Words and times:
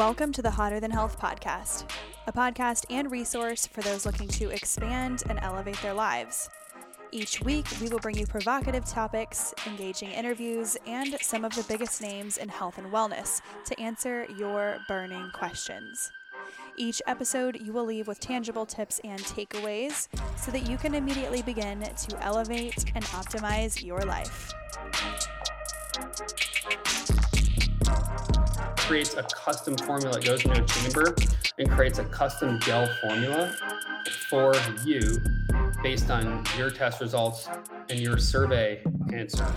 Welcome 0.00 0.32
to 0.32 0.40
the 0.40 0.50
Hotter 0.50 0.80
Than 0.80 0.90
Health 0.90 1.20
podcast, 1.20 1.84
a 2.26 2.32
podcast 2.32 2.86
and 2.88 3.10
resource 3.10 3.66
for 3.66 3.82
those 3.82 4.06
looking 4.06 4.28
to 4.28 4.48
expand 4.48 5.24
and 5.28 5.38
elevate 5.42 5.76
their 5.82 5.92
lives. 5.92 6.48
Each 7.12 7.42
week, 7.42 7.66
we 7.82 7.90
will 7.90 7.98
bring 7.98 8.16
you 8.16 8.26
provocative 8.26 8.86
topics, 8.86 9.52
engaging 9.66 10.08
interviews, 10.08 10.78
and 10.86 11.18
some 11.20 11.44
of 11.44 11.54
the 11.54 11.64
biggest 11.64 12.00
names 12.00 12.38
in 12.38 12.48
health 12.48 12.78
and 12.78 12.90
wellness 12.90 13.42
to 13.66 13.78
answer 13.78 14.26
your 14.38 14.78
burning 14.88 15.30
questions. 15.34 16.10
Each 16.78 17.02
episode, 17.06 17.60
you 17.60 17.74
will 17.74 17.84
leave 17.84 18.08
with 18.08 18.20
tangible 18.20 18.64
tips 18.64 19.02
and 19.04 19.20
takeaways 19.20 20.08
so 20.34 20.50
that 20.50 20.66
you 20.66 20.78
can 20.78 20.94
immediately 20.94 21.42
begin 21.42 21.82
to 21.82 22.24
elevate 22.24 22.86
and 22.94 23.04
optimize 23.04 23.84
your 23.84 24.00
life. 24.00 24.50
Creates 28.90 29.14
a 29.14 29.22
custom 29.22 29.76
formula 29.76 30.16
that 30.16 30.24
goes 30.24 30.44
into 30.44 30.60
a 30.60 30.66
chamber 30.66 31.14
and 31.58 31.70
creates 31.70 32.00
a 32.00 32.04
custom 32.06 32.58
gel 32.58 32.88
formula 33.00 33.54
for 34.28 34.52
you 34.84 35.16
based 35.80 36.10
on 36.10 36.44
your 36.58 36.70
test 36.72 37.00
results 37.00 37.48
and 37.88 38.00
your 38.00 38.18
survey 38.18 38.82
answers. 39.12 39.48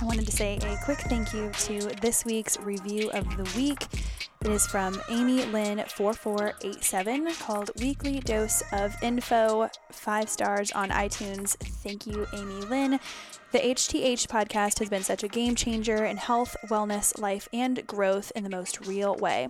I 0.00 0.04
wanted 0.04 0.26
to 0.26 0.32
say 0.32 0.58
a 0.58 0.78
quick 0.84 1.00
thank 1.08 1.34
you 1.34 1.50
to 1.50 1.80
this 2.00 2.24
week's 2.24 2.60
review 2.60 3.10
of 3.10 3.24
the 3.36 3.42
week. 3.56 3.84
It 4.46 4.52
is 4.52 4.66
from 4.68 5.02
Amy 5.08 5.44
Lynn 5.46 5.82
4487 5.88 7.34
called 7.40 7.72
Weekly 7.80 8.20
Dose 8.20 8.62
of 8.70 8.94
Info. 9.02 9.68
Five 9.90 10.28
stars 10.28 10.70
on 10.70 10.90
iTunes. 10.90 11.56
Thank 11.82 12.06
you, 12.06 12.28
Amy 12.32 12.60
Lynn. 12.66 13.00
The 13.56 13.62
HTH 13.74 14.26
podcast 14.26 14.80
has 14.80 14.90
been 14.90 15.02
such 15.02 15.22
a 15.22 15.28
game 15.28 15.54
changer 15.54 16.04
in 16.04 16.18
health, 16.18 16.58
wellness, 16.68 17.18
life, 17.18 17.48
and 17.54 17.86
growth 17.86 18.30
in 18.36 18.44
the 18.44 18.50
most 18.50 18.86
real 18.86 19.16
way. 19.16 19.48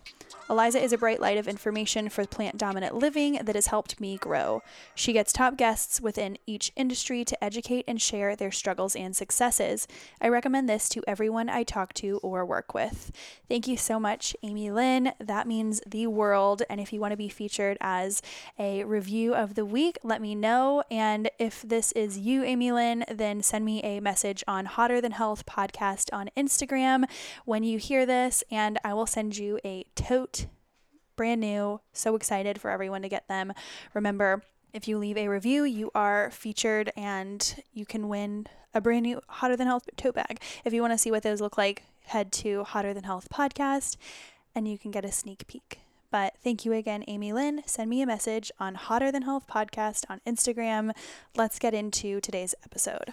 Eliza 0.48 0.80
is 0.80 0.92
a 0.92 0.98
bright 0.98 1.20
light 1.20 1.38
of 1.38 1.48
information 1.48 2.08
for 2.08 2.24
plant 2.24 2.56
dominant 2.56 2.94
living 2.94 3.40
that 3.42 3.56
has 3.56 3.66
helped 3.66 4.00
me 4.00 4.16
grow. 4.16 4.62
She 4.94 5.12
gets 5.12 5.32
top 5.32 5.56
guests 5.56 6.00
within 6.00 6.38
each 6.46 6.70
industry 6.77 7.24
to 7.24 7.42
educate 7.42 7.84
and 7.88 8.00
share 8.00 8.36
their 8.36 8.52
struggles 8.52 8.94
and 8.94 9.16
successes. 9.16 9.88
I 10.20 10.28
recommend 10.28 10.68
this 10.68 10.88
to 10.90 11.02
everyone 11.08 11.48
I 11.48 11.64
talk 11.64 11.92
to 11.94 12.18
or 12.22 12.46
work 12.46 12.74
with. 12.74 13.10
Thank 13.48 13.66
you 13.66 13.77
so 13.77 13.98
much, 13.98 14.36
Amy 14.44 14.70
Lynn. 14.70 15.14
That 15.18 15.48
means 15.48 15.80
the 15.84 16.06
world. 16.06 16.62
And 16.70 16.80
if 16.80 16.92
you 16.92 17.00
want 17.00 17.10
to 17.10 17.16
be 17.16 17.28
featured 17.28 17.77
as 17.80 18.22
a 18.56 18.84
review 18.84 19.34
of 19.34 19.56
the 19.56 19.64
week, 19.64 19.98
let 20.04 20.22
me 20.22 20.36
know. 20.36 20.84
And 20.92 21.28
if 21.40 21.62
this 21.62 21.90
is 21.92 22.18
you, 22.18 22.44
Amy 22.44 22.70
Lynn, 22.70 23.04
then 23.12 23.42
send 23.42 23.64
me 23.64 23.82
a 23.82 23.95
message 24.00 24.44
on 24.47 24.66
Hotter 24.66 25.00
Than 25.00 25.12
Health 25.12 25.47
podcast 25.47 26.12
on 26.12 26.30
Instagram 26.36 27.05
when 27.44 27.62
you 27.62 27.78
hear 27.78 28.06
this, 28.06 28.44
and 28.50 28.78
I 28.84 28.94
will 28.94 29.06
send 29.06 29.36
you 29.36 29.58
a 29.64 29.84
tote 29.94 30.47
brand 31.16 31.41
new. 31.41 31.80
So 31.92 32.14
excited 32.14 32.61
for 32.61 32.70
everyone 32.70 33.02
to 33.02 33.08
get 33.08 33.28
them. 33.28 33.52
Remember, 33.94 34.42
if 34.72 34.86
you 34.86 34.98
leave 34.98 35.17
a 35.17 35.28
review, 35.28 35.64
you 35.64 35.91
are 35.94 36.30
featured 36.30 36.92
and 36.97 37.62
you 37.72 37.86
can 37.86 38.08
win 38.08 38.47
a 38.74 38.80
brand 38.80 39.05
new 39.05 39.20
Hotter 39.28 39.56
Than 39.56 39.67
Health 39.67 39.89
tote 39.97 40.14
bag. 40.14 40.41
If 40.64 40.72
you 40.72 40.83
want 40.83 40.92
to 40.92 40.98
see 40.98 41.11
what 41.11 41.22
those 41.22 41.41
look 41.41 41.56
like, 41.56 41.83
head 42.05 42.30
to 42.33 42.64
Hotter 42.64 42.92
Than 42.92 43.05
Health 43.05 43.28
podcast 43.33 43.97
and 44.55 44.69
you 44.69 44.78
can 44.78 44.91
get 44.91 45.05
a 45.05 45.12
sneak 45.12 45.47
peek. 45.47 45.80
But 46.11 46.34
thank 46.42 46.64
you 46.64 46.72
again, 46.72 47.05
Amy 47.08 47.33
Lynn. 47.33 47.62
Send 47.67 47.91
me 47.91 48.00
a 48.00 48.06
message 48.06 48.50
on 48.61 48.74
Hotter 48.74 49.11
Than 49.11 49.22
Health 49.22 49.47
podcast 49.48 50.05
on 50.08 50.20
Instagram. 50.27 50.92
Let's 51.36 51.58
get 51.58 51.74
into 51.74 52.20
today's 52.20 52.55
episode. 52.64 53.13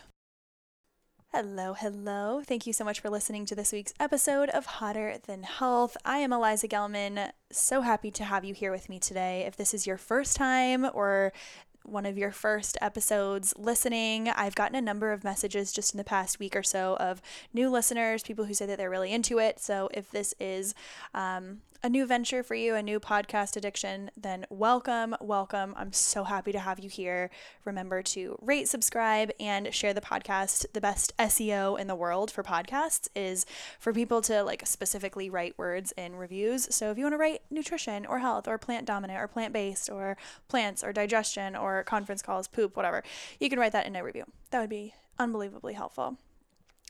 Hello, 1.35 1.73
hello. 1.73 2.43
Thank 2.45 2.67
you 2.67 2.73
so 2.73 2.85
much 2.85 2.99
for 2.99 3.09
listening 3.09 3.47
to 3.47 3.55
this 3.55 3.71
week's 3.71 3.95
episode 3.99 4.49
of 4.49 4.67
Hotter 4.67 5.15
Than 5.25 5.41
Health. 5.41 5.97
I 6.05 6.19
am 6.19 6.31
Eliza 6.31 6.67
Gelman. 6.67 7.31
So 7.51 7.81
happy 7.81 8.11
to 8.11 8.23
have 8.23 8.45
you 8.45 8.53
here 8.53 8.69
with 8.69 8.87
me 8.87 8.99
today. 8.99 9.41
If 9.47 9.55
this 9.55 9.73
is 9.73 9.87
your 9.87 9.97
first 9.97 10.35
time 10.35 10.85
or 10.93 11.33
one 11.81 12.05
of 12.05 12.19
your 12.19 12.29
first 12.29 12.77
episodes 12.81 13.51
listening. 13.57 14.29
I've 14.29 14.53
gotten 14.53 14.75
a 14.75 14.81
number 14.81 15.11
of 15.11 15.23
messages 15.23 15.73
just 15.73 15.91
in 15.91 15.97
the 15.97 16.03
past 16.03 16.37
week 16.37 16.55
or 16.55 16.61
so 16.61 16.97
of 16.97 17.19
new 17.51 17.67
listeners, 17.67 18.21
people 18.21 18.45
who 18.45 18.53
say 18.53 18.67
that 18.67 18.77
they're 18.77 18.87
really 18.87 19.11
into 19.11 19.39
it. 19.39 19.59
So 19.59 19.89
if 19.91 20.11
this 20.11 20.35
is 20.39 20.75
um, 21.15 21.61
a 21.85 21.89
new 21.89 22.05
venture 22.05 22.43
for 22.43 22.55
you, 22.55 22.75
a 22.75 22.81
new 22.81 22.97
podcast 22.97 23.57
addiction, 23.57 24.09
then 24.15 24.45
welcome, 24.49 25.13
welcome. 25.19 25.73
I'm 25.75 25.91
so 25.91 26.23
happy 26.23 26.53
to 26.53 26.59
have 26.59 26.79
you 26.79 26.87
here. 26.87 27.29
Remember 27.65 28.01
to 28.01 28.37
rate, 28.41 28.69
subscribe, 28.69 29.31
and 29.37 29.73
share 29.73 29.93
the 29.93 29.99
podcast. 29.99 30.65
The 30.71 30.79
best 30.79 31.11
SEO 31.17 31.77
in 31.77 31.87
the 31.87 31.95
world 31.95 32.31
for 32.31 32.41
podcasts 32.41 33.09
is 33.17 33.45
for 33.79 33.91
people 33.91 34.21
to 34.21 34.43
like 34.43 34.65
specifically 34.65 35.29
write 35.29 35.57
words 35.57 35.91
in 35.97 36.15
reviews. 36.15 36.73
So 36.73 36.89
if 36.89 36.97
you 36.97 37.03
want 37.03 37.15
to 37.15 37.17
write 37.17 37.41
nutrition 37.51 38.05
or 38.05 38.19
health 38.19 38.47
or 38.47 38.57
plant 38.57 38.85
dominant 38.85 39.19
or 39.19 39.27
plant 39.27 39.51
based 39.51 39.89
or 39.89 40.15
plants 40.47 40.85
or 40.85 40.93
digestion 40.93 41.53
or 41.53 41.83
conference 41.83 42.21
calls, 42.21 42.47
poop, 42.47 42.77
whatever, 42.77 43.03
you 43.41 43.49
can 43.49 43.59
write 43.59 43.73
that 43.73 43.85
in 43.85 43.97
a 43.97 44.03
review. 44.05 44.23
That 44.51 44.61
would 44.61 44.69
be 44.69 44.93
unbelievably 45.19 45.73
helpful. 45.73 46.17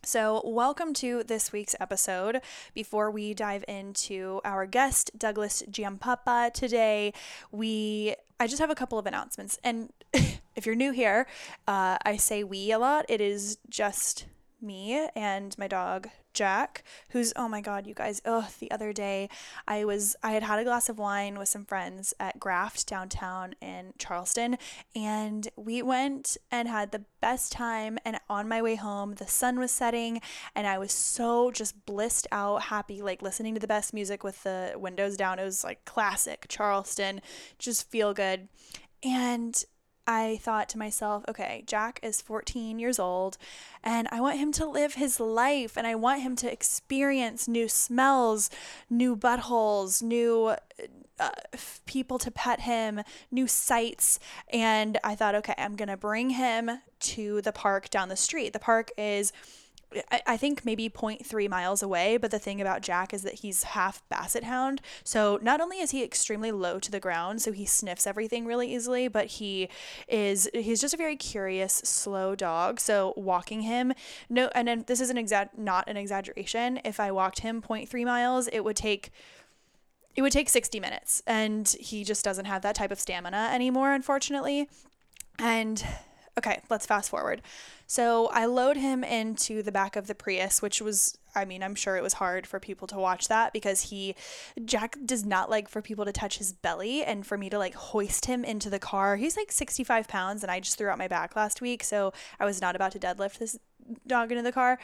So, 0.06 0.41
welcome 0.44 0.94
to 0.96 1.24
this 1.24 1.53
week's 1.53 1.75
episode. 1.80 2.41
Before 2.74 3.09
we 3.09 3.34
dive 3.34 3.64
into 3.69 4.41
our 4.44 4.66
guest, 4.66 5.12
Douglas 5.18 5.64
Giampapa, 5.72 6.52
today, 6.52 7.14
we 7.53 8.13
I 8.38 8.47
just 8.47 8.59
have 8.59 8.69
a 8.69 8.75
couple 8.75 9.00
of 9.00 9.06
announcements. 9.06 9.58
And 9.63 9.94
if 10.13 10.66
you're 10.66 10.75
new 10.75 10.92
here, 10.92 11.25
uh, 11.69 11.97
I 12.06 12.18
say 12.18 12.44
we 12.44 12.74
a 12.74 12.80
lot. 12.80 13.06
It 13.08 13.22
is 13.22 13.58
just 13.69 14.25
me 14.62 15.08
and 15.16 15.58
my 15.58 15.69
dog 15.69 16.09
Jack, 16.34 16.84
who's 17.10 17.34
oh 17.36 17.48
my 17.48 17.62
god, 17.62 17.88
you 17.88 17.94
guys, 17.94 18.22
oh, 18.26 18.48
the 18.60 18.72
other 18.72 18.94
day 18.94 19.30
I 19.68 19.86
was 19.86 20.16
I 20.24 20.32
had 20.32 20.44
had 20.44 20.60
a 20.60 20.64
glass 20.64 20.90
of 20.90 20.98
wine 20.98 21.38
with 21.38 21.50
some 21.50 21.66
friends 21.66 22.14
at 22.20 22.40
Graft 22.40 22.88
downtown 22.88 23.56
in 23.62 23.94
Charleston 23.98 24.58
and 24.96 25.48
we 25.56 25.82
went 25.82 26.38
and 26.52 26.68
had 26.68 26.92
the 26.92 27.04
best 27.22 27.52
time 27.52 27.98
and 28.06 28.20
on 28.30 28.48
my 28.48 28.62
way 28.62 28.76
home 28.76 29.16
the 29.16 29.28
sun 29.28 29.60
was 29.60 29.72
setting 29.72 30.22
and 30.56 30.68
I 30.68 30.78
was 30.78 30.92
so 30.92 31.52
just 31.52 31.86
blissed 31.86 32.28
out, 32.32 32.64
happy 32.64 33.02
like 33.02 33.22
listening 33.22 33.54
to 33.54 33.60
the 33.60 33.68
best 33.68 33.94
music 33.94 34.24
with 34.24 34.44
the 34.44 34.74
windows 34.76 35.18
down. 35.18 35.40
It 35.40 35.44
was 35.44 35.64
like 35.64 35.86
classic 35.86 36.46
Charleston, 36.50 37.22
just 37.60 37.90
feel 37.90 38.14
good. 38.14 38.48
And 39.04 39.64
I 40.06 40.38
thought 40.41 40.68
to 40.69 40.78
myself, 40.78 41.24
okay, 41.30 41.64
Jack 41.66 42.00
is 42.03 42.22
14 42.22 42.78
years 42.78 43.00
old 43.00 43.38
and 43.84 44.08
I 44.12 44.19
want 44.19 44.38
him 44.38 44.52
to 44.53 44.66
live 44.66 44.96
his 44.96 45.19
life 45.19 45.78
and 45.78 45.88
I 45.88 45.96
want 45.96 46.22
him 46.22 46.36
to 46.38 46.52
experience 46.52 47.47
new 47.47 47.69
smells, 47.69 48.50
new 48.90 49.16
buttholes, 49.16 50.02
new 50.02 50.56
uh, 51.19 51.30
people 51.86 52.19
to 52.19 52.31
pet 52.31 52.62
him, 52.62 53.02
new 53.31 53.47
sights. 53.47 54.19
And 54.52 54.97
I 55.03 55.16
thought, 55.16 55.36
okay, 55.36 55.56
I'm 55.58 55.75
going 55.75 55.90
to 55.90 55.97
bring 55.97 56.31
him 56.31 56.81
to 57.00 57.42
the 57.42 57.52
park 57.52 57.90
down 57.90 58.09
the 58.09 58.16
street. 58.16 58.53
The 58.53 58.59
park 58.59 58.92
is 58.97 59.31
I 60.28 60.38
think 60.38 60.66
maybe 60.66 60.90
0.3 60.90 61.50
miles 61.50 61.84
away. 61.84 62.18
But 62.18 62.31
the 62.31 62.40
thing 62.40 62.62
about 62.62 62.81
Jack 62.81 63.14
is 63.14 63.24
that 63.24 63.36
he's 63.36 63.64
half 63.64 64.08
basset 64.09 64.44
hound. 64.44 64.81
So 65.04 65.40
not 65.42 65.62
only 65.62 65.80
is 65.80 65.92
he 65.92 66.04
extremely 66.04 66.52
low 66.52 66.80
to 66.80 66.92
the 66.92 67.00
ground, 67.00 67.42
so 67.42 67.52
he 67.52 67.66
sniffs 67.66 68.08
everything 68.08 68.46
really 68.46 68.74
easily, 68.74 69.08
but 69.08 69.26
he 69.26 69.70
is 70.08 70.50
he's 70.54 70.81
just 70.81 70.94
a 70.94 70.98
very 70.98 71.16
curious, 71.16 71.74
slow 71.74 72.36
dog. 72.36 72.80
So 72.80 73.14
walking 73.16 73.62
him, 73.62 73.94
no, 74.30 74.50
and 74.56 74.68
then 74.68 74.84
this 74.88 75.02
is 75.02 75.09
an 75.09 75.18
exact 75.18 75.58
not 75.58 75.88
an 75.88 75.98
exaggeration. 75.98 76.80
If 76.84 77.00
I 77.00 77.12
walked 77.12 77.40
him 77.40 77.62
0.3 77.62 78.06
miles, 78.06 78.48
it 78.48 78.62
would 78.62 78.75
take 78.75 79.12
it 80.16 80.22
would 80.22 80.31
take 80.31 80.50
60 80.50 80.80
minutes 80.80 81.24
and 81.25 81.75
he 81.80 82.04
just 82.04 82.24
doesn't 82.24 82.45
have 82.45 82.62
that 82.62 82.75
type 82.75 82.92
of 82.92 83.00
stamina 83.00 83.50
anymore 83.51 83.94
unfortunately 83.94 84.69
and 85.40 85.84
okay 86.38 86.62
let's 86.69 86.85
fast 86.85 87.09
forward 87.09 87.41
so 87.94 88.27
I 88.33 88.45
load 88.45 88.77
him 88.77 89.03
into 89.03 89.62
the 89.62 89.71
back 89.71 89.95
of 89.95 90.07
the 90.07 90.15
Prius, 90.15 90.63
which 90.63 90.81
was, 90.81 91.15
I 91.35 91.45
mean, 91.45 91.62
I'm 91.62 91.75
sure 91.75 91.95
it 91.95 92.01
was 92.01 92.13
hard 92.13 92.47
for 92.47 92.59
people 92.59 92.88
to 92.88 92.97
watch 92.97 93.27
that 93.27 93.53
because 93.53 93.81
he, 93.81 94.15
Jack 94.65 94.97
does 95.06 95.25
not 95.25 95.50
like 95.50 95.68
for 95.68 95.80
people 95.80 96.03
to 96.06 96.12
touch 96.12 96.39
his 96.39 96.53
belly 96.53 97.03
and 97.03 97.24
for 97.24 97.38
me 97.38 97.51
to 97.51 97.59
like 97.59 97.75
hoist 97.75 98.25
him 98.25 98.44
into 98.44 98.69
the 98.69 98.80
car. 98.80 99.18
He's 99.18 99.38
like 99.38 99.51
65 99.51 100.07
pounds 100.07 100.44
and 100.44 100.51
I 100.51 100.59
just 100.59 100.77
threw 100.77 100.89
out 100.89 100.97
my 100.97 101.07
back 101.07 101.35
last 101.35 101.62
week. 101.62 101.83
So 101.83 102.13
I 102.39 102.45
was 102.45 102.62
not 102.62 102.75
about 102.75 102.94
to 102.94 103.00
deadlift 103.00 103.38
this 103.38 103.59
dog 104.07 104.31
into 104.31 104.44
the 104.44 104.51
car. 104.51 104.80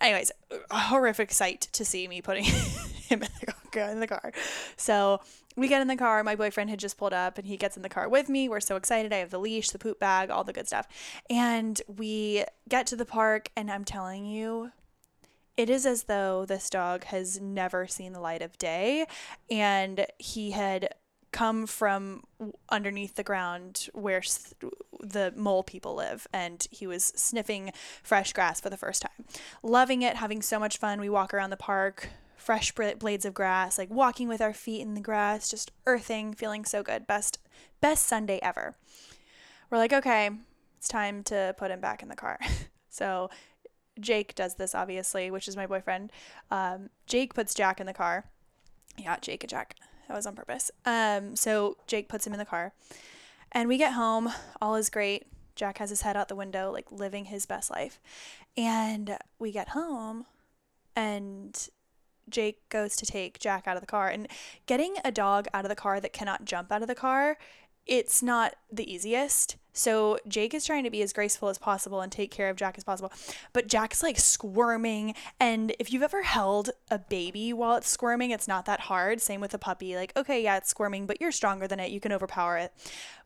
Anyways, 0.00 0.32
a 0.70 0.78
horrific 0.78 1.30
sight 1.30 1.68
to 1.72 1.84
see 1.84 2.08
me 2.08 2.20
putting 2.22 2.44
him 3.08 3.22
in 3.22 3.28
the, 3.72 3.90
in 3.90 4.00
the 4.00 4.08
car. 4.08 4.32
So 4.76 5.20
we 5.60 5.68
get 5.68 5.82
in 5.82 5.88
the 5.88 5.96
car. 5.96 6.24
My 6.24 6.34
boyfriend 6.34 6.70
had 6.70 6.78
just 6.78 6.96
pulled 6.96 7.12
up 7.12 7.36
and 7.36 7.46
he 7.46 7.56
gets 7.56 7.76
in 7.76 7.82
the 7.82 7.88
car 7.88 8.08
with 8.08 8.28
me. 8.28 8.48
We're 8.48 8.60
so 8.60 8.76
excited. 8.76 9.12
I 9.12 9.18
have 9.18 9.30
the 9.30 9.38
leash, 9.38 9.70
the 9.70 9.78
poop 9.78 9.98
bag, 10.00 10.30
all 10.30 10.42
the 10.42 10.54
good 10.54 10.66
stuff. 10.66 10.88
And 11.28 11.80
we 11.86 12.44
get 12.68 12.86
to 12.88 12.96
the 12.96 13.04
park, 13.04 13.50
and 13.54 13.70
I'm 13.70 13.84
telling 13.84 14.24
you, 14.24 14.72
it 15.56 15.68
is 15.68 15.84
as 15.84 16.04
though 16.04 16.46
this 16.46 16.70
dog 16.70 17.04
has 17.04 17.40
never 17.40 17.86
seen 17.86 18.14
the 18.14 18.20
light 18.20 18.40
of 18.40 18.56
day. 18.56 19.06
And 19.50 20.06
he 20.18 20.52
had 20.52 20.94
come 21.32 21.66
from 21.66 22.24
underneath 22.70 23.14
the 23.14 23.22
ground 23.22 23.88
where 23.92 24.22
the 25.00 25.32
mole 25.36 25.62
people 25.62 25.94
live 25.94 26.26
and 26.32 26.66
he 26.70 26.86
was 26.86 27.12
sniffing 27.14 27.72
fresh 28.02 28.32
grass 28.32 28.60
for 28.60 28.68
the 28.68 28.76
first 28.76 29.02
time 29.02 29.24
loving 29.62 30.02
it 30.02 30.16
having 30.16 30.42
so 30.42 30.58
much 30.58 30.76
fun 30.76 31.00
we 31.00 31.08
walk 31.08 31.32
around 31.32 31.50
the 31.50 31.56
park 31.56 32.08
fresh 32.40 32.72
blades 32.72 33.24
of 33.24 33.34
grass 33.34 33.78
like 33.78 33.90
walking 33.90 34.28
with 34.28 34.40
our 34.40 34.52
feet 34.52 34.80
in 34.80 34.94
the 34.94 35.00
grass 35.00 35.48
just 35.48 35.70
earthing 35.86 36.32
feeling 36.32 36.64
so 36.64 36.82
good 36.82 37.06
best 37.06 37.38
best 37.80 38.06
sunday 38.06 38.38
ever 38.42 38.74
we're 39.70 39.78
like 39.78 39.92
okay 39.92 40.30
it's 40.78 40.88
time 40.88 41.22
to 41.22 41.54
put 41.58 41.70
him 41.70 41.80
back 41.80 42.02
in 42.02 42.08
the 42.08 42.16
car 42.16 42.38
so 42.88 43.30
jake 44.00 44.34
does 44.34 44.54
this 44.54 44.74
obviously 44.74 45.30
which 45.30 45.46
is 45.46 45.56
my 45.56 45.66
boyfriend 45.66 46.10
um, 46.50 46.88
jake 47.06 47.34
puts 47.34 47.54
jack 47.54 47.80
in 47.80 47.86
the 47.86 47.92
car 47.92 48.24
yeah 48.98 49.16
jake 49.20 49.44
and 49.44 49.50
jack 49.50 49.76
that 50.10 50.16
was 50.16 50.26
on 50.26 50.34
purpose. 50.34 50.72
Um, 50.84 51.36
so 51.36 51.76
Jake 51.86 52.08
puts 52.08 52.26
him 52.26 52.32
in 52.32 52.40
the 52.40 52.44
car, 52.44 52.72
and 53.52 53.68
we 53.68 53.78
get 53.78 53.92
home. 53.92 54.28
All 54.60 54.74
is 54.74 54.90
great. 54.90 55.28
Jack 55.54 55.78
has 55.78 55.88
his 55.88 56.02
head 56.02 56.16
out 56.16 56.26
the 56.26 56.34
window, 56.34 56.72
like 56.72 56.90
living 56.90 57.26
his 57.26 57.46
best 57.46 57.70
life. 57.70 58.00
And 58.56 59.16
we 59.38 59.52
get 59.52 59.68
home, 59.68 60.26
and 60.96 61.68
Jake 62.30 62.68
goes 62.68 62.96
to 62.96 63.06
take 63.06 63.38
Jack 63.38 63.66
out 63.66 63.76
of 63.76 63.80
the 63.80 63.86
car. 63.86 64.08
And 64.08 64.28
getting 64.66 64.96
a 65.04 65.12
dog 65.12 65.46
out 65.52 65.64
of 65.64 65.68
the 65.68 65.76
car 65.76 66.00
that 66.00 66.12
cannot 66.12 66.44
jump 66.44 66.72
out 66.72 66.82
of 66.82 66.88
the 66.88 66.94
car, 66.94 67.36
it's 67.86 68.22
not 68.22 68.54
the 68.70 68.90
easiest. 68.92 69.56
So 69.72 70.18
Jake 70.26 70.52
is 70.52 70.64
trying 70.64 70.84
to 70.84 70.90
be 70.90 71.02
as 71.02 71.12
graceful 71.12 71.48
as 71.48 71.58
possible 71.58 72.00
and 72.00 72.10
take 72.10 72.30
care 72.30 72.50
of 72.50 72.56
Jack 72.56 72.76
as 72.76 72.84
possible. 72.84 73.12
But 73.52 73.68
Jack's 73.68 74.02
like 74.02 74.18
squirming. 74.18 75.14
And 75.38 75.74
if 75.78 75.92
you've 75.92 76.02
ever 76.02 76.22
held 76.22 76.70
a 76.90 76.98
baby 76.98 77.52
while 77.52 77.76
it's 77.76 77.88
squirming, 77.88 78.30
it's 78.30 78.48
not 78.48 78.66
that 78.66 78.80
hard. 78.80 79.20
Same 79.20 79.40
with 79.40 79.54
a 79.54 79.58
puppy. 79.58 79.96
Like, 79.96 80.12
okay, 80.16 80.42
yeah, 80.42 80.56
it's 80.56 80.70
squirming, 80.70 81.06
but 81.06 81.20
you're 81.20 81.32
stronger 81.32 81.66
than 81.66 81.80
it. 81.80 81.90
You 81.90 82.00
can 82.00 82.12
overpower 82.12 82.58
it. 82.58 82.72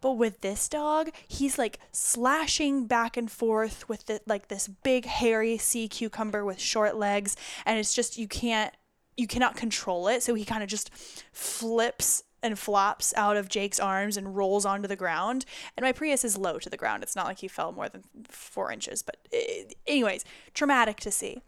But 0.01 0.13
with 0.13 0.43
this 0.43 0.69
dog, 0.69 1.11
he's 1.27 1.59
like 1.59 1.79
slashing 1.93 2.87
back 2.87 3.17
and 3.17 3.31
forth 3.31 3.89
with 3.89 4.07
the, 4.07 4.21
like 4.27 4.49
this 4.49 4.69
big 4.69 5.07
hairy 5.07 5.57
sea 5.57 5.89
cucumber 5.89 6.45
with 6.45 6.61
short 6.61 6.97
legs. 6.97 7.37
And 7.65 7.79
it's 7.79 7.95
just, 7.95 8.19
you 8.19 8.29
can't, 8.29 8.75
you 9.17 9.27
cannot 9.27 9.57
control 9.57 10.09
it. 10.09 10.23
So 10.23 10.35
he 10.35 10.45
kind 10.45 10.63
of 10.63 10.69
just 10.69 10.91
flips 11.33 12.25
and 12.43 12.59
flops 12.59 13.15
out 13.17 13.39
of 13.39 13.49
Jake's 13.49 13.81
arms 13.81 14.19
and 14.19 14.37
rolls 14.37 14.67
onto 14.67 14.87
the 14.87 14.97
ground. 14.97 15.47
And 15.77 15.83
my 15.83 15.93
Prius 15.93 16.25
is 16.25 16.37
low 16.37 16.59
to 16.59 16.69
the 16.69 16.77
ground. 16.77 17.03
It's 17.03 17.17
not 17.17 17.27
like 17.27 17.39
he 17.39 17.49
fell 17.49 17.73
more 17.73 17.89
than 17.89 18.05
four 18.29 18.71
inches. 18.71 19.03
But, 19.03 19.17
it, 19.33 19.73
eh, 19.87 19.93
anyways, 19.93 20.25
traumatic 20.53 20.99
to 21.01 21.11
see. 21.11 21.41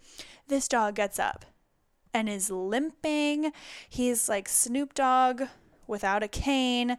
This 0.49 0.69
dog 0.69 0.95
gets 0.95 1.19
up 1.19 1.45
and 2.15 2.31
is 2.31 2.51
limping. 2.51 3.53
He's 3.87 4.27
like 4.27 4.49
Snoop 4.49 4.95
Dogg 4.95 5.43
without 5.87 6.23
a 6.23 6.29
cane, 6.29 6.97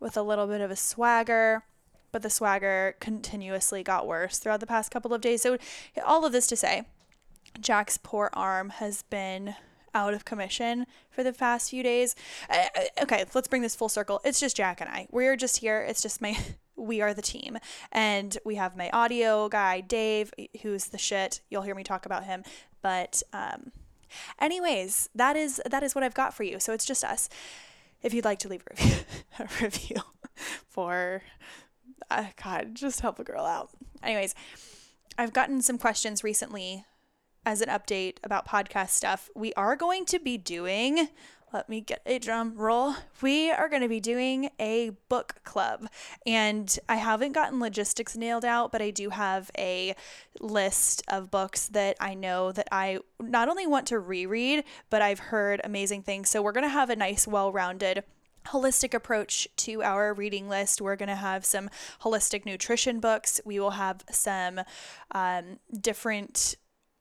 with 0.00 0.16
a 0.16 0.22
little 0.22 0.46
bit 0.46 0.60
of 0.60 0.70
a 0.70 0.76
swagger. 0.76 1.64
But 2.12 2.22
the 2.22 2.30
swagger 2.30 2.94
continuously 3.00 3.82
got 3.82 4.06
worse 4.06 4.38
throughout 4.38 4.60
the 4.60 4.66
past 4.66 4.92
couple 4.92 5.12
of 5.12 5.20
days. 5.20 5.42
So, 5.42 5.58
all 6.06 6.24
of 6.24 6.30
this 6.30 6.46
to 6.46 6.56
say, 6.56 6.84
Jack's 7.60 7.98
poor 7.98 8.30
arm 8.32 8.70
has 8.70 9.02
been 9.02 9.56
out 9.94 10.14
of 10.14 10.24
commission 10.24 10.86
for 11.10 11.22
the 11.22 11.32
past 11.32 11.70
few 11.70 11.82
days. 11.82 12.14
Uh, 12.50 12.64
uh, 12.76 13.02
okay, 13.02 13.24
let's 13.34 13.48
bring 13.48 13.62
this 13.62 13.74
full 13.74 13.88
circle. 13.88 14.20
It's 14.24 14.40
just 14.40 14.56
Jack 14.56 14.80
and 14.80 14.90
I. 14.90 15.06
We're 15.10 15.36
just 15.36 15.58
here. 15.58 15.80
It's 15.80 16.02
just 16.02 16.20
my 16.20 16.36
we 16.76 17.00
are 17.00 17.14
the 17.14 17.22
team. 17.22 17.58
And 17.92 18.36
we 18.44 18.56
have 18.56 18.76
my 18.76 18.90
audio 18.90 19.48
guy, 19.48 19.80
Dave, 19.80 20.32
who's 20.62 20.86
the 20.86 20.98
shit. 20.98 21.40
You'll 21.48 21.62
hear 21.62 21.74
me 21.74 21.84
talk 21.84 22.04
about 22.06 22.24
him. 22.24 22.42
But 22.82 23.22
um 23.32 23.72
anyways, 24.38 25.08
that 25.14 25.36
is 25.36 25.60
that 25.64 25.82
is 25.82 25.94
what 25.94 26.04
I've 26.04 26.14
got 26.14 26.34
for 26.34 26.42
you. 26.42 26.58
So 26.60 26.72
it's 26.72 26.84
just 26.84 27.04
us. 27.04 27.28
If 28.02 28.12
you'd 28.12 28.24
like 28.24 28.38
to 28.40 28.48
leave 28.48 28.62
a 28.70 28.74
review, 28.74 28.96
a 29.38 29.48
review 29.62 29.96
for 30.68 31.22
uh, 32.10 32.26
God, 32.42 32.74
just 32.74 33.00
help 33.00 33.18
a 33.18 33.24
girl 33.24 33.46
out. 33.46 33.70
Anyways, 34.02 34.34
I've 35.16 35.32
gotten 35.32 35.62
some 35.62 35.78
questions 35.78 36.22
recently 36.22 36.84
as 37.46 37.60
an 37.60 37.68
update 37.68 38.16
about 38.22 38.48
podcast 38.48 38.90
stuff, 38.90 39.30
we 39.34 39.52
are 39.54 39.76
going 39.76 40.04
to 40.06 40.18
be 40.18 40.38
doing, 40.38 41.08
let 41.52 41.68
me 41.68 41.80
get 41.80 42.02
a 42.04 42.18
drum 42.18 42.56
roll. 42.56 42.94
We 43.22 43.50
are 43.50 43.68
going 43.68 43.82
to 43.82 43.88
be 43.88 44.00
doing 44.00 44.50
a 44.58 44.90
book 45.08 45.36
club. 45.44 45.88
And 46.26 46.76
I 46.88 46.96
haven't 46.96 47.32
gotten 47.32 47.60
logistics 47.60 48.16
nailed 48.16 48.44
out, 48.44 48.72
but 48.72 48.82
I 48.82 48.90
do 48.90 49.10
have 49.10 49.50
a 49.56 49.94
list 50.40 51.02
of 51.08 51.30
books 51.30 51.68
that 51.68 51.96
I 52.00 52.14
know 52.14 52.50
that 52.50 52.68
I 52.72 52.98
not 53.20 53.48
only 53.48 53.66
want 53.66 53.86
to 53.88 53.98
reread, 53.98 54.64
but 54.90 55.00
I've 55.02 55.20
heard 55.20 55.60
amazing 55.62 56.02
things. 56.02 56.28
So 56.28 56.42
we're 56.42 56.52
going 56.52 56.64
to 56.64 56.70
have 56.70 56.90
a 56.90 56.96
nice, 56.96 57.26
well 57.26 57.52
rounded 57.52 58.02
holistic 58.46 58.92
approach 58.92 59.48
to 59.56 59.82
our 59.82 60.12
reading 60.12 60.48
list. 60.48 60.80
We're 60.80 60.96
going 60.96 61.08
to 61.08 61.14
have 61.14 61.44
some 61.44 61.70
holistic 62.02 62.44
nutrition 62.44 63.00
books. 63.00 63.40
We 63.44 63.58
will 63.58 63.70
have 63.70 64.04
some 64.10 64.60
um, 65.12 65.58
different 65.80 66.56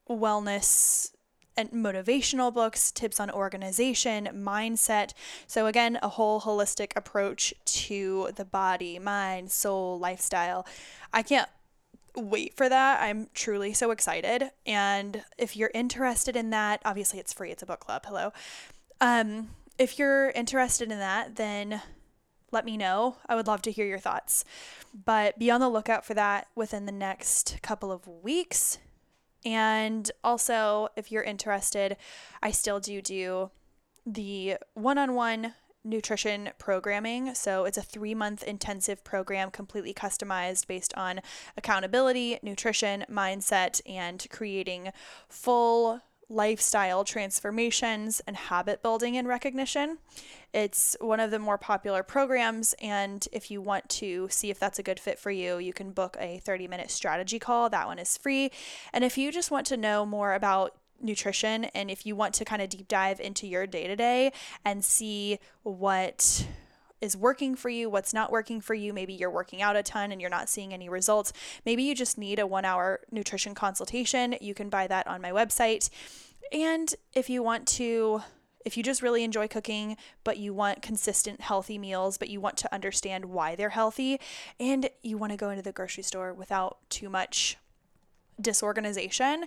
wellness 0.10 1.12
and 1.56 1.70
motivational 1.72 2.54
books, 2.54 2.92
tips 2.92 3.20
on 3.20 3.30
organization, 3.30 4.28
mindset. 4.34 5.14
So, 5.48 5.68
again, 5.68 6.00
a 6.02 6.10
whole 6.10 6.42
holistic 6.42 6.94
approach 6.96 7.54
to 7.66 8.30
the 8.36 8.46
body, 8.46 8.98
mind, 9.00 9.52
soul, 9.52 10.00
lifestyle. 10.00 10.66
I 11.14 11.22
can't 11.22 11.50
wait 12.16 12.56
for 12.56 12.70
that. 12.70 13.02
I'm 13.02 13.28
truly 13.34 13.74
so 13.74 13.92
excited. 13.92 14.52
And 14.66 15.24
if 15.38 15.56
you're 15.56 15.72
interested 15.74 16.36
in 16.36 16.50
that, 16.52 16.82
obviously 16.86 17.20
it's 17.20 17.34
free, 17.34 17.52
it's 17.52 17.64
a 17.64 17.68
book 17.68 17.80
club. 17.80 18.04
Hello. 18.06 18.32
Um, 19.02 19.50
if 19.78 19.98
you're 19.98 20.30
interested 20.32 20.92
in 20.92 21.00
that, 21.00 21.36
then 21.36 21.82
let 22.52 22.66
me 22.66 22.78
know. 22.78 23.18
I 23.28 23.36
would 23.36 23.48
love 23.48 23.64
to 23.64 23.72
hear 23.72 23.86
your 23.86 24.00
thoughts. 24.00 24.46
But 25.06 25.40
be 25.40 25.50
on 25.50 25.60
the 25.60 25.70
lookout 25.70 26.06
for 26.06 26.14
that 26.14 26.48
within 26.56 26.86
the 26.86 26.92
next 26.92 27.58
couple 27.64 27.92
of 27.92 28.08
weeks. 28.08 28.78
And 29.46 30.10
also, 30.24 30.90
if 30.96 31.12
you're 31.12 31.24
interested, 31.24 31.98
I 32.42 32.52
still 32.52 32.80
do 32.80 33.02
do 33.02 33.52
the 34.06 34.58
one 34.74 34.98
on 34.98 35.16
one 35.16 35.54
nutrition 35.84 36.50
programming. 36.58 37.36
So 37.36 37.66
it's 37.66 37.78
a 37.78 37.82
three 37.82 38.16
month 38.16 38.44
intensive 38.44 39.04
program, 39.04 39.52
completely 39.52 39.94
customized 39.94 40.68
based 40.68 40.94
on 40.96 41.22
accountability, 41.58 42.40
nutrition, 42.42 43.06
mindset, 43.12 43.82
and 43.86 44.26
creating 44.30 44.92
full 45.28 46.02
lifestyle 46.30 47.04
transformations 47.04 48.22
and 48.26 48.36
habit 48.36 48.82
building 48.82 49.18
and 49.18 49.28
recognition. 49.28 49.98
It's 50.54 50.96
one 51.00 51.20
of 51.20 51.32
the 51.32 51.40
more 51.40 51.58
popular 51.58 52.04
programs, 52.04 52.76
and 52.82 53.28
if 53.32 53.50
you 53.50 53.62
want 53.62 53.90
to 53.90 54.28
see 54.30 54.50
if 54.50 54.60
that's 54.60 54.80
a 54.80 54.84
good 54.84 55.00
fit 55.00 55.20
for 55.20 55.32
you, 55.32 55.58
you 55.58 55.74
can 55.74 55.92
book 55.92 56.16
a 56.20 56.40
30 56.40 56.68
minute 56.68 56.92
strategy 56.92 57.40
call. 57.40 57.70
That 57.70 57.88
one 57.88 58.00
is 58.00 58.18
free. 58.18 58.52
And 58.94 59.04
if 59.04 59.18
you 59.18 59.32
just 59.32 59.52
want 59.52 59.66
to 59.68 59.78
know 59.78 60.06
more 60.06 60.34
about 60.34 60.76
nutrition 61.02 61.66
and 61.66 61.92
if 61.92 62.06
you 62.06 62.16
want 62.16 62.34
to 62.36 62.46
kind 62.46 62.62
of 62.62 62.70
deep 62.70 62.88
dive 62.88 63.20
into 63.20 63.46
your 63.46 63.68
day 63.68 63.88
to 63.88 63.96
day 63.96 64.32
and 64.64 64.84
see 64.84 65.38
what 65.64 66.48
is 67.04 67.18
working 67.18 67.54
for 67.54 67.70
you, 67.70 67.90
what's 67.90 68.14
not 68.14 68.32
working 68.32 68.62
for 68.62 68.74
you. 68.74 68.94
Maybe 68.94 69.14
you're 69.14 69.30
working 69.30 69.62
out 69.62 69.76
a 69.76 69.84
ton 69.84 70.14
and 70.14 70.22
you're 70.22 70.30
not 70.30 70.48
seeing 70.48 70.74
any 70.74 70.88
results. 70.88 71.34
Maybe 71.66 71.84
you 71.84 71.94
just 71.94 72.18
need 72.18 72.40
a 72.40 72.48
one 72.48 72.64
hour 72.64 73.02
nutrition 73.12 73.54
consultation. 73.54 74.36
You 74.40 74.54
can 74.54 74.70
buy 74.70 74.88
that 74.88 75.06
on 75.06 75.22
my 75.22 75.32
website. 75.32 75.90
And 76.54 76.96
if 77.14 77.30
you 77.30 77.44
want 77.44 77.68
to, 77.80 78.22
if 78.64 78.78
you 78.78 78.84
just 78.84 79.02
really 79.02 79.26
enjoy 79.26 79.50
cooking, 79.50 79.98
but 80.24 80.38
you 80.38 80.54
want 80.54 80.82
consistent, 80.82 81.42
healthy 81.42 81.78
meals, 81.78 82.18
but 82.18 82.30
you 82.30 82.40
want 82.40 82.56
to 82.58 82.74
understand 82.74 83.26
why 83.26 83.58
they're 83.58 83.70
healthy, 83.70 84.20
and 84.58 84.90
you 85.02 85.18
want 85.18 85.34
to 85.34 85.38
go 85.38 85.50
into 85.50 85.62
the 85.62 85.74
grocery 85.74 86.04
store 86.04 86.34
without 86.34 86.78
too 86.90 87.10
much 87.10 87.58
disorganization, 88.40 89.46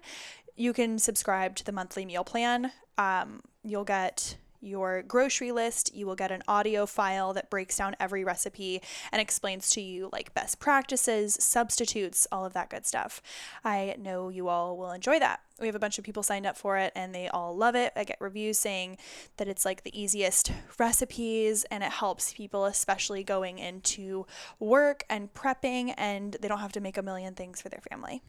you 0.56 0.75
can 0.75 0.98
subscribe 0.98 1.56
to 1.56 1.64
the 1.64 1.72
monthly 1.72 2.04
meal 2.04 2.25
plan. 2.25 2.72
Um, 2.98 3.40
you'll 3.62 3.84
get 3.84 4.36
your 4.66 5.02
grocery 5.02 5.52
list. 5.52 5.94
You 5.94 6.06
will 6.06 6.16
get 6.16 6.30
an 6.30 6.42
audio 6.49 6.87
file 6.87 7.32
that 7.35 7.50
breaks 7.50 7.76
down 7.76 7.96
every 8.00 8.25
recipe 8.25 8.82
and 9.12 9.20
explains 9.20 9.70
to 9.70 9.80
you 9.80 10.11
like 10.12 10.35
best 10.35 10.58
practices, 10.58 11.37
substitutes, 11.40 12.26
all 12.32 12.44
of 12.44 12.52
that 12.54 12.70
good 12.70 12.87
stuff. 12.87 13.23
I 13.64 13.94
know 13.99 14.28
you 14.28 14.49
all 14.49 14.76
will 14.76 14.92
enjoy 14.92 15.18
that. 15.20 15.40
We 15.58 15.66
have 15.66 15.75
a 15.75 15.78
bunch 15.78 15.99
of 15.99 16.04
people 16.04 16.23
signed 16.23 16.46
up 16.46 16.56
for 16.56 16.76
it 16.76 16.92
and 16.94 17.14
they 17.14 17.28
all 17.28 17.56
love 17.56 17.75
it. 17.75 17.92
I 17.96 18.04
get 18.04 18.18
reviews 18.20 18.58
saying 18.58 18.99
that 19.38 19.49
it's 19.49 19.64
like 19.64 19.85
the 19.85 19.99
easiest 19.99 20.52
recipes 20.78 21.64
and 21.70 21.82
it 21.82 21.92
helps 21.92 22.35
people, 22.35 22.66
especially 22.66 23.25
going 23.25 23.58
into 23.58 24.26
work 24.58 25.04
and 25.08 25.32
prepping, 25.32 25.94
and 25.96 26.37
they 26.40 26.49
don't 26.49 26.61
have 26.61 26.73
to 26.73 26.80
make 26.80 26.99
a 26.99 27.02
million 27.02 27.35
things 27.35 27.62
for 27.62 27.68
their 27.68 27.82
family. 27.88 28.23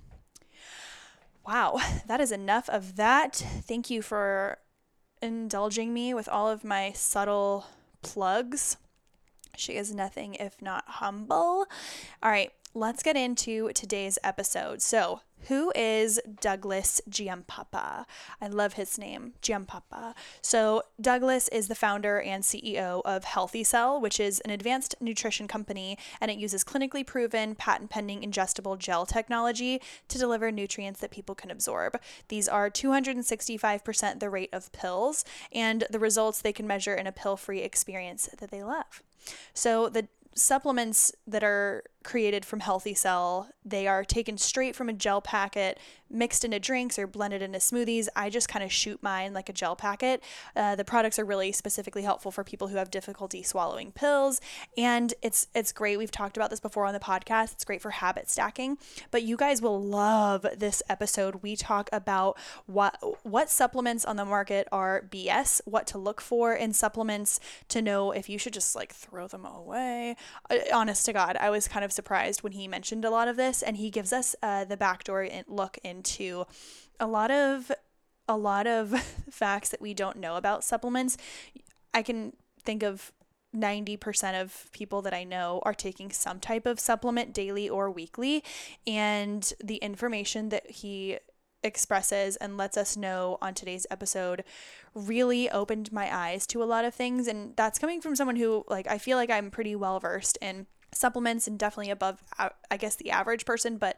Wow, 1.46 1.79
that 2.08 2.20
is 2.20 2.32
enough 2.32 2.70
of 2.70 2.98
that. 2.98 3.36
Thank 3.36 3.89
you 3.89 4.01
for 4.01 4.58
indulging 5.21 5.93
me 5.93 6.13
with 6.13 6.27
all 6.29 6.50
of 6.50 6.63
my 6.63 6.91
subtle 6.93 7.65
plugs. 8.01 8.77
She 9.55 9.74
is 9.74 9.93
nothing 9.93 10.36
if 10.36 10.62
not 10.62 10.83
humble. 10.88 11.65
All 12.21 12.31
right, 12.31 12.51
let's 12.74 13.03
get 13.03 13.17
into 13.17 13.71
today's 13.74 14.19
episode. 14.24 14.81
So, 14.81 15.21
who 15.48 15.72
is 15.75 16.20
Douglas 16.42 17.01
Giampapa? 17.10 18.06
I 18.42 18.48
love 18.48 18.74
his 18.74 18.98
name, 18.98 19.34
Giampapa. 19.42 20.13
So, 20.42 20.84
Douglas 21.00 21.48
is 21.50 21.68
the 21.68 21.75
founder 21.75 22.20
and 22.20 22.44
CEO 22.44 23.01
of 23.06 23.24
Healthy 23.24 23.63
Cell, 23.63 24.00
which 24.00 24.20
is 24.20 24.39
an 24.42 24.51
advanced 24.51 24.96
nutrition 25.00 25.48
company, 25.48 25.98
and 26.20 26.30
it 26.30 26.38
uses 26.38 26.63
clinically 26.63 27.06
proven, 27.06 27.56
patent 27.56 27.89
pending 27.89 28.22
ingestible 28.22 28.77
gel 28.77 29.06
technology 29.06 29.82
to 30.08 30.18
deliver 30.18 30.51
nutrients 30.51 31.00
that 31.00 31.12
people 31.12 31.36
can 31.36 31.51
absorb. 31.51 32.00
These 32.27 32.48
are 32.48 32.70
265% 32.70 34.20
the 34.20 34.30
rate 34.30 34.50
of 34.54 34.72
pills, 34.72 35.24
and 35.51 35.86
the 35.89 36.00
results 36.00 36.42
they 36.42 36.54
can 36.54 36.68
measure 36.68 36.94
in 36.94 37.08
a 37.08 37.12
pill 37.12 37.38
free 37.38 37.62
experience 37.62 38.30
that 38.38 38.51
they 38.51 38.63
love. 38.63 39.01
So, 39.54 39.89
the 39.89 40.08
supplements 40.38 41.12
that 41.25 41.44
are 41.44 41.84
created 42.08 42.46
from 42.46 42.62
Healthy 42.62 42.94
Cell. 42.94 43.50
They 43.66 43.86
are 43.86 44.06
taken 44.06 44.38
straight 44.38 44.78
from 44.78 44.88
a 44.88 44.94
gel 44.94 45.22
packet, 45.22 45.78
mixed 46.10 46.46
into 46.46 46.58
drinks 46.58 46.98
or 46.98 47.06
blended 47.06 47.42
into 47.42 47.60
smoothies. 47.60 48.08
I 48.16 48.30
just 48.30 48.48
kind 48.48 48.64
of 48.64 48.72
shoot 48.72 49.04
mine 49.04 49.34
like 49.34 49.50
a 49.50 49.54
gel 49.54 49.76
packet. 49.76 50.24
Uh, 50.56 50.78
the 50.78 50.86
products 50.86 51.20
are 51.20 51.26
really 51.26 51.52
specifically 51.52 52.04
helpful 52.04 52.32
for 52.32 52.46
people 52.46 52.70
who 52.70 52.78
have 52.78 52.90
difficulty 52.90 53.44
swallowing 53.44 53.92
pills, 53.92 54.40
and 54.78 55.14
it's 55.22 55.50
it's 55.54 55.74
great. 55.74 55.98
We've 55.98 56.10
talked 56.10 56.38
about 56.38 56.50
this 56.50 56.62
before 56.62 56.86
on 56.86 56.94
the 56.94 57.00
podcast. 57.00 57.52
It's 57.52 57.66
great 57.66 57.82
for 57.82 57.92
habit 57.92 58.30
stacking. 58.30 58.78
But 59.12 59.24
you 59.24 59.36
guys 59.36 59.62
will 59.62 59.84
love 59.84 60.46
this 60.56 60.82
episode. 60.90 61.44
We 61.44 61.58
talk 61.58 61.90
about 61.92 62.38
what 62.68 62.98
what 63.24 63.50
supplements 63.50 64.06
on 64.06 64.16
the 64.16 64.24
market 64.26 64.70
are 64.72 65.04
BS, 65.12 65.60
what 65.66 65.86
to 65.88 65.98
look 65.98 66.22
for 66.22 66.54
in 66.54 66.72
supplements 66.72 67.42
to 67.68 67.82
know 67.82 68.14
if 68.14 68.30
you 68.30 68.38
should 68.38 68.54
just 68.54 68.78
like 68.78 68.94
throw 68.94 69.28
them 69.28 69.44
away. 69.44 70.16
Uh, 70.50 70.60
honest 70.74 71.06
to 71.08 71.12
God, 71.12 71.36
I 71.36 71.50
was 71.50 71.68
kind 71.68 71.84
of 71.84 71.97
surprised 71.98 72.44
when 72.44 72.54
he 72.54 72.68
mentioned 72.68 73.04
a 73.04 73.10
lot 73.10 73.27
of 73.27 73.36
this, 73.36 73.62
and 73.62 73.75
he 73.75 73.89
gives 73.89 74.13
us 74.13 74.36
uh, 74.42 74.63
the 74.63 74.77
backdoor 74.77 75.27
look 75.48 75.77
into 75.84 76.46
a 77.00 77.08
lot 77.08 77.32
of 77.32 77.72
a 78.30 78.38
lot 78.38 78.68
of 78.68 78.89
facts 79.30 79.70
that 79.70 79.82
we 79.82 79.94
don't 79.94 80.18
know 80.18 80.36
about 80.36 80.63
supplements. 80.63 81.18
I 81.94 82.01
can 82.01 82.34
think 82.63 82.84
of 82.84 83.12
90% 83.56 84.42
of 84.42 84.70
people 84.72 85.01
that 85.01 85.13
I 85.13 85.24
know 85.24 85.62
are 85.63 85.74
taking 85.74 86.12
some 86.12 86.39
type 86.39 86.66
of 86.66 86.80
supplement 86.80 87.34
daily 87.34 87.70
or 87.70 87.89
weekly. 87.89 88.44
And 88.86 89.51
the 89.63 89.77
information 89.77 90.50
that 90.50 90.70
he 90.70 91.20
expresses 91.63 92.36
and 92.38 92.58
lets 92.58 92.77
us 92.77 92.96
know 92.96 93.38
on 93.42 93.54
today's 93.54 93.88
episode 93.89 94.44
really 94.94 95.50
opened 95.50 95.92
my 95.92 96.13
eyes 96.16 96.46
to 96.48 96.62
a 96.62 96.66
lot 96.66 96.86
of 96.86 96.94
things. 96.94 97.27
And 97.27 97.56
that's 97.56 97.80
coming 97.80 98.01
from 98.01 98.16
someone 98.16 98.36
who, 98.36 98.63
like, 98.68 98.88
I 98.88 98.98
feel 98.98 99.18
like 99.18 99.30
I'm 99.30 99.50
pretty 99.50 99.75
well 99.75 100.00
versed 100.00 100.38
in 100.42 100.68
supplements 100.94 101.48
and 101.48 101.60
definitely 101.60 101.91
above 101.91 102.24
i 102.72 102.77
guess 102.77 102.96
the 102.96 103.12
average 103.12 103.46
person 103.46 103.77
but 103.77 103.98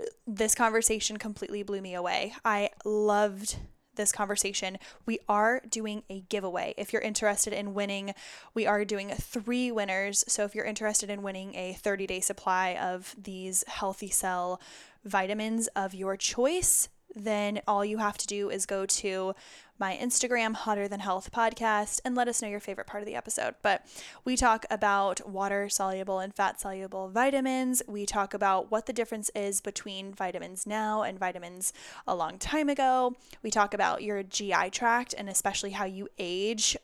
uh, 0.00 0.04
this 0.26 0.54
conversation 0.54 1.16
completely 1.16 1.62
blew 1.62 1.80
me 1.80 1.94
away. 1.94 2.32
I 2.44 2.70
loved 2.84 3.56
this 3.96 4.12
conversation. 4.12 4.78
We 5.04 5.18
are 5.28 5.60
doing 5.68 6.04
a 6.08 6.20
giveaway. 6.22 6.74
If 6.78 6.92
you're 6.92 7.02
interested 7.02 7.52
in 7.52 7.74
winning 7.74 8.14
we 8.54 8.66
are 8.66 8.84
doing 8.84 9.10
three 9.10 9.70
winners. 9.70 10.24
So 10.28 10.44
if 10.44 10.54
you're 10.54 10.64
interested 10.64 11.10
in 11.10 11.22
winning 11.22 11.54
a 11.54 11.74
30 11.74 12.06
day 12.06 12.20
supply 12.20 12.74
of 12.74 13.14
these 13.18 13.64
healthy 13.66 14.08
cell 14.08 14.60
vitamins 15.04 15.66
of 15.68 15.94
your 15.94 16.16
choice 16.16 16.88
then 17.14 17.60
all 17.66 17.84
you 17.84 17.98
have 17.98 18.18
to 18.18 18.26
do 18.26 18.50
is 18.50 18.66
go 18.66 18.86
to 18.86 19.34
my 19.78 19.96
Instagram, 19.96 20.54
Hotter 20.54 20.88
Than 20.88 21.00
Health 21.00 21.32
podcast, 21.32 22.00
and 22.04 22.14
let 22.14 22.28
us 22.28 22.42
know 22.42 22.48
your 22.48 22.60
favorite 22.60 22.86
part 22.86 23.02
of 23.02 23.06
the 23.06 23.14
episode. 23.14 23.54
But 23.62 23.86
we 24.26 24.36
talk 24.36 24.66
about 24.70 25.28
water 25.28 25.70
soluble 25.70 26.18
and 26.18 26.34
fat 26.34 26.60
soluble 26.60 27.08
vitamins. 27.08 27.82
We 27.88 28.04
talk 28.04 28.34
about 28.34 28.70
what 28.70 28.84
the 28.84 28.92
difference 28.92 29.30
is 29.34 29.62
between 29.62 30.12
vitamins 30.12 30.66
now 30.66 31.02
and 31.02 31.18
vitamins 31.18 31.72
a 32.06 32.14
long 32.14 32.38
time 32.38 32.68
ago. 32.68 33.16
We 33.42 33.50
talk 33.50 33.72
about 33.72 34.02
your 34.02 34.22
GI 34.22 34.70
tract 34.70 35.14
and 35.16 35.30
especially 35.30 35.70
how 35.70 35.86
you 35.86 36.08
age. 36.18 36.76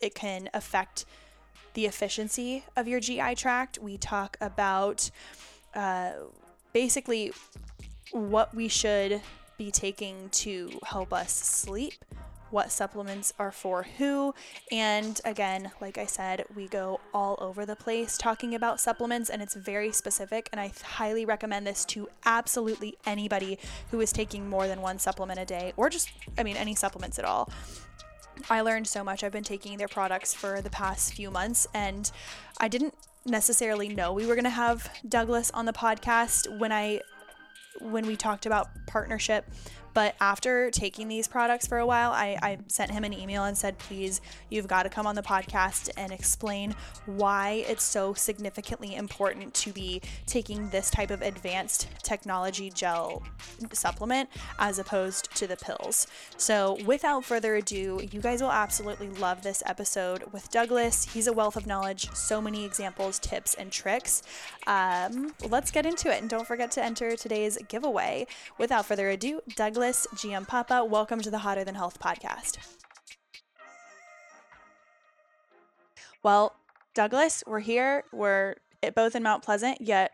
It 0.00 0.14
can 0.14 0.48
affect 0.54 1.04
the 1.74 1.86
efficiency 1.86 2.64
of 2.76 2.86
your 2.86 3.00
GI 3.00 3.34
tract. 3.34 3.78
We 3.82 3.98
talk 3.98 4.36
about 4.40 5.10
uh, 5.74 6.12
basically 6.72 7.32
what 8.12 8.54
we 8.54 8.68
should 8.68 9.20
be 9.60 9.70
taking 9.70 10.30
to 10.30 10.80
help 10.86 11.12
us 11.12 11.30
sleep, 11.30 11.92
what 12.48 12.72
supplements 12.72 13.30
are 13.38 13.52
for 13.52 13.82
who. 13.98 14.34
And 14.72 15.20
again, 15.22 15.70
like 15.82 15.98
I 15.98 16.06
said, 16.06 16.46
we 16.56 16.66
go 16.66 16.98
all 17.12 17.36
over 17.42 17.66
the 17.66 17.76
place 17.76 18.16
talking 18.16 18.54
about 18.54 18.80
supplements, 18.80 19.28
and 19.28 19.42
it's 19.42 19.54
very 19.54 19.92
specific. 19.92 20.48
And 20.50 20.58
I 20.58 20.72
highly 20.82 21.26
recommend 21.26 21.66
this 21.66 21.84
to 21.86 22.08
absolutely 22.24 22.96
anybody 23.04 23.58
who 23.90 24.00
is 24.00 24.12
taking 24.12 24.48
more 24.48 24.66
than 24.66 24.80
one 24.80 24.98
supplement 24.98 25.38
a 25.38 25.44
day, 25.44 25.74
or 25.76 25.90
just, 25.90 26.08
I 26.38 26.42
mean, 26.42 26.56
any 26.56 26.74
supplements 26.74 27.18
at 27.18 27.26
all. 27.26 27.52
I 28.48 28.62
learned 28.62 28.88
so 28.88 29.04
much. 29.04 29.22
I've 29.22 29.30
been 29.30 29.44
taking 29.44 29.76
their 29.76 29.88
products 29.88 30.32
for 30.32 30.62
the 30.62 30.70
past 30.70 31.12
few 31.12 31.30
months, 31.30 31.68
and 31.74 32.10
I 32.58 32.68
didn't 32.68 32.94
necessarily 33.26 33.90
know 33.90 34.14
we 34.14 34.24
were 34.24 34.36
going 34.36 34.44
to 34.44 34.50
have 34.50 34.90
Douglas 35.06 35.50
on 35.50 35.66
the 35.66 35.74
podcast 35.74 36.58
when 36.58 36.72
I 36.72 37.02
when 37.80 38.06
we 38.06 38.16
talked 38.16 38.46
about 38.46 38.70
partnership 38.86 39.44
but 39.94 40.14
after 40.20 40.70
taking 40.70 41.08
these 41.08 41.26
products 41.26 41.66
for 41.66 41.78
a 41.78 41.86
while, 41.86 42.12
I, 42.12 42.38
I 42.42 42.58
sent 42.68 42.90
him 42.90 43.04
an 43.04 43.12
email 43.12 43.44
and 43.44 43.56
said, 43.56 43.78
please, 43.78 44.20
you've 44.48 44.68
got 44.68 44.84
to 44.84 44.88
come 44.88 45.06
on 45.06 45.14
the 45.14 45.22
podcast 45.22 45.90
and 45.96 46.12
explain 46.12 46.74
why 47.06 47.64
it's 47.68 47.82
so 47.82 48.14
significantly 48.14 48.94
important 48.94 49.52
to 49.54 49.72
be 49.72 50.00
taking 50.26 50.68
this 50.70 50.90
type 50.90 51.10
of 51.10 51.22
advanced 51.22 51.88
technology 52.02 52.70
gel 52.70 53.22
supplement 53.72 54.28
as 54.58 54.78
opposed 54.78 55.34
to 55.36 55.46
the 55.46 55.56
pills. 55.56 56.06
So, 56.36 56.78
without 56.84 57.24
further 57.24 57.56
ado, 57.56 58.00
you 58.10 58.20
guys 58.20 58.42
will 58.42 58.52
absolutely 58.52 59.08
love 59.08 59.42
this 59.42 59.62
episode 59.66 60.24
with 60.32 60.50
Douglas. 60.50 61.04
He's 61.12 61.26
a 61.26 61.32
wealth 61.32 61.56
of 61.56 61.66
knowledge, 61.66 62.10
so 62.14 62.40
many 62.40 62.64
examples, 62.64 63.18
tips, 63.18 63.54
and 63.54 63.72
tricks. 63.72 64.22
Um, 64.66 65.34
let's 65.48 65.70
get 65.70 65.86
into 65.86 66.08
it. 66.14 66.20
And 66.20 66.30
don't 66.30 66.46
forget 66.46 66.70
to 66.72 66.84
enter 66.84 67.16
today's 67.16 67.58
giveaway. 67.68 68.26
Without 68.58 68.86
further 68.86 69.10
ado, 69.10 69.40
Douglas. 69.56 69.79
Douglas 69.80 70.06
Papa, 70.46 70.84
Welcome 70.84 71.22
to 71.22 71.30
the 71.30 71.38
Hotter 71.38 71.64
Than 71.64 71.74
Health 71.74 71.98
podcast. 71.98 72.58
Well, 76.22 76.54
Douglas, 76.94 77.42
we're 77.46 77.60
here. 77.60 78.04
We're 78.12 78.56
both 78.94 79.16
in 79.16 79.22
Mount 79.22 79.42
Pleasant, 79.42 79.80
yet 79.80 80.10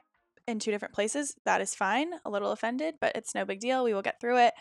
in 0.47 0.61
two 0.61 0.71
different 0.71 0.95
places. 0.95 1.35
That 1.47 1.61
is 1.61 1.75
fine. 1.75 2.13
A 2.25 2.31
little 2.31 2.53
offended, 2.53 2.95
but 3.01 3.17
it's 3.17 3.35
no 3.35 3.45
big 3.45 3.59
deal. 3.59 3.83
We 3.83 3.93
will 3.93 4.03
get 4.03 4.21
through 4.21 4.39
it. 4.39 4.55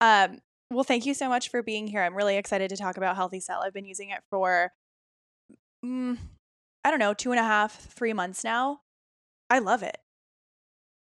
Um, 0.00 0.38
well, 0.70 0.84
thank 0.84 1.04
you 1.04 1.14
so 1.14 1.28
much 1.28 1.48
for 1.48 1.60
being 1.60 1.88
here. 1.88 2.02
I'm 2.02 2.14
really 2.14 2.36
excited 2.36 2.70
to 2.70 2.76
talk 2.76 2.96
about 2.96 3.16
Healthy 3.16 3.40
Cell. 3.40 3.60
I've 3.60 3.74
been 3.74 3.86
using 3.86 4.10
it 4.10 4.20
for, 4.30 4.70
mm, 5.84 6.16
I 6.84 6.90
don't 6.90 7.00
know, 7.00 7.12
two 7.12 7.32
and 7.32 7.40
a 7.40 7.44
half, 7.44 7.74
three 7.92 8.12
months 8.12 8.44
now. 8.44 8.82
I 9.50 9.58
love 9.58 9.82
it. 9.82 9.98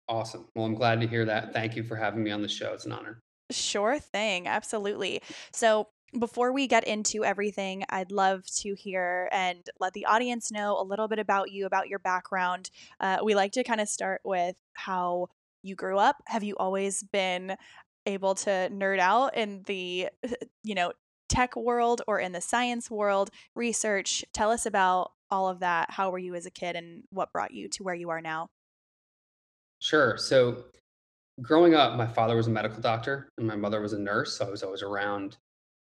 Awesome. 0.08 0.48
Well, 0.54 0.64
I'm 0.64 0.74
glad 0.74 1.02
to 1.02 1.06
hear 1.06 1.26
that. 1.26 1.52
Thank 1.52 1.76
you 1.76 1.82
for 1.82 1.96
having 1.96 2.24
me 2.24 2.30
on 2.30 2.40
the 2.40 2.48
show. 2.48 2.72
It's 2.72 2.86
an 2.86 2.92
honor. 2.92 3.20
Sure 3.52 3.98
thing. 3.98 4.46
Absolutely. 4.46 5.22
So, 5.52 5.88
before 6.18 6.52
we 6.52 6.66
get 6.66 6.84
into 6.84 7.24
everything, 7.24 7.84
I'd 7.88 8.12
love 8.12 8.44
to 8.58 8.74
hear 8.74 9.30
and 9.32 9.66
let 9.80 9.94
the 9.94 10.04
audience 10.04 10.52
know 10.52 10.78
a 10.78 10.84
little 10.84 11.08
bit 11.08 11.18
about 11.18 11.50
you, 11.50 11.64
about 11.64 11.88
your 11.88 11.98
background. 12.00 12.70
Uh, 13.00 13.18
we 13.24 13.34
like 13.34 13.52
to 13.52 13.64
kind 13.64 13.80
of 13.80 13.88
start 13.88 14.20
with 14.22 14.54
how 14.74 15.28
you 15.62 15.74
grew 15.74 15.96
up. 15.98 16.16
Have 16.26 16.42
you 16.42 16.54
always 16.56 17.02
been 17.02 17.56
able 18.04 18.34
to 18.34 18.50
nerd 18.50 18.98
out 18.98 19.36
in 19.36 19.62
the, 19.64 20.08
you 20.62 20.74
know, 20.74 20.92
tech 21.30 21.56
world 21.56 22.02
or 22.06 22.20
in 22.20 22.32
the 22.32 22.42
science 22.42 22.90
world, 22.90 23.30
research? 23.54 24.22
Tell 24.34 24.50
us 24.50 24.66
about 24.66 25.12
all 25.30 25.48
of 25.48 25.60
that. 25.60 25.90
How 25.90 26.10
were 26.10 26.18
you 26.18 26.34
as 26.34 26.44
a 26.44 26.50
kid 26.50 26.76
and 26.76 27.04
what 27.10 27.32
brought 27.32 27.52
you 27.52 27.68
to 27.70 27.82
where 27.82 27.94
you 27.94 28.10
are 28.10 28.20
now? 28.20 28.48
Sure. 29.78 30.16
So, 30.16 30.64
growing 31.40 31.74
up, 31.74 31.96
my 31.96 32.06
father 32.06 32.36
was 32.36 32.46
a 32.46 32.50
medical 32.50 32.80
doctor 32.80 33.30
and 33.38 33.46
my 33.46 33.56
mother 33.56 33.80
was 33.80 33.92
a 33.92 33.98
nurse. 33.98 34.38
So 34.38 34.46
I 34.46 34.50
was 34.50 34.62
always 34.62 34.82
around 34.82 35.38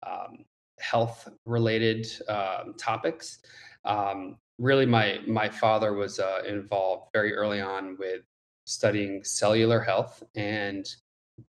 um, 0.07 0.45
health 0.79 1.29
related 1.47 2.07
um, 2.29 2.75
topics. 2.79 3.41
Um, 3.85 4.37
really, 4.59 4.87
my 4.87 5.21
my 5.27 5.49
father 5.49 5.95
was 5.95 6.21
uh, 6.21 6.43
involved 6.47 7.09
very 7.13 7.35
early 7.35 7.61
on 7.61 7.97
with 7.99 8.23
studying 8.67 9.25
cellular 9.25 9.81
health 9.81 10.23
and 10.37 10.87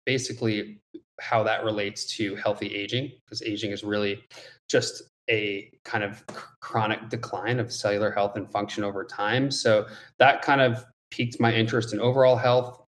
basically 0.04 0.80
how 1.20 1.42
that 1.44 1.64
relates 1.64 2.04
to 2.16 2.34
healthy 2.36 2.74
aging, 2.74 3.12
because 3.24 3.42
aging 3.42 3.70
is 3.70 3.84
really 3.84 4.24
just 4.68 5.02
a 5.30 5.70
kind 5.84 6.04
of 6.04 6.24
chronic 6.60 7.08
decline 7.08 7.60
of 7.60 7.72
cellular 7.72 8.10
health 8.10 8.36
and 8.36 8.50
function 8.50 8.84
over 8.84 9.04
time. 9.04 9.50
So 9.50 9.86
that 10.18 10.42
kind 10.42 10.60
of 10.60 10.84
piqued 11.10 11.38
my 11.40 11.52
interest 11.52 11.94
in 11.94 12.00
overall 12.00 12.36
health 12.36 12.83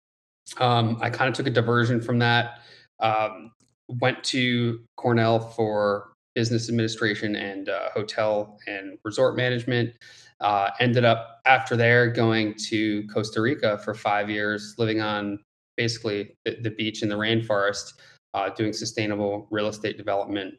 um, 0.59 0.97
I 1.01 1.09
kind 1.09 1.29
of 1.29 1.35
took 1.35 1.47
a 1.47 1.51
diversion 1.51 2.01
from 2.01 2.19
that. 2.19 2.59
Um, 2.99 3.51
went 3.99 4.23
to 4.25 4.79
Cornell 4.97 5.39
for 5.39 6.13
business 6.35 6.69
administration 6.69 7.35
and 7.35 7.69
uh, 7.69 7.89
hotel 7.93 8.57
and 8.67 8.97
resort 9.03 9.35
management. 9.35 9.93
Uh, 10.39 10.69
ended 10.79 11.05
up 11.05 11.41
after 11.45 11.75
there 11.75 12.09
going 12.09 12.55
to 12.55 13.05
Costa 13.07 13.41
Rica 13.41 13.77
for 13.79 13.93
five 13.93 14.29
years, 14.29 14.75
living 14.77 15.01
on 15.01 15.39
basically 15.77 16.35
the, 16.45 16.57
the 16.61 16.71
beach 16.71 17.03
in 17.03 17.09
the 17.09 17.15
rainforest, 17.15 17.93
uh, 18.33 18.49
doing 18.49 18.73
sustainable 18.73 19.47
real 19.51 19.67
estate 19.67 19.97
development. 19.97 20.55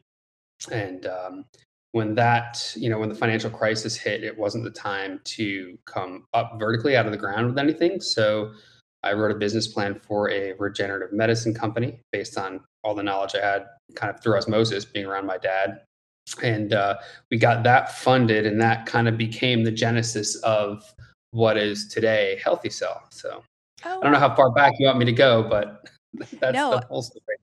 And 0.71 1.05
um, 1.07 1.45
when 1.91 2.15
that, 2.15 2.73
you 2.77 2.89
know, 2.89 2.97
when 2.97 3.09
the 3.09 3.15
financial 3.15 3.49
crisis 3.49 3.95
hit, 3.97 4.23
it 4.23 4.37
wasn't 4.37 4.63
the 4.63 4.71
time 4.71 5.19
to 5.25 5.77
come 5.85 6.25
up 6.33 6.53
vertically 6.59 6.95
out 6.95 7.05
of 7.05 7.11
the 7.11 7.17
ground 7.17 7.47
with 7.47 7.57
anything. 7.57 7.99
So 7.99 8.53
I 9.03 9.13
wrote 9.13 9.31
a 9.31 9.35
business 9.35 9.67
plan 9.67 9.95
for 9.95 10.29
a 10.29 10.53
regenerative 10.53 11.11
medicine 11.11 11.53
company 11.53 11.99
based 12.11 12.37
on 12.37 12.61
all 12.83 12.95
the 12.95 13.03
knowledge 13.03 13.35
I 13.35 13.45
had 13.45 13.65
kind 13.95 14.13
of 14.13 14.21
through 14.21 14.37
osmosis 14.37 14.85
being 14.85 15.05
around 15.05 15.25
my 15.25 15.37
dad. 15.37 15.81
And 16.41 16.73
uh, 16.73 16.97
we 17.29 17.37
got 17.37 17.63
that 17.63 17.97
funded, 17.97 18.45
and 18.45 18.61
that 18.61 18.85
kind 18.85 19.09
of 19.09 19.17
became 19.17 19.65
the 19.65 19.71
genesis 19.71 20.35
of 20.37 20.93
what 21.31 21.57
is 21.57 21.87
today 21.87 22.39
Healthy 22.41 22.69
Cell. 22.69 23.03
So 23.09 23.43
oh, 23.83 23.99
I 23.99 24.03
don't 24.03 24.13
know 24.13 24.19
how 24.19 24.33
far 24.33 24.51
back 24.51 24.73
you 24.79 24.85
want 24.85 24.99
me 24.99 25.05
to 25.05 25.11
go, 25.11 25.43
but 25.43 25.85
that's 26.39 26.55
no, 26.55 26.71
the 26.71 26.85
whole 26.87 27.01
story. 27.01 27.37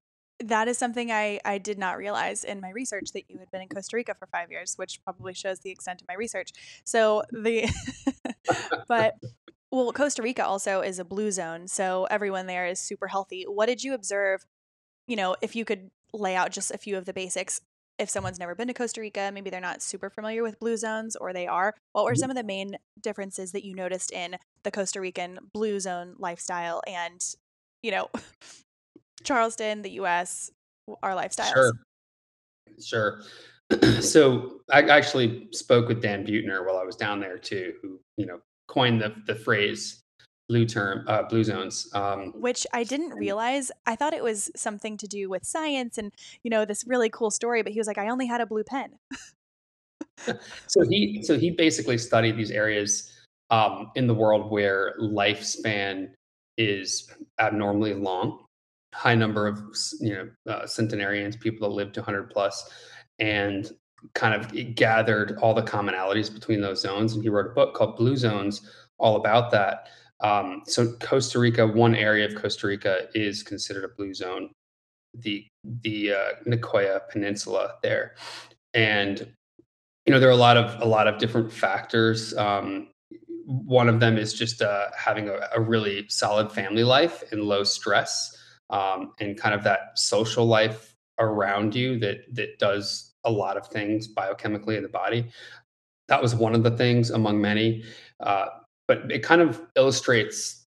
That 0.45 0.69
is 0.69 0.79
something 0.79 1.13
I, 1.13 1.39
I 1.45 1.59
did 1.59 1.79
not 1.79 1.99
realize 1.99 2.45
in 2.45 2.63
my 2.63 2.71
research 2.71 3.13
that 3.13 3.25
you 3.29 3.39
had 3.39 3.51
been 3.51 3.61
in 3.61 3.69
Costa 3.69 3.95
Rica 3.95 4.15
for 4.15 4.27
five 4.33 4.51
years, 4.51 4.75
which 4.77 4.99
probably 5.05 5.35
shows 5.35 5.59
the 5.59 5.71
extent 5.71 6.01
of 6.01 6.09
my 6.09 6.15
research. 6.15 6.53
So 6.87 7.25
the, 7.31 7.69
but 8.89 9.17
well, 9.71 9.93
Costa 9.93 10.23
Rica 10.23 10.45
also 10.45 10.81
is 10.81 10.99
a 10.99 11.05
blue 11.05 11.31
zone, 11.31 11.69
so 11.69 12.07
everyone 12.11 12.47
there 12.47 12.67
is 12.67 12.81
super 12.81 13.07
healthy. 13.07 13.45
What 13.45 13.67
did 13.67 13.85
you 13.85 13.95
observe? 13.95 14.45
You 15.07 15.17
know, 15.17 15.37
if 15.41 15.55
you 15.55 15.65
could 15.65 15.91
lay 16.13 16.35
out 16.35 16.51
just 16.51 16.71
a 16.73 16.79
few 16.79 16.97
of 16.97 17.05
the 17.05 17.13
basics, 17.13 17.61
if 17.99 18.09
someone's 18.09 18.39
never 18.39 18.55
been 18.55 18.69
to 18.69 18.75
Costa 18.75 19.01
Rica, 19.01 19.31
maybe 19.33 19.51
they're 19.51 19.61
not 19.61 19.83
super 19.83 20.09
familiar 20.11 20.43
with 20.43 20.59
blue 20.59 20.77
zones 20.77 21.17
or 21.17 21.33
they 21.33 21.47
are, 21.47 21.75
what 21.93 22.05
were 22.05 22.13
mm-hmm. 22.13 22.21
some 22.21 22.31
of 22.31 22.37
the 22.37 22.43
main 22.43 22.77
differences 23.01 23.53
that 23.53 23.65
you 23.65 23.75
noticed 23.75 24.11
in 24.11 24.37
the 24.63 24.71
Costa 24.71 25.01
Rican 25.01 25.39
blue 25.53 25.79
zone 25.79 26.15
lifestyle 26.19 26.83
and, 26.87 27.23
you 27.83 27.91
know, 27.91 28.09
Charleston, 29.25 29.83
the 29.83 29.91
US, 29.93 30.51
our 31.03 31.15
lifestyles? 31.15 31.53
Sure. 31.53 31.73
Sure. 32.83 33.23
so 34.01 34.61
I 34.73 34.83
actually 34.83 35.49
spoke 35.53 35.87
with 35.87 36.01
Dan 36.01 36.27
Buettner 36.27 36.67
while 36.67 36.79
I 36.79 36.85
was 36.85 36.97
down 36.97 37.21
there 37.21 37.39
too, 37.39 37.75
who, 37.83 38.01
you 38.17 38.27
know, 38.27 38.41
coined 38.71 39.01
the, 39.01 39.15
the 39.27 39.35
phrase 39.35 40.01
blue 40.49 40.65
term 40.67 41.05
uh, 41.07 41.23
blue 41.25 41.45
zones 41.45 41.89
um, 41.95 42.33
which 42.35 42.67
i 42.73 42.83
didn't 42.83 43.15
realize. 43.15 43.71
I 43.87 43.95
thought 43.97 44.15
it 44.15 44.23
was 44.23 44.51
something 44.57 44.97
to 44.97 45.07
do 45.07 45.29
with 45.29 45.45
science 45.45 45.99
and 45.99 46.13
you 46.43 46.51
know 46.51 46.65
this 46.65 46.85
really 46.87 47.11
cool 47.11 47.31
story 47.31 47.63
but 47.63 47.73
he 47.73 47.79
was 47.79 47.87
like 47.87 47.99
i 47.99 48.09
only 48.09 48.27
had 48.27 48.41
a 48.41 48.47
blue 48.47 48.65
pen. 48.65 48.91
So 50.67 50.83
he 50.89 51.23
so 51.23 51.39
he 51.39 51.51
basically 51.51 51.99
studied 51.99 52.37
these 52.37 52.51
areas 52.51 53.13
um, 53.51 53.91
in 53.95 54.07
the 54.07 54.15
world 54.15 54.51
where 54.51 54.95
lifespan 55.01 56.11
is 56.59 57.11
abnormally 57.39 57.95
long. 57.95 58.45
High 58.95 59.15
number 59.15 59.47
of 59.47 59.61
you 60.01 60.15
know 60.15 60.53
uh, 60.53 60.67
centenarians 60.67 61.37
people 61.37 61.69
that 61.69 61.75
live 61.75 61.93
to 61.93 62.01
100 62.01 62.31
plus 62.31 62.71
and 63.19 63.71
kind 64.15 64.35
of 64.35 64.75
gathered 64.75 65.39
all 65.41 65.55
the 65.55 65.63
commonalities 65.63 66.33
between 66.33 66.61
those 66.61 66.81
zones 66.81 67.15
and 67.15 67.23
he 67.23 67.29
wrote 67.29 67.47
a 67.47 67.55
book 67.55 67.75
called 67.75 67.97
blue 67.97 68.17
zones 68.17 68.69
all 68.99 69.17
about 69.17 69.51
that 69.51 69.89
um, 70.21 70.63
so 70.67 70.93
Costa 71.01 71.39
Rica, 71.39 71.67
one 71.67 71.95
area 71.95 72.27
of 72.27 72.35
Costa 72.35 72.67
Rica 72.67 73.09
is 73.15 73.43
considered 73.43 73.85
a 73.85 73.89
blue 73.89 74.15
zone, 74.15 74.51
the 75.15 75.47
the 75.65 76.13
uh, 76.13 76.29
Nicoya 76.47 77.01
Peninsula 77.11 77.75
there, 77.83 78.15
and 78.75 79.21
you 80.07 80.13
know 80.13 80.21
there 80.21 80.29
are 80.29 80.33
a 80.33 80.37
lot 80.37 80.57
of 80.57 80.81
a 80.83 80.85
lot 80.85 81.09
of 81.09 81.19
different 81.19 81.51
factors. 81.51 82.37
Um, 82.37 82.89
one 83.47 83.89
of 83.89 83.99
them 83.99 84.19
is 84.19 84.35
just 84.35 84.63
uh, 84.63 84.89
having 84.97 85.29
a, 85.29 85.41
a, 85.55 85.61
really 85.61 86.07
solid 86.09 86.53
family 86.53 86.85
life 86.85 87.25
and 87.33 87.43
low 87.43 87.65
stress, 87.65 88.37
um, 88.69 89.13
and 89.21 89.39
kind 89.39 89.55
of 89.55 89.65
that 89.65 89.99
social 89.99 90.45
life 90.47 90.95
around 91.19 91.75
you 91.75 91.99
that 91.99 92.19
that 92.35 92.59
does 92.59 93.10
a 93.25 93.31
lot 93.31 93.57
of 93.57 93.67
things 93.69 94.13
biochemically 94.13 94.77
in 94.77 94.83
the 94.83 94.89
body. 94.89 95.27
That 96.09 96.21
was 96.21 96.35
one 96.35 96.55
of 96.55 96.63
the 96.63 96.71
things 96.71 97.11
among 97.11 97.41
many. 97.41 97.85
Uh, 98.19 98.47
but 98.89 99.11
it 99.11 99.23
kind 99.23 99.41
of 99.41 99.63
illustrates 99.77 100.67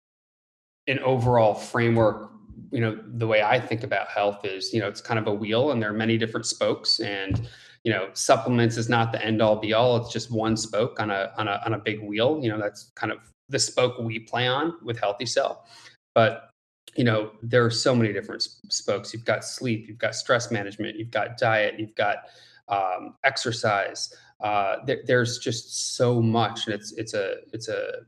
an 0.86 0.98
overall 1.00 1.54
framework 1.54 2.30
you 2.70 2.80
know 2.80 2.98
the 3.14 3.26
way 3.26 3.42
i 3.42 3.58
think 3.58 3.82
about 3.82 4.08
health 4.08 4.44
is 4.44 4.72
you 4.72 4.80
know 4.80 4.88
it's 4.88 5.00
kind 5.00 5.18
of 5.18 5.26
a 5.26 5.32
wheel 5.32 5.70
and 5.70 5.82
there 5.82 5.90
are 5.90 5.94
many 5.94 6.16
different 6.18 6.46
spokes 6.46 7.00
and 7.00 7.48
you 7.84 7.92
know 7.92 8.08
supplements 8.14 8.76
is 8.76 8.88
not 8.88 9.12
the 9.12 9.24
end 9.24 9.40
all 9.40 9.56
be 9.56 9.72
all 9.72 9.96
it's 9.96 10.12
just 10.12 10.30
one 10.30 10.56
spoke 10.56 10.98
on 11.00 11.10
a 11.10 11.32
on 11.36 11.48
a 11.48 11.60
on 11.64 11.74
a 11.74 11.78
big 11.78 12.02
wheel 12.02 12.38
you 12.42 12.48
know 12.48 12.58
that's 12.58 12.90
kind 12.96 13.12
of 13.12 13.18
the 13.48 13.58
spoke 13.58 13.98
we 13.98 14.18
play 14.18 14.46
on 14.46 14.74
with 14.82 14.98
healthy 14.98 15.26
cell 15.26 15.66
but 16.14 16.50
you 16.96 17.04
know 17.04 17.32
there 17.42 17.64
are 17.64 17.70
so 17.70 17.94
many 17.94 18.12
different 18.12 18.42
spokes. 18.42 19.12
You've 19.12 19.24
got 19.24 19.44
sleep 19.44 19.88
you've 19.88 19.98
got 19.98 20.14
stress 20.14 20.50
management 20.50 20.96
you've 20.96 21.10
got 21.10 21.38
diet 21.38 21.78
you've 21.78 21.94
got 21.94 22.18
um, 22.68 23.14
exercise. 23.24 24.14
Uh, 24.40 24.76
there, 24.84 25.00
there's 25.06 25.38
just 25.38 25.96
so 25.96 26.20
much 26.20 26.66
and 26.66 26.74
it's 26.74 26.92
it's 26.92 27.14
a 27.14 27.36
it's 27.52 27.68
a 27.68 28.00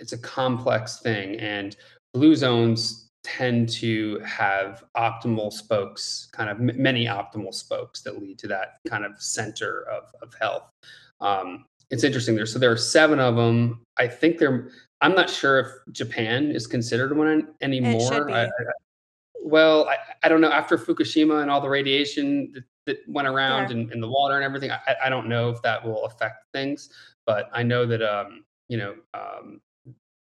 it's 0.00 0.12
a 0.12 0.18
complex 0.18 1.00
thing 1.00 1.36
and 1.40 1.76
blue 2.14 2.34
zones 2.34 3.10
tend 3.24 3.68
to 3.68 4.18
have 4.20 4.84
optimal 4.96 5.52
spokes 5.52 6.28
kind 6.32 6.48
of 6.48 6.58
m- 6.58 6.80
many 6.80 7.06
optimal 7.06 7.52
spokes 7.52 8.00
that 8.02 8.20
lead 8.20 8.38
to 8.38 8.46
that 8.46 8.78
kind 8.88 9.04
of 9.04 9.20
center 9.20 9.86
of, 9.90 10.04
of 10.22 10.32
health. 10.40 10.70
Um, 11.20 11.64
it's 11.90 12.04
interesting 12.04 12.34
there 12.34 12.46
so 12.46 12.58
there 12.58 12.70
are 12.70 12.76
seven 12.76 13.18
of 13.18 13.36
them 13.36 13.80
i 13.96 14.06
think 14.06 14.38
they're 14.38 14.70
i'm 15.00 15.14
not 15.14 15.30
sure 15.30 15.60
if 15.60 15.66
japan 15.92 16.50
is 16.50 16.66
considered 16.66 17.16
one 17.16 17.48
anymore 17.60 18.30
I, 18.30 18.44
I, 18.44 18.48
well 19.42 19.88
I, 19.88 19.96
I, 20.22 20.28
don't 20.28 20.40
know 20.40 20.50
after 20.50 20.76
fukushima 20.76 21.42
and 21.42 21.50
all 21.50 21.60
the 21.60 21.68
radiation 21.68 22.52
that, 22.54 22.64
that 22.86 22.98
went 23.06 23.28
around 23.28 23.70
yeah. 23.70 23.76
in, 23.76 23.92
in, 23.92 24.00
the 24.00 24.08
water 24.08 24.34
and 24.34 24.44
everything 24.44 24.70
I, 24.70 24.96
I 25.04 25.08
don't 25.08 25.28
know 25.28 25.50
if 25.50 25.62
that 25.62 25.84
will 25.84 26.04
affect 26.04 26.46
things 26.52 26.90
but 27.26 27.48
i 27.52 27.62
know 27.62 27.86
that 27.86 28.02
um, 28.02 28.44
you 28.68 28.78
know 28.78 28.94
um, 29.14 29.60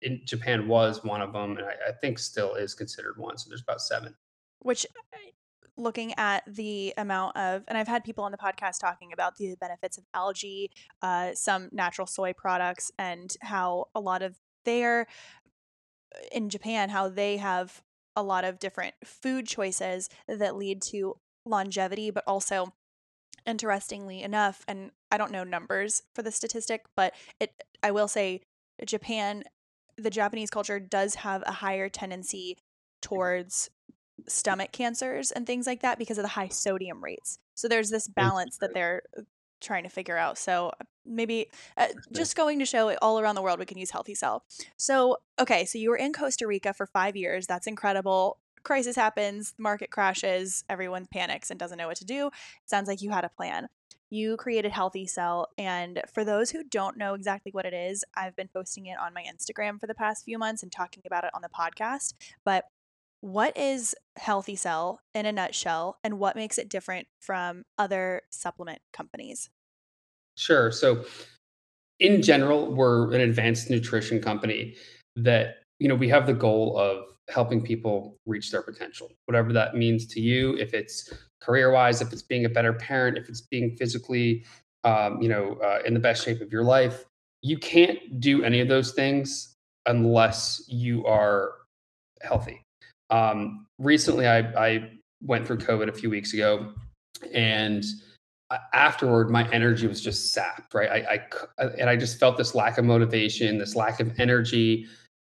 in 0.03 0.21
Japan 0.25 0.67
was 0.67 1.05
one 1.05 1.21
of 1.21 1.33
them, 1.33 1.57
and 1.59 1.67
I, 1.67 1.75
I 1.89 1.93
think 2.01 2.19
still 2.19 2.55
is 2.55 2.75
considered 2.75 3.19
one. 3.19 3.37
So 3.39 3.49
there's 3.49 3.63
about 3.63 3.81
seven. 3.81 4.15
Which 4.61 4.87
looking 5.77 6.13
at 6.19 6.43
the 6.47 6.93
amount 6.97 7.37
of, 7.37 7.65
and 7.69 7.77
I've 7.77 7.89
had 7.89 8.05
people 8.05 8.25
on 8.25 8.33
the 8.33 8.39
podcast 8.39 8.81
talking 8.81 9.13
about 9.13 9.37
the 9.37 9.57
benefits 9.61 9.99
of 9.99 10.05
algae, 10.15 10.71
uh, 11.03 11.31
some 11.35 11.69
natural 11.73 12.07
soy 12.07 12.33
products, 12.33 12.91
and 12.99 13.35
how 13.41 13.87
a 13.95 14.01
lot 14.01 14.23
of 14.23 14.37
their, 14.65 15.07
in 16.33 16.51
Japan, 16.51 16.91
how 16.91 17.09
they 17.09 17.37
have 17.39 17.83
a 18.17 18.23
lot 18.23 18.45
of 18.45 18.59
different 18.59 18.95
food 19.05 19.47
choices 19.47 20.09
that 20.29 20.57
lead 20.57 20.83
to 20.83 21.17
longevity, 21.45 22.11
but 22.11 22.25
also 22.27 22.73
interestingly 23.47 24.23
enough, 24.23 24.65
and 24.69 24.91
I 25.11 25.17
don't 25.17 25.33
know 25.33 25.45
numbers 25.45 26.03
for 26.15 26.23
the 26.23 26.33
statistic, 26.33 26.85
but 26.97 27.15
it, 27.39 27.53
I 27.83 27.91
will 27.91 28.09
say 28.09 28.43
Japan 28.85 29.45
the 29.97 30.11
Japanese 30.11 30.51
culture 30.51 30.81
does 30.81 31.17
have 31.17 31.43
a 31.47 31.53
higher 31.53 31.89
tendency 31.89 32.57
towards 33.03 33.71
stomach 34.27 34.73
cancers 34.73 35.31
and 35.31 35.47
things 35.47 35.67
like 35.67 35.83
that 35.83 35.99
because 35.99 36.19
of 36.19 36.23
the 36.23 36.29
high 36.29 36.49
sodium 36.49 37.03
rates. 37.03 37.39
So 37.55 37.69
there's 37.69 37.91
this 37.91 38.09
balance 38.09 38.59
that 38.59 38.75
they're 38.75 39.03
uh, 39.19 39.23
trying 39.61 39.85
to 39.85 39.89
figure 39.89 40.17
out. 40.17 40.39
So 40.39 40.73
maybe 41.05 41.49
uh, 41.77 41.89
just 42.13 42.37
going 42.37 42.59
to 42.59 42.67
show 42.67 42.95
all 43.03 43.19
around 43.19 43.35
the 43.35 43.43
world 43.43 43.59
we 43.59 43.67
can 43.67 43.79
use 43.79 43.91
Healthy 43.91 44.15
Cell. 44.15 44.45
So 44.77 45.19
okay, 45.39 45.65
so 45.65 45.79
you 45.79 45.91
were 45.91 45.97
in 45.97 46.13
Costa 46.13 46.47
Rica 46.47 46.73
for 46.73 46.87
5 46.87 47.17
years. 47.17 47.47
That's 47.47 47.67
incredible. 47.67 48.39
Crisis 48.63 48.97
happens, 48.97 49.55
market 49.59 49.91
crashes, 49.91 50.65
everyone 50.69 51.07
panics 51.11 51.51
and 51.51 51.59
doesn't 51.59 51.79
know 51.79 51.89
what 51.89 51.97
to 51.97 52.05
do. 52.05 52.27
It 52.27 52.69
sounds 52.69 52.89
like 52.89 53.01
you 53.01 53.11
had 53.11 53.25
a 53.25 53.31
plan 53.31 53.69
you 54.11 54.37
created 54.37 54.73
Healthy 54.73 55.07
Cell. 55.07 55.49
And 55.57 56.03
for 56.13 56.25
those 56.25 56.51
who 56.51 56.65
don't 56.65 56.99
know 56.99 57.15
exactly 57.15 57.53
what 57.53 57.65
it 57.65 57.73
is, 57.73 58.05
I've 58.15 58.37
been 58.37 58.49
posting 58.49 58.87
it 58.87 58.99
on 58.99 59.15
my 59.15 59.23
Instagram 59.23 59.81
for 59.81 59.87
the 59.87 59.95
past 59.95 60.25
few 60.25 60.37
months 60.37 60.63
and 60.63 60.71
talking 60.71 61.05
about 61.07 61.25
it 61.25 61.31
on 61.33 61.43
the 61.43 61.49
podcast. 61.49 62.15
But 62.45 62.65
what 63.21 63.57
is 63.57 63.95
Healthy 64.17 64.57
Cell 64.57 65.01
in 65.15 65.27
a 65.27 65.33
nutshell, 65.33 65.99
and 66.03 66.19
what 66.19 66.37
makes 66.37 66.59
it 66.59 66.69
different 66.69 67.07
from 67.21 67.65
other 67.79 68.23
supplement 68.31 68.81
companies? 68.93 69.51
Sure. 70.37 70.71
So, 70.71 71.05
in 71.99 72.23
general, 72.23 72.75
we're 72.75 73.13
an 73.13 73.21
advanced 73.21 73.69
nutrition 73.69 74.21
company 74.21 74.75
that, 75.17 75.57
you 75.79 75.89
know, 75.89 75.95
we 75.95 76.09
have 76.09 76.27
the 76.27 76.33
goal 76.33 76.79
of 76.79 77.05
helping 77.29 77.63
people 77.63 78.17
reach 78.27 78.51
their 78.51 78.63
potential, 78.63 79.11
whatever 79.27 79.53
that 79.53 79.75
means 79.75 80.07
to 80.07 80.21
you. 80.21 80.57
If 80.57 80.73
it's 80.73 81.13
career 81.43 81.71
wise, 81.71 82.01
if 82.01 82.13
it's 82.13 82.23
being 82.23 82.47
a 82.47 82.49
better 82.49 82.73
parent, 82.73 83.19
if 83.19 83.29
it's 83.29 83.43
being 83.43 83.77
physically, 83.77 84.45
um, 84.85 85.21
you 85.21 85.29
know, 85.29 85.59
uh, 85.63 85.81
in 85.85 85.95
the 85.95 86.01
best 86.01 86.25
shape 86.25 86.41
of 86.41 86.51
your 86.51 86.65
life, 86.65 87.05
you 87.43 87.59
can't 87.59 88.21
do 88.21 88.43
any 88.43 88.61
of 88.61 88.69
those 88.69 88.93
things 88.93 89.55
unless 89.87 90.63
you 90.69 91.05
are 91.07 91.53
healthy. 92.23 92.63
Um, 93.11 93.67
recently, 93.79 94.27
I, 94.27 94.39
I 94.39 94.91
went 95.23 95.47
through 95.47 95.59
COVID 95.59 95.89
a 95.89 95.93
few 95.93 96.11
weeks 96.11 96.33
ago, 96.33 96.73
and 97.35 97.85
afterward, 98.73 99.31
my 99.31 99.49
energy 99.51 99.87
was 99.87 100.01
just 100.01 100.33
sapped. 100.33 100.75
Right, 100.75 101.07
I, 101.09 101.21
I 101.59 101.65
and 101.79 101.91
I 101.91 101.97
just 101.97 102.19
felt 102.19 102.37
this 102.37 102.55
lack 102.55 102.79
of 102.79 102.85
motivation, 102.85 103.59
this 103.59 103.77
lack 103.77 104.01
of 104.01 104.19
energy, 104.19 104.87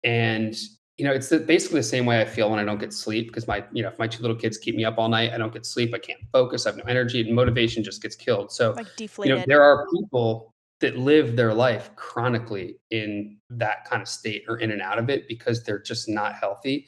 and 0.04 0.56
you 0.98 1.06
know, 1.06 1.12
it's 1.12 1.30
the, 1.30 1.40
basically 1.40 1.80
the 1.80 1.84
same 1.84 2.06
way 2.06 2.22
I 2.22 2.26
feel 2.26 2.50
when 2.50 2.60
I 2.60 2.64
don't 2.64 2.80
get 2.80 2.94
sleep 2.94 3.28
because 3.28 3.48
my, 3.48 3.66
you 3.74 3.84
know, 3.84 3.90
if 3.90 4.00
my 4.00 4.08
two 4.08 4.22
little 4.22 4.38
kids 4.38 4.58
keep 4.58 4.76
me 4.76 4.86
up 4.86 4.98
all 4.98 5.10
night, 5.10 5.34
I 5.34 5.38
don't 5.38 5.52
get 5.52 5.66
sleep, 5.66 5.94
I 5.94 5.98
can't 5.98 6.22
focus, 6.32 6.66
I 6.66 6.70
have 6.70 6.78
no 6.78 6.86
energy, 6.86 7.20
and 7.20 7.36
motivation 7.36 7.84
just 7.84 8.02
gets 8.02 8.16
killed. 8.16 8.52
So, 8.52 8.72
like 8.72 8.88
deflated. 8.96 9.30
you 9.30 9.40
know, 9.40 9.46
there 9.46 9.62
are 9.62 9.86
people 9.94 10.54
that 10.80 10.98
live 10.98 11.36
their 11.36 11.54
life 11.54 11.90
chronically 11.96 12.78
in 12.92 13.38
that 13.50 13.86
kind 13.86 14.02
of 14.02 14.08
state 14.08 14.44
or 14.48 14.58
in 14.58 14.72
and 14.72 14.82
out 14.82 14.98
of 14.98 15.10
it 15.10 15.28
because 15.28 15.64
they're 15.64 15.82
just 15.82 16.08
not 16.08 16.36
healthy, 16.36 16.88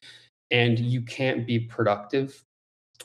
and 0.51 0.79
you 0.79 1.01
can't 1.01 1.45
be 1.45 1.59
productive 1.59 2.43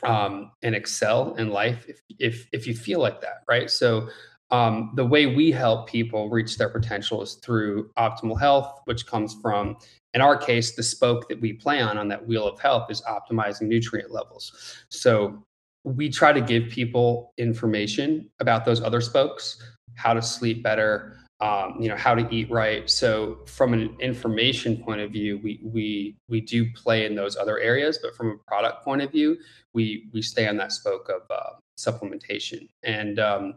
um, 0.02 0.52
and 0.62 0.74
excel 0.74 1.34
in 1.34 1.50
life 1.50 1.86
if 1.88 2.00
if 2.18 2.48
if 2.52 2.66
you 2.66 2.74
feel 2.74 3.00
like 3.00 3.20
that, 3.20 3.42
right? 3.48 3.70
So 3.70 4.08
um, 4.50 4.92
the 4.94 5.06
way 5.06 5.26
we 5.26 5.50
help 5.50 5.88
people 5.88 6.28
reach 6.28 6.58
their 6.58 6.68
potential 6.68 7.22
is 7.22 7.34
through 7.36 7.90
optimal 7.98 8.38
health, 8.38 8.80
which 8.84 9.06
comes 9.06 9.34
from, 9.40 9.78
in 10.12 10.20
our 10.20 10.36
case, 10.36 10.76
the 10.76 10.82
spoke 10.82 11.26
that 11.30 11.40
we 11.40 11.54
play 11.54 11.80
on 11.80 11.96
on 11.96 12.08
that 12.08 12.26
wheel 12.26 12.46
of 12.46 12.60
health 12.60 12.90
is 12.90 13.00
optimizing 13.02 13.62
nutrient 13.62 14.10
levels. 14.10 14.84
So 14.90 15.42
we 15.84 16.10
try 16.10 16.34
to 16.34 16.42
give 16.42 16.68
people 16.68 17.32
information 17.38 18.28
about 18.40 18.66
those 18.66 18.82
other 18.82 19.00
spokes, 19.00 19.56
how 19.94 20.12
to 20.12 20.20
sleep 20.20 20.62
better, 20.62 21.16
um, 21.42 21.76
you 21.80 21.88
know, 21.88 21.96
how 21.96 22.14
to 22.14 22.26
eat 22.32 22.48
right. 22.50 22.88
So 22.88 23.40
from 23.46 23.72
an 23.72 23.96
information 23.98 24.76
point 24.76 25.00
of 25.00 25.10
view, 25.10 25.40
we 25.42 25.60
we 25.64 26.16
we 26.28 26.40
do 26.40 26.70
play 26.72 27.04
in 27.04 27.16
those 27.16 27.36
other 27.36 27.58
areas, 27.58 27.98
but 28.00 28.14
from 28.14 28.30
a 28.30 28.38
product 28.46 28.84
point 28.84 29.02
of 29.02 29.10
view, 29.10 29.36
we 29.74 30.08
we 30.12 30.22
stay 30.22 30.46
on 30.46 30.56
that 30.58 30.70
spoke 30.70 31.10
of 31.10 31.22
uh, 31.30 31.54
supplementation 31.76 32.68
and 32.84 33.18
um, 33.18 33.54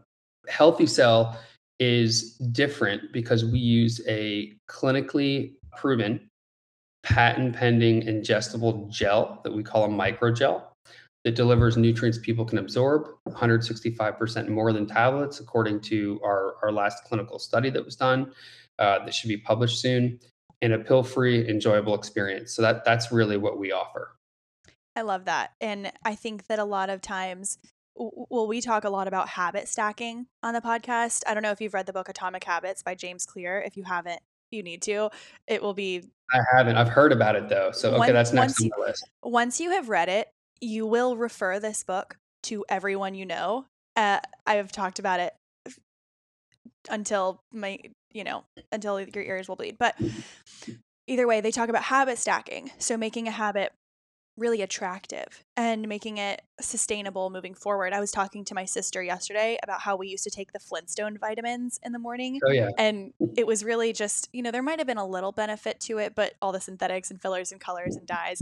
Healthy 0.47 0.87
Cell 0.87 1.39
is 1.79 2.37
different 2.51 3.11
because 3.11 3.45
we 3.45 3.59
use 3.59 4.01
a 4.07 4.53
clinically 4.69 5.53
proven, 5.75 6.19
patent 7.03 7.55
pending 7.55 8.01
ingestible 8.03 8.89
gel 8.89 9.41
that 9.43 9.53
we 9.53 9.61
call 9.61 9.85
a 9.85 9.89
microgel 9.89 10.63
that 11.25 11.35
delivers 11.35 11.75
nutrients 11.75 12.19
people 12.19 12.45
can 12.45 12.59
absorb 12.59 13.07
165% 13.27 14.47
more 14.47 14.71
than 14.71 14.85
tablets, 14.85 15.39
according 15.39 15.81
to 15.81 16.21
our, 16.23 16.55
our 16.61 16.71
last 16.71 17.03
clinical 17.03 17.39
study 17.39 17.71
that 17.71 17.83
was 17.83 17.95
done 17.95 18.31
uh, 18.77 19.03
that 19.03 19.13
should 19.13 19.27
be 19.27 19.37
published 19.37 19.81
soon, 19.81 20.19
and 20.61 20.71
a 20.71 20.79
pill 20.79 21.01
free, 21.01 21.49
enjoyable 21.49 21.95
experience. 21.95 22.53
So 22.53 22.61
that, 22.61 22.85
that's 22.85 23.11
really 23.11 23.37
what 23.37 23.57
we 23.57 23.71
offer. 23.71 24.15
I 24.95 25.01
love 25.01 25.25
that. 25.25 25.53
And 25.59 25.91
I 26.05 26.13
think 26.13 26.45
that 26.45 26.59
a 26.59 26.63
lot 26.63 26.89
of 26.89 27.01
times 27.01 27.57
well, 27.97 28.45
we 28.45 28.59
talk 28.59 28.83
a 28.83 28.89
lot 28.89 29.07
about 29.07 29.29
habit 29.29 29.69
stacking 29.69 30.27
on 30.43 30.53
the 30.53 30.59
podcast. 30.59 31.23
I 31.25 31.33
don't 31.33 31.43
know 31.43 31.51
if 31.51 31.61
you've 31.61 31.73
read 31.73 31.85
the 31.85 31.93
book 31.93 32.09
Atomic 32.09 32.43
Habits 32.43 32.83
by 32.83 32.93
James 32.93 33.25
Clear. 33.25 33.63
If 33.65 33.77
you 33.77 33.83
haven't, 33.83 34.19
you 34.51 34.63
need 34.63 34.81
to. 34.83 35.09
It 35.47 35.61
will 35.63 35.73
be. 35.73 36.03
I 36.33 36.39
haven't. 36.57 36.75
I've 36.75 36.89
heard 36.89 37.13
about 37.13 37.37
it 37.37 37.47
though. 37.47 37.71
So, 37.71 37.95
okay, 37.95 38.11
that's 38.11 38.33
next 38.33 38.61
on 38.61 38.69
the 38.77 38.85
list. 38.85 39.09
Once 39.23 39.61
you 39.61 39.71
have 39.71 39.87
read 39.87 40.09
it, 40.09 40.27
you 40.61 40.85
will 40.85 41.17
refer 41.17 41.59
this 41.59 41.83
book 41.83 42.17
to 42.43 42.65
everyone 42.69 43.15
you 43.15 43.25
know. 43.25 43.65
Uh, 43.95 44.19
I 44.45 44.55
have 44.55 44.71
talked 44.71 44.99
about 44.99 45.19
it 45.19 45.33
until 46.89 47.39
my, 47.51 47.79
you 48.11 48.23
know, 48.23 48.43
until 48.71 48.99
your 48.99 49.23
ears 49.23 49.47
will 49.47 49.55
bleed. 49.55 49.77
But 49.79 49.95
either 51.07 51.27
way, 51.27 51.41
they 51.41 51.51
talk 51.51 51.69
about 51.69 51.83
habit 51.83 52.17
stacking. 52.17 52.71
So, 52.77 52.97
making 52.97 53.27
a 53.27 53.31
habit 53.31 53.73
really 54.37 54.61
attractive 54.61 55.43
and 55.55 55.87
making 55.87 56.17
it 56.17 56.41
sustainable 56.59 57.29
moving 57.29 57.53
forward. 57.53 57.93
I 57.93 57.99
was 57.99 58.11
talking 58.11 58.43
to 58.45 58.53
my 58.53 58.65
sister 58.65 59.01
yesterday 59.01 59.57
about 59.63 59.81
how 59.81 59.95
we 59.95 60.07
used 60.07 60.25
to 60.25 60.29
take 60.29 60.51
the 60.51 60.59
Flintstone 60.59 61.17
vitamins 61.17 61.79
in 61.83 61.93
the 61.93 61.99
morning. 61.99 62.39
Oh, 62.45 62.51
yeah. 62.51 62.69
And 62.77 63.13
it 63.37 63.47
was 63.47 63.63
really 63.63 63.93
just, 63.93 64.29
you 64.33 64.41
know, 64.41 64.51
there 64.51 64.63
might 64.63 64.79
have 64.79 64.87
been 64.87 64.97
a 64.97 65.07
little 65.07 65.31
benefit 65.31 65.79
to 65.81 65.99
it, 65.99 66.15
but 66.15 66.33
all 66.41 66.51
the 66.51 66.59
synthetics 66.59 67.11
and 67.11 67.21
fillers 67.21 67.51
and 67.51 67.61
colors 67.61 67.95
and 67.95 68.05
dyes, 68.05 68.41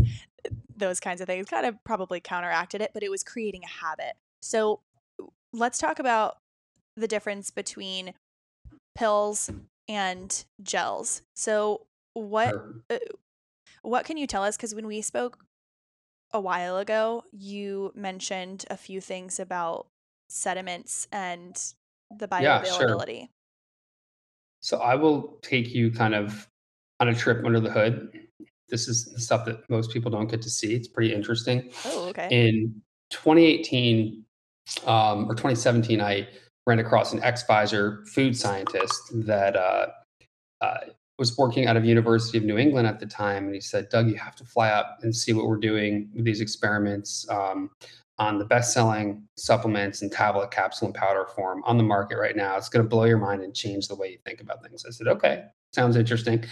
those 0.76 1.00
kinds 1.00 1.22
of 1.22 1.28
things 1.28 1.48
kind 1.48 1.66
of 1.66 1.84
probably 1.84 2.20
counteracted 2.20 2.82
it, 2.82 2.92
but 2.94 3.04
it 3.04 3.12
was 3.12 3.24
creating 3.24 3.62
a 3.64 3.86
habit. 3.86 4.14
So 4.42 4.80
let's 5.54 5.78
talk 5.78 6.00
about 6.00 6.38
the 6.98 7.08
difference 7.08 7.52
between 7.52 8.14
pills 8.96 9.52
and 9.88 10.44
gels. 10.62 11.22
So 11.36 11.86
what 12.14 12.50
sure. 12.50 12.76
uh, 12.90 12.98
what 13.82 14.06
can 14.06 14.18
you 14.18 14.28
tell 14.28 14.44
us 14.44 14.56
cuz 14.56 14.74
when 14.76 14.88
we 14.88 15.02
spoke 15.02 15.44
a 16.34 16.40
while 16.40 16.78
ago, 16.78 17.24
you 17.32 17.92
mentioned 17.96 18.66
a 18.70 18.78
few 18.78 19.00
things 19.00 19.40
about 19.40 19.88
sediments 20.28 21.08
and 21.12 21.56
the 22.18 22.28
bioavailability. 22.28 23.14
Yeah, 23.14 23.20
sure. 23.20 23.28
So 24.62 24.80
I 24.80 24.96
will 24.96 25.40
take 25.42 25.74
you 25.74 25.92
kind 25.92 26.16
of 26.16 26.48
on 27.00 27.10
a 27.10 27.16
trip 27.16 27.46
under 27.46 27.60
the 27.60 27.70
hood. 27.70 28.10
This 28.70 28.88
is 28.88 29.06
the 29.06 29.20
stuff 29.20 29.46
that 29.46 29.70
most 29.70 29.92
people 29.92 30.10
don't 30.10 30.30
get 30.30 30.42
to 30.42 30.50
see. 30.50 30.74
It's 30.74 30.88
pretty 30.88 31.14
interesting. 31.14 31.70
Oh, 31.86 32.08
okay. 32.10 32.28
In 32.32 32.82
2018 33.12 34.24
um, 34.88 35.26
or 35.26 35.36
2017, 35.36 36.02
I 36.02 36.28
ran 36.66 36.80
across 36.80 37.14
an 37.14 37.22
ex 37.24 37.44
Pfizer 37.44 38.08
food 38.08 38.38
scientist 38.38 39.12
that 39.26 39.56
uh, 39.56 39.88
uh, 40.62 40.78
was 41.20 41.38
working 41.38 41.68
out 41.68 41.78
of 41.78 41.86
University 41.86 42.38
of 42.38 42.44
New 42.44 42.58
England 42.58 42.88
at 42.88 43.00
the 43.00 43.06
time, 43.06 43.46
and 43.46 43.54
he 43.54 43.62
said, 43.62 43.90
"Doug, 43.90 44.10
you 44.10 44.16
have 44.16 44.36
to 44.38 44.46
fly 44.46 44.70
up 44.70 45.00
and 45.04 45.16
see 45.16 45.34
what 45.34 45.48
we're 45.48 45.58
doing 45.58 46.10
with 46.16 46.26
these 46.26 46.42
experiments 46.42 47.28
um, 47.30 47.70
on 48.18 48.38
the 48.38 48.46
best-selling 48.46 49.24
supplements 49.38 50.02
and 50.02 50.12
tablet, 50.12 50.52
capsule, 50.52 50.88
and 50.88 50.96
powder 50.96 51.26
form 51.36 51.64
on 51.66 51.78
the 51.78 51.84
market 51.84 52.18
right 52.18 52.36
now. 52.36 52.58
It's 52.58 52.70
going 52.70 52.84
to 52.84 52.90
blow 52.90 53.06
your 53.06 53.18
mind 53.18 53.42
and 53.42 53.56
change 53.56 53.88
the 53.88 53.96
way 53.96 54.12
you 54.12 54.18
think 54.26 54.42
about 54.42 54.64
things." 54.64 54.86
I 54.86 54.92
said, 54.92 55.08
"Okay, 55.08 55.46
sounds 55.74 55.96
interesting." 55.96 56.44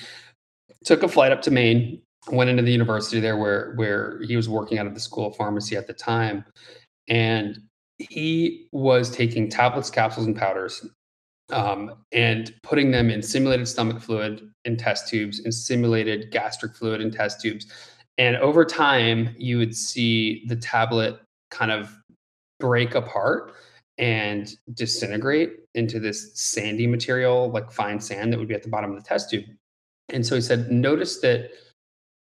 Took 0.85 1.03
a 1.03 1.07
flight 1.07 1.31
up 1.31 1.41
to 1.43 1.51
Maine, 1.51 2.01
went 2.31 2.49
into 2.49 2.63
the 2.63 2.71
university 2.71 3.19
there 3.19 3.37
where 3.37 3.73
where 3.75 4.21
he 4.21 4.35
was 4.35 4.47
working 4.47 4.77
out 4.77 4.87
of 4.87 4.93
the 4.93 4.99
School 4.99 5.27
of 5.27 5.35
Pharmacy 5.35 5.75
at 5.75 5.87
the 5.87 5.93
time, 5.93 6.45
and 7.07 7.59
he 7.97 8.67
was 8.71 9.09
taking 9.09 9.49
tablets, 9.49 9.89
capsules, 9.89 10.25
and 10.27 10.35
powders 10.35 10.85
um, 11.51 11.95
and 12.11 12.53
putting 12.63 12.91
them 12.91 13.09
in 13.09 13.21
simulated 13.21 13.67
stomach 13.67 14.01
fluid 14.01 14.49
in 14.65 14.77
test 14.77 15.07
tubes 15.07 15.39
and 15.39 15.53
simulated 15.53 16.31
gastric 16.31 16.75
fluid 16.75 17.01
in 17.01 17.11
test 17.11 17.41
tubes. 17.41 17.67
And 18.17 18.35
over 18.37 18.65
time, 18.65 19.35
you 19.37 19.57
would 19.57 19.75
see 19.75 20.45
the 20.47 20.55
tablet 20.55 21.19
kind 21.49 21.71
of 21.71 21.95
break 22.59 22.95
apart 22.95 23.53
and 23.97 24.55
disintegrate 24.73 25.59
into 25.75 25.99
this 25.99 26.31
sandy 26.33 26.87
material, 26.87 27.49
like 27.51 27.71
fine 27.71 27.99
sand 27.99 28.31
that 28.31 28.39
would 28.39 28.47
be 28.47 28.53
at 28.53 28.63
the 28.63 28.69
bottom 28.69 28.91
of 28.91 28.97
the 28.97 29.07
test 29.07 29.29
tube. 29.29 29.45
And 30.09 30.25
so 30.25 30.35
he 30.35 30.41
said, 30.41 30.71
notice 30.71 31.19
that 31.21 31.51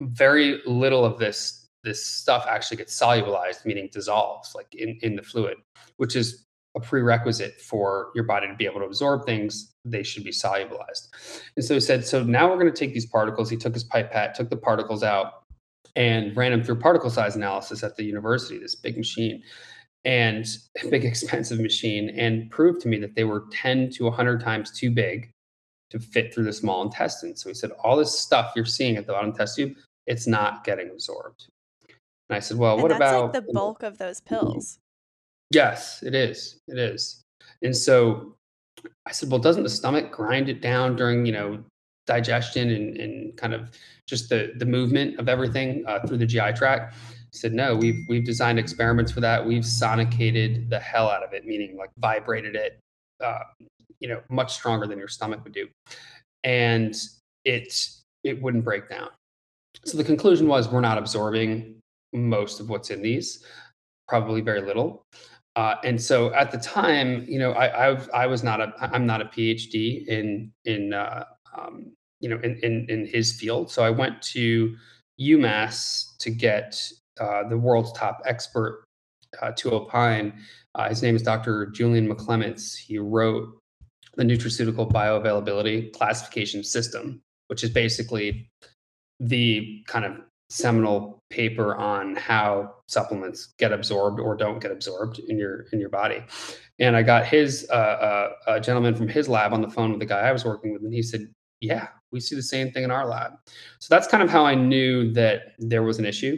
very 0.02 0.62
little 0.66 1.06
of 1.06 1.18
this 1.20 1.62
this 1.84 2.06
stuff 2.06 2.46
actually 2.48 2.78
gets 2.78 3.00
solubilized, 3.00 3.66
meaning 3.66 3.90
dissolves, 3.92 4.54
like 4.54 4.74
in, 4.76 5.00
in 5.02 5.16
the 5.16 5.24
fluid, 5.24 5.58
which 5.98 6.16
is 6.16 6.46
a 6.76 6.80
prerequisite 6.80 7.60
for 7.60 8.12
your 8.16 8.24
body 8.24 8.48
to 8.48 8.56
be 8.56 8.66
able 8.66 8.80
to 8.80 8.86
absorb 8.86 9.26
things, 9.26 9.74
they 9.84 10.04
should 10.04 10.24
be 10.24 10.32
solubilized. 10.32 11.10
And 11.56 11.66
so 11.66 11.74
he 11.74 11.80
said, 11.80 12.06
so 12.06 12.24
now 12.24 12.50
we're 12.50 12.60
going 12.60 12.72
to 12.72 12.78
take 12.78 12.94
these 12.94 13.06
particles. 13.06 13.50
He 13.50 13.58
took 13.58 13.74
his 13.74 13.84
pipette, 13.84 14.36
took 14.36 14.50
the 14.50 14.58
particles 14.58 15.04
out, 15.04 15.44
and 15.96 16.36
ran 16.38 16.52
them 16.52 16.64
through 16.64 16.80
particle 16.80 17.10
size 17.10 17.36
analysis 17.36 17.84
at 17.84 17.98
the 17.98 18.04
university, 18.04 18.58
this 18.58 18.76
big 18.76 18.98
machine 18.98 19.44
and 20.06 20.46
a 20.84 20.88
big 20.90 21.06
expensive 21.06 21.60
machine, 21.60 22.10
and 22.10 22.50
proved 22.50 22.82
to 22.82 22.88
me 22.88 22.98
that 23.00 23.16
they 23.16 23.24
were 23.24 23.46
10 23.52 23.90
to 23.92 24.06
100 24.06 24.42
times 24.42 24.72
too 24.72 24.92
big 24.92 25.30
to 25.90 26.00
fit 26.00 26.34
through 26.34 26.46
the 26.46 26.54
small 26.54 26.82
intestine. 26.84 27.36
So 27.36 27.50
he 27.50 27.54
said, 27.54 27.72
all 27.84 27.98
this 27.98 28.18
stuff 28.18 28.54
you're 28.56 28.66
seeing 28.66 28.96
at 28.96 29.06
the 29.06 29.14
bottom 29.14 29.34
test 29.34 29.58
tube, 29.58 29.74
it's 30.08 30.26
not 30.26 30.64
getting 30.64 30.90
absorbed. 30.90 31.48
And 32.30 32.38
I 32.38 32.40
said, 32.40 32.58
well, 32.58 32.76
and 32.76 32.82
what 32.82 32.92
about 32.94 33.34
like 33.34 33.46
the 33.46 33.54
bulk 33.54 33.84
of 33.84 33.98
those 33.98 34.22
pills? 34.22 34.80
Yes, 35.52 36.02
it 36.02 36.16
is. 36.16 36.60
It 36.68 36.78
is. 36.78 37.22
And 37.62 37.76
so 37.76 38.36
I 39.06 39.12
said, 39.12 39.30
well, 39.30 39.40
doesn't 39.40 39.64
the 39.64 39.70
stomach 39.70 40.12
grind 40.12 40.50
it 40.50 40.62
down 40.62 40.96
during, 40.96 41.26
you 41.26 41.34
know, 41.34 41.64
digestion 42.08 42.70
and, 42.72 42.98
and 42.98 43.38
kind 43.38 43.54
of 43.54 43.70
just 44.08 44.30
the, 44.30 44.54
the 44.58 44.66
movement 44.66 45.20
of 45.20 45.30
everything 45.30 45.84
uh, 45.88 46.00
through 46.06 46.18
the 46.18 46.26
GI 46.26 46.54
tract? 46.54 46.96
He 47.32 47.38
said, 47.38 47.54
no, 47.54 47.76
we've, 47.76 48.00
we've 48.10 48.26
designed 48.26 48.60
experiments 48.60 49.12
for 49.12 49.20
that. 49.22 49.46
We've 49.46 49.64
sonicated 49.64 50.70
the 50.70 50.80
hell 50.80 51.10
out 51.10 51.24
of 51.24 51.34
it, 51.34 51.46
meaning 51.46 51.78
like 51.78 51.92
vibrated 51.98 52.56
it, 52.56 52.80
uh, 53.24 53.40
you 54.00 54.08
know, 54.08 54.22
much 54.30 54.54
stronger 54.54 54.88
than 54.88 54.98
your 54.98 55.08
stomach 55.08 55.44
would 55.44 55.54
do. 55.54 55.68
And 56.44 56.96
it, 57.46 57.90
it 58.24 58.42
wouldn't 58.42 58.64
break 58.64 58.90
down. 58.90 59.10
So 59.86 59.98
the 59.98 60.04
conclusion 60.04 60.48
was 60.48 60.70
we're 60.70 60.82
not 60.82 60.98
absorbing 60.98 61.76
most 62.14 62.60
of 62.60 62.70
what's 62.70 62.90
in 62.90 63.02
these, 63.02 63.46
probably 64.08 64.42
very 64.42 64.62
little. 64.62 65.04
Uh, 65.56 65.76
and 65.84 66.02
so 66.02 66.34
at 66.34 66.52
the 66.52 66.58
time, 66.58 67.26
you 67.28 67.38
know, 67.38 67.52
I 67.52 67.90
I've, 67.90 68.10
i 68.14 68.26
was 68.26 68.44
not 68.44 68.62
a 68.62 68.74
I'm 68.80 69.06
not 69.06 69.22
a 69.22 69.26
PhD 69.26 70.08
in 70.08 70.52
in 70.66 70.94
uh, 70.94 71.26
um, 71.58 71.92
you 72.20 72.30
know 72.30 72.40
in, 72.44 72.58
in, 72.64 72.86
in 72.90 73.06
his 73.06 73.34
field. 73.34 73.70
So 73.70 73.84
I 73.84 73.90
went 73.90 74.22
to 74.34 74.76
UMass 75.20 76.18
to 76.20 76.32
get 76.32 76.82
uh, 77.20 77.48
the 77.50 77.58
world's 77.58 77.92
top 77.94 78.22
expert 78.26 78.86
uh, 79.42 79.52
to 79.58 79.72
opine. 79.72 80.34
Uh, 80.76 80.90
his 80.90 81.04
name 81.04 81.16
is 81.16 81.22
Dr. 81.22 81.68
Julian 81.68 82.08
McClements. 82.08 82.78
He 82.78 82.98
wrote 82.98 83.50
the 84.16 84.24
nutraceutical 84.24 84.90
bioavailability 84.90 85.92
classification 85.94 86.64
system, 86.64 87.22
which 87.48 87.64
is 87.64 87.70
basically 87.70 88.50
the 89.20 89.84
kind 89.88 90.06
of 90.06 90.18
seminal 90.52 91.24
paper 91.30 91.76
on 91.76 92.14
how 92.18 92.76
supplements 92.88 93.54
get 93.58 93.72
absorbed 93.72 94.20
or 94.20 94.36
don't 94.36 94.60
get 94.60 94.70
absorbed 94.70 95.20
in 95.20 95.38
your 95.38 95.62
in 95.72 95.80
your 95.80 95.90
body. 95.90 96.22
And 96.78 96.96
I 96.96 97.04
got 97.04 97.26
his 97.26 97.66
uh, 97.72 97.74
uh, 97.74 98.30
a 98.48 98.60
gentleman 98.60 98.96
from 98.96 99.08
his 99.08 99.30
lab 99.30 99.54
on 99.54 99.62
the 99.62 99.70
phone 99.70 99.92
with 99.92 100.02
the 100.02 100.06
guy 100.06 100.20
I 100.20 100.32
was 100.32 100.44
working 100.44 100.74
with, 100.74 100.84
and 100.84 100.94
he 100.94 101.02
said, 101.02 101.28
"Yeah, 101.62 101.88
we 102.12 102.20
see 102.20 102.36
the 102.36 102.44
same 102.44 102.72
thing 102.72 102.84
in 102.84 102.92
our 102.92 103.08
lab." 103.08 103.32
So 103.80 103.94
that's 103.96 104.08
kind 104.08 104.22
of 104.22 104.30
how 104.30 104.46
I 104.46 104.56
knew 104.56 105.14
that 105.14 105.54
there 105.58 105.84
was 105.84 106.00
an 106.00 106.06
issue, 106.06 106.38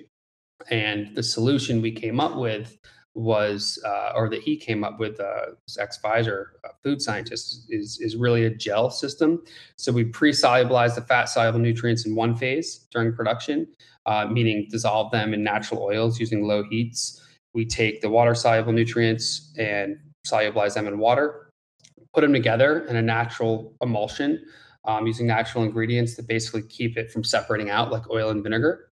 and 0.69 1.15
the 1.15 1.23
solution 1.23 1.82
we 1.82 1.91
came 1.91 2.19
up 2.19 2.36
with 2.36 2.78
was, 3.15 3.80
uh, 3.86 4.12
or 4.15 4.30
that 4.30 4.41
he 4.41 4.58
came 4.58 4.84
up 4.84 4.99
with, 4.99 5.19
uh, 5.19 5.52
ex 5.80 5.99
Pfizer 6.04 6.45
uh, 6.63 6.69
food 6.82 7.02
scientist, 7.02 7.65
is 7.69 7.99
is 8.02 8.15
really 8.15 8.45
a 8.45 8.49
gel 8.49 8.89
system. 8.89 9.41
So 9.78 9.91
we 9.91 10.04
pre-solubilize 10.06 10.95
the 10.95 11.02
fat 11.02 11.26
soluble 11.26 11.60
nutrients 11.60 12.06
in 12.06 12.15
one 12.15 12.36
phase 12.36 12.88
during 12.91 13.13
production, 13.13 13.67
uh, 14.06 14.28
meaning 14.28 14.67
dissolve 14.69 15.12
them 15.12 15.34
in 15.34 15.43
natural 15.43 15.84
oils 15.84 16.19
using 16.19 16.43
low 16.43 16.63
heats. 16.63 17.21
We 17.54 17.65
take 17.65 18.02
the 18.02 18.10
water 18.10 18.34
soluble 18.34 18.73
nutrients 18.73 19.54
and 19.58 19.97
solubilize 20.26 20.73
them 20.73 20.88
in 20.88 20.97
water, 20.97 21.49
put 22.13 22.21
them 22.21 22.34
together 22.34 22.86
in 22.88 22.95
a 22.95 23.02
natural 23.02 23.76
emulsion 23.82 24.43
um, 24.86 25.08
using 25.08 25.28
natural 25.28 25.63
ingredients 25.63 26.15
that 26.15 26.28
basically 26.28 26.63
keep 26.63 26.97
it 26.97 27.12
from 27.12 27.23
separating 27.23 27.69
out 27.69 27.91
like 27.91 28.10
oil 28.10 28.30
and 28.30 28.43
vinegar. 28.43 28.89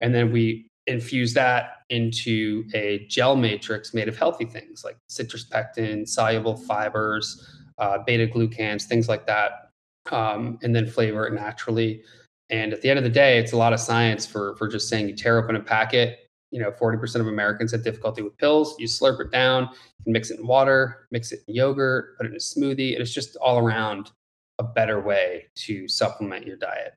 And 0.00 0.14
then 0.14 0.32
we 0.32 0.68
infuse 0.86 1.34
that 1.34 1.73
into 1.90 2.64
a 2.74 3.06
gel 3.08 3.36
matrix 3.36 3.92
made 3.94 4.08
of 4.08 4.16
healthy 4.16 4.44
things 4.44 4.84
like 4.84 4.96
citrus 5.08 5.44
pectin, 5.44 6.06
soluble 6.06 6.56
fibers, 6.56 7.62
uh, 7.78 7.98
beta 8.06 8.26
glucans, 8.26 8.84
things 8.84 9.08
like 9.08 9.26
that, 9.26 9.70
um, 10.10 10.58
and 10.62 10.74
then 10.74 10.86
flavor 10.86 11.26
it 11.26 11.32
naturally. 11.32 12.02
And 12.50 12.72
at 12.72 12.82
the 12.82 12.90
end 12.90 12.98
of 12.98 13.04
the 13.04 13.10
day, 13.10 13.38
it's 13.38 13.52
a 13.52 13.56
lot 13.56 13.72
of 13.72 13.80
science 13.80 14.26
for 14.26 14.54
for 14.56 14.68
just 14.68 14.88
saying 14.88 15.08
you 15.08 15.14
tear 15.14 15.38
open 15.38 15.56
a 15.56 15.60
packet. 15.60 16.20
You 16.50 16.60
know, 16.60 16.70
40% 16.70 17.16
of 17.16 17.26
Americans 17.26 17.72
have 17.72 17.82
difficulty 17.82 18.22
with 18.22 18.36
pills. 18.38 18.76
You 18.78 18.86
slurp 18.86 19.18
it 19.18 19.32
down, 19.32 19.68
you 20.04 20.12
mix 20.12 20.30
it 20.30 20.38
in 20.38 20.46
water, 20.46 21.08
mix 21.10 21.32
it 21.32 21.40
in 21.48 21.54
yogurt, 21.54 22.16
put 22.16 22.26
it 22.26 22.28
in 22.28 22.36
a 22.36 22.38
smoothie, 22.38 22.92
and 22.92 23.02
it's 23.02 23.12
just 23.12 23.34
all 23.36 23.58
around 23.58 24.12
a 24.60 24.62
better 24.62 25.00
way 25.00 25.46
to 25.56 25.88
supplement 25.88 26.46
your 26.46 26.56
diet. 26.56 26.94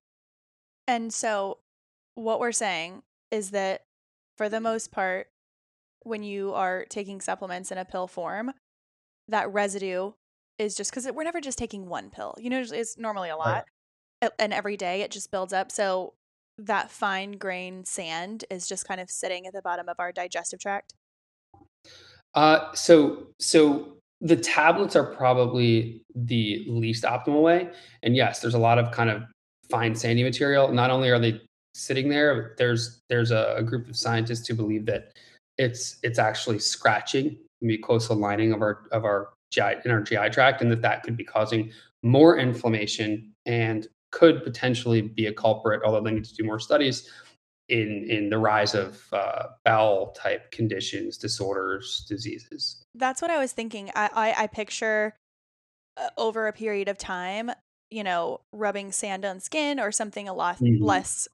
And 0.88 1.12
so, 1.12 1.58
what 2.14 2.40
we're 2.40 2.52
saying 2.52 3.02
is 3.32 3.52
that 3.52 3.87
for 4.38 4.50
the 4.50 4.62
most 4.62 4.92
part, 4.92 5.28
when 6.04 6.24
you 6.24 6.54
are 6.54 6.86
taking 6.90 7.20
supplements 7.20 7.72
in 7.72 7.78
a 7.78 7.86
pill 7.86 8.08
form, 8.08 8.52
that 9.28 9.52
residue 9.52 10.12
is 10.58 10.76
just 10.76 10.92
because 10.92 11.10
we're 11.12 11.24
never 11.24 11.42
just 11.42 11.58
taking 11.58 11.88
one 11.88 12.10
pill. 12.10 12.36
You 12.38 12.50
know, 12.50 12.64
it's 12.66 12.98
normally 12.98 13.30
a 13.30 13.36
lot. 13.36 13.66
Right. 14.22 14.32
And 14.40 14.54
every 14.54 14.78
day 14.78 15.02
it 15.02 15.12
just 15.12 15.32
builds 15.32 15.54
up. 15.54 15.72
So 15.72 16.14
that 16.58 16.90
fine 16.90 17.34
grain 17.34 17.86
sand 17.86 18.46
is 18.50 18.68
just 18.68 18.88
kind 18.88 19.00
of 19.00 19.10
sitting 19.12 19.46
at 19.46 19.54
the 19.54 19.62
bottom 19.62 19.90
of 19.90 19.98
our 20.00 20.12
digestive 20.12 20.60
tract. 20.60 20.94
Uh, 22.34 22.74
so, 22.74 23.28
so 23.40 23.98
the 24.22 24.36
tablets 24.36 24.96
are 24.96 25.04
probably 25.04 26.04
the 26.16 26.66
least 26.68 27.04
optimal 27.04 27.42
way. 27.42 27.70
And 28.02 28.16
yes, 28.16 28.40
there's 28.40 28.56
a 28.56 28.60
lot 28.60 28.80
of 28.80 28.92
kind 28.92 29.10
of 29.10 29.24
fine 29.70 29.94
sandy 29.94 30.24
material. 30.24 30.72
Not 30.72 30.90
only 30.90 31.10
are 31.10 31.20
they 31.20 31.42
sitting 31.78 32.10
there. 32.10 32.56
There's 32.58 33.02
there's 33.10 33.32
a, 33.32 33.56
a 33.58 33.64
group 33.64 33.88
of 33.88 33.96
scientists 33.96 34.48
who 34.48 34.56
believe 34.56 34.86
that 34.88 35.14
it's 35.58 35.98
it's 36.04 36.20
actually 36.20 36.60
scratching 36.60 37.38
the 37.62 37.78
mucosal 37.78 38.18
lining 38.18 38.54
of 38.54 38.62
our 38.62 38.88
of 38.92 39.06
our 39.06 39.30
GI 39.52 39.76
in 39.86 39.92
our 39.92 40.02
GI 40.02 40.30
tract, 40.32 40.62
and 40.62 40.72
that 40.72 40.82
that 40.82 41.04
could 41.04 41.18
be 41.18 41.24
causing 41.24 41.72
more 42.04 42.38
inflammation 42.38 43.34
and 43.46 43.88
could 44.12 44.44
potentially 44.44 45.02
be 45.02 45.28
a 45.28 45.34
culprit. 45.34 45.82
Although 45.86 46.02
they 46.02 46.12
need 46.12 46.26
to 46.26 46.36
do 46.36 46.44
more 46.44 46.60
studies 46.60 47.10
in 47.70 48.06
in 48.10 48.30
the 48.30 48.38
rise 48.38 48.74
of 48.74 49.02
uh, 49.14 49.44
bowel 49.66 50.12
type 50.12 50.52
conditions, 50.52 51.18
disorders, 51.18 52.06
diseases. 52.08 52.84
That's 52.96 53.22
what 53.22 53.32
I 53.32 53.40
was 53.40 53.54
thinking. 53.54 53.92
I 53.96 54.10
I, 54.14 54.44
I 54.44 54.48
picture 54.48 55.16
uh, 55.98 56.10
over 56.18 56.48
a 56.48 56.54
period 56.54 56.88
of 56.88 56.98
time, 56.98 57.52
you 57.90 58.04
know, 58.04 58.42
rubbing 58.54 58.92
sand 58.92 59.26
on 59.26 59.40
skin 59.40 59.80
or 59.80 59.92
something 59.92 60.28
a 60.28 60.34
lot 60.34 60.58
mm-hmm. 60.58 60.84
less 60.84 61.28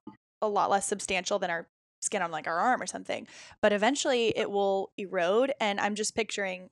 a 0.44 0.48
lot 0.48 0.70
less 0.70 0.86
substantial 0.86 1.38
than 1.38 1.50
our 1.50 1.66
skin 2.00 2.22
on 2.22 2.30
like 2.30 2.46
our 2.46 2.58
arm 2.58 2.80
or 2.82 2.86
something. 2.86 3.26
But 3.62 3.72
eventually 3.72 4.36
it 4.36 4.50
will 4.50 4.90
erode. 4.96 5.52
And 5.60 5.80
I'm 5.80 5.94
just 5.94 6.14
picturing 6.14 6.70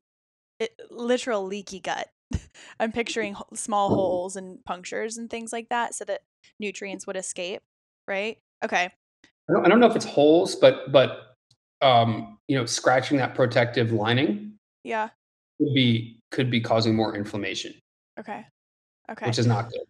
it, 0.61 0.78
literal 0.90 1.44
leaky 1.44 1.80
gut. 1.80 2.08
I'm 2.80 2.92
picturing 2.92 3.37
small 3.54 3.88
holes 3.88 4.37
and 4.37 4.64
punctures 4.64 5.16
and 5.16 5.28
things 5.28 5.52
like 5.52 5.68
that 5.70 5.94
so 5.94 6.04
that 6.04 6.20
nutrients 6.61 7.06
would 7.06 7.16
escape. 7.16 7.62
Right. 8.06 8.38
Okay. 8.64 8.90
I 9.48 9.52
don't, 9.52 9.66
I 9.66 9.68
don't 9.68 9.80
know 9.80 9.88
if 9.88 9.96
it's 9.96 10.04
holes, 10.04 10.54
but, 10.54 10.92
but, 10.92 11.35
um, 11.80 12.38
you 12.46 12.56
know, 12.56 12.64
scratching 12.66 13.16
that 13.18 13.35
protective 13.35 13.92
lining. 13.92 14.54
Yeah. 14.85 15.08
Could 15.58 15.74
be, 15.74 16.18
could 16.30 16.50
be 16.50 16.61
causing 16.61 16.94
more 16.94 17.16
inflammation. 17.16 17.74
Okay. 18.18 18.46
Okay. 19.10 19.26
Which 19.26 19.38
is 19.38 19.46
not 19.46 19.70
good. 19.70 19.80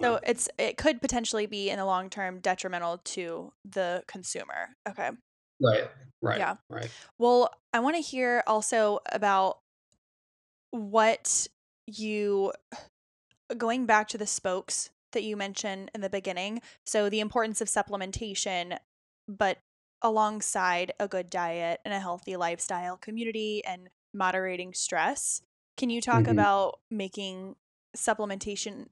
So 0.00 0.18
it's 0.26 0.48
it 0.58 0.76
could 0.76 1.00
potentially 1.00 1.46
be 1.46 1.70
in 1.70 1.78
the 1.78 1.84
long 1.84 2.10
term 2.10 2.40
detrimental 2.40 2.98
to 2.98 3.52
the 3.64 4.02
consumer. 4.06 4.70
Okay. 4.88 5.10
Right. 5.60 5.88
Right. 6.20 6.38
Yeah. 6.38 6.56
Right. 6.68 6.90
Well, 7.18 7.50
I 7.72 7.80
want 7.80 7.96
to 7.96 8.02
hear 8.02 8.42
also 8.46 9.00
about 9.12 9.58
what 10.70 11.46
you 11.86 12.52
going 13.56 13.86
back 13.86 14.08
to 14.08 14.18
the 14.18 14.26
spokes 14.26 14.90
that 15.12 15.22
you 15.22 15.36
mentioned 15.36 15.90
in 15.94 16.00
the 16.00 16.10
beginning. 16.10 16.60
So 16.84 17.08
the 17.08 17.20
importance 17.20 17.60
of 17.60 17.68
supplementation, 17.68 18.76
but 19.26 19.58
alongside 20.02 20.92
a 21.00 21.08
good 21.08 21.30
diet 21.30 21.80
and 21.84 21.94
a 21.94 22.00
healthy 22.00 22.36
lifestyle, 22.36 22.96
community 22.96 23.62
and 23.64 23.88
moderating 24.12 24.74
stress. 24.74 25.42
Can 25.76 25.90
you 25.90 26.00
talk 26.00 26.24
mm-hmm. 26.24 26.32
about 26.32 26.80
making 26.90 27.56
supplementation 27.98 28.86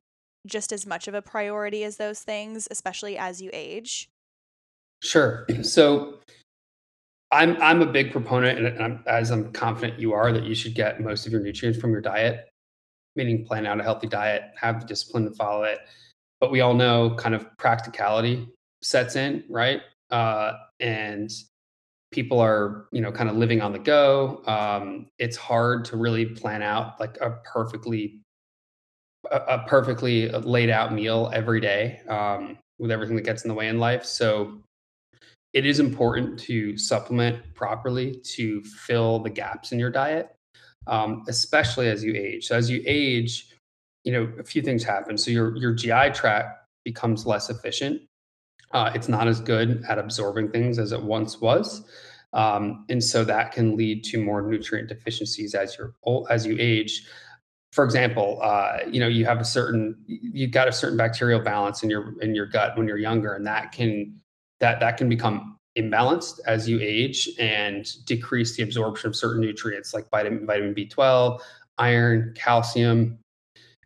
just 0.46 0.72
as 0.72 0.86
much 0.86 1.08
of 1.08 1.14
a 1.14 1.22
priority 1.22 1.84
as 1.84 1.96
those 1.96 2.20
things, 2.20 2.68
especially 2.70 3.18
as 3.18 3.42
you 3.42 3.50
age? 3.52 4.08
Sure. 5.02 5.46
So 5.62 6.18
I'm 7.32 7.60
I'm 7.60 7.82
a 7.82 7.86
big 7.86 8.12
proponent, 8.12 8.58
and 8.58 8.82
I'm, 8.82 9.02
as 9.06 9.30
I'm 9.30 9.52
confident 9.52 9.98
you 9.98 10.12
are, 10.12 10.32
that 10.32 10.44
you 10.44 10.54
should 10.54 10.74
get 10.74 11.00
most 11.00 11.26
of 11.26 11.32
your 11.32 11.40
nutrients 11.40 11.78
from 11.78 11.90
your 11.90 12.00
diet, 12.00 12.48
meaning 13.16 13.44
plan 13.44 13.66
out 13.66 13.80
a 13.80 13.82
healthy 13.82 14.06
diet, 14.06 14.44
have 14.60 14.80
the 14.80 14.86
discipline 14.86 15.24
to 15.24 15.32
follow 15.32 15.64
it. 15.64 15.80
But 16.40 16.52
we 16.52 16.60
all 16.60 16.74
know 16.74 17.16
kind 17.18 17.34
of 17.34 17.46
practicality 17.58 18.48
sets 18.82 19.16
in, 19.16 19.42
right? 19.50 19.80
Uh, 20.10 20.52
and 20.78 21.30
people 22.12 22.38
are 22.38 22.86
you 22.92 23.00
know 23.00 23.10
kind 23.10 23.28
of 23.28 23.36
living 23.36 23.60
on 23.60 23.72
the 23.72 23.80
go. 23.80 24.42
Um, 24.46 25.08
it's 25.18 25.36
hard 25.36 25.84
to 25.86 25.96
really 25.96 26.26
plan 26.26 26.62
out 26.62 27.00
like 27.00 27.18
a 27.20 27.38
perfectly 27.44 28.20
a, 29.30 29.36
a 29.54 29.64
perfectly 29.66 30.28
laid 30.28 30.70
out 30.70 30.92
meal 30.92 31.30
every 31.34 31.60
day 31.60 32.00
um, 32.08 32.58
with 32.78 32.90
everything 32.90 33.16
that 33.16 33.22
gets 33.22 33.44
in 33.44 33.48
the 33.48 33.54
way 33.54 33.68
in 33.68 33.78
life. 33.78 34.04
So 34.04 34.62
it 35.52 35.64
is 35.64 35.80
important 35.80 36.38
to 36.40 36.76
supplement 36.76 37.54
properly 37.54 38.20
to 38.34 38.62
fill 38.64 39.20
the 39.20 39.30
gaps 39.30 39.72
in 39.72 39.78
your 39.78 39.90
diet, 39.90 40.34
um, 40.86 41.24
especially 41.28 41.88
as 41.88 42.04
you 42.04 42.14
age. 42.14 42.46
So 42.46 42.56
as 42.56 42.68
you 42.68 42.82
age, 42.86 43.52
you 44.04 44.12
know 44.12 44.32
a 44.38 44.44
few 44.44 44.62
things 44.62 44.84
happen. 44.84 45.18
So 45.18 45.30
your 45.30 45.56
your 45.56 45.72
GI 45.72 46.10
tract 46.14 46.66
becomes 46.84 47.26
less 47.26 47.50
efficient. 47.50 48.02
Uh, 48.72 48.92
it's 48.94 49.08
not 49.08 49.26
as 49.26 49.40
good 49.40 49.84
at 49.88 49.98
absorbing 49.98 50.50
things 50.50 50.78
as 50.78 50.92
it 50.92 51.02
once 51.02 51.40
was. 51.40 51.88
Um, 52.32 52.84
and 52.88 53.02
so 53.02 53.24
that 53.24 53.52
can 53.52 53.76
lead 53.76 54.04
to 54.04 54.22
more 54.22 54.42
nutrient 54.42 54.88
deficiencies 54.88 55.54
as 55.54 55.76
you 55.78 56.26
as 56.28 56.46
you 56.46 56.56
age 56.58 57.06
for 57.72 57.84
example, 57.84 58.38
uh, 58.42 58.78
you 58.90 59.00
know, 59.00 59.08
you 59.08 59.24
have 59.26 59.40
a 59.40 59.44
certain, 59.44 59.96
you've 60.06 60.50
got 60.50 60.68
a 60.68 60.72
certain 60.72 60.96
bacterial 60.96 61.40
balance 61.40 61.82
in 61.82 61.90
your 61.90 62.20
in 62.22 62.34
your 62.34 62.46
gut 62.46 62.76
when 62.76 62.88
you're 62.88 62.98
younger, 62.98 63.34
and 63.34 63.46
that 63.46 63.72
can 63.72 64.18
that 64.60 64.80
that 64.80 64.96
can 64.96 65.08
become 65.08 65.58
imbalanced 65.76 66.40
as 66.46 66.68
you 66.68 66.80
age 66.80 67.28
and 67.38 67.86
decrease 68.06 68.56
the 68.56 68.62
absorption 68.62 69.08
of 69.08 69.16
certain 69.16 69.40
nutrients 69.40 69.92
like 69.92 70.08
vitamin 70.10 70.46
vitamin 70.46 70.74
B12, 70.74 71.40
iron, 71.78 72.32
calcium, 72.34 73.18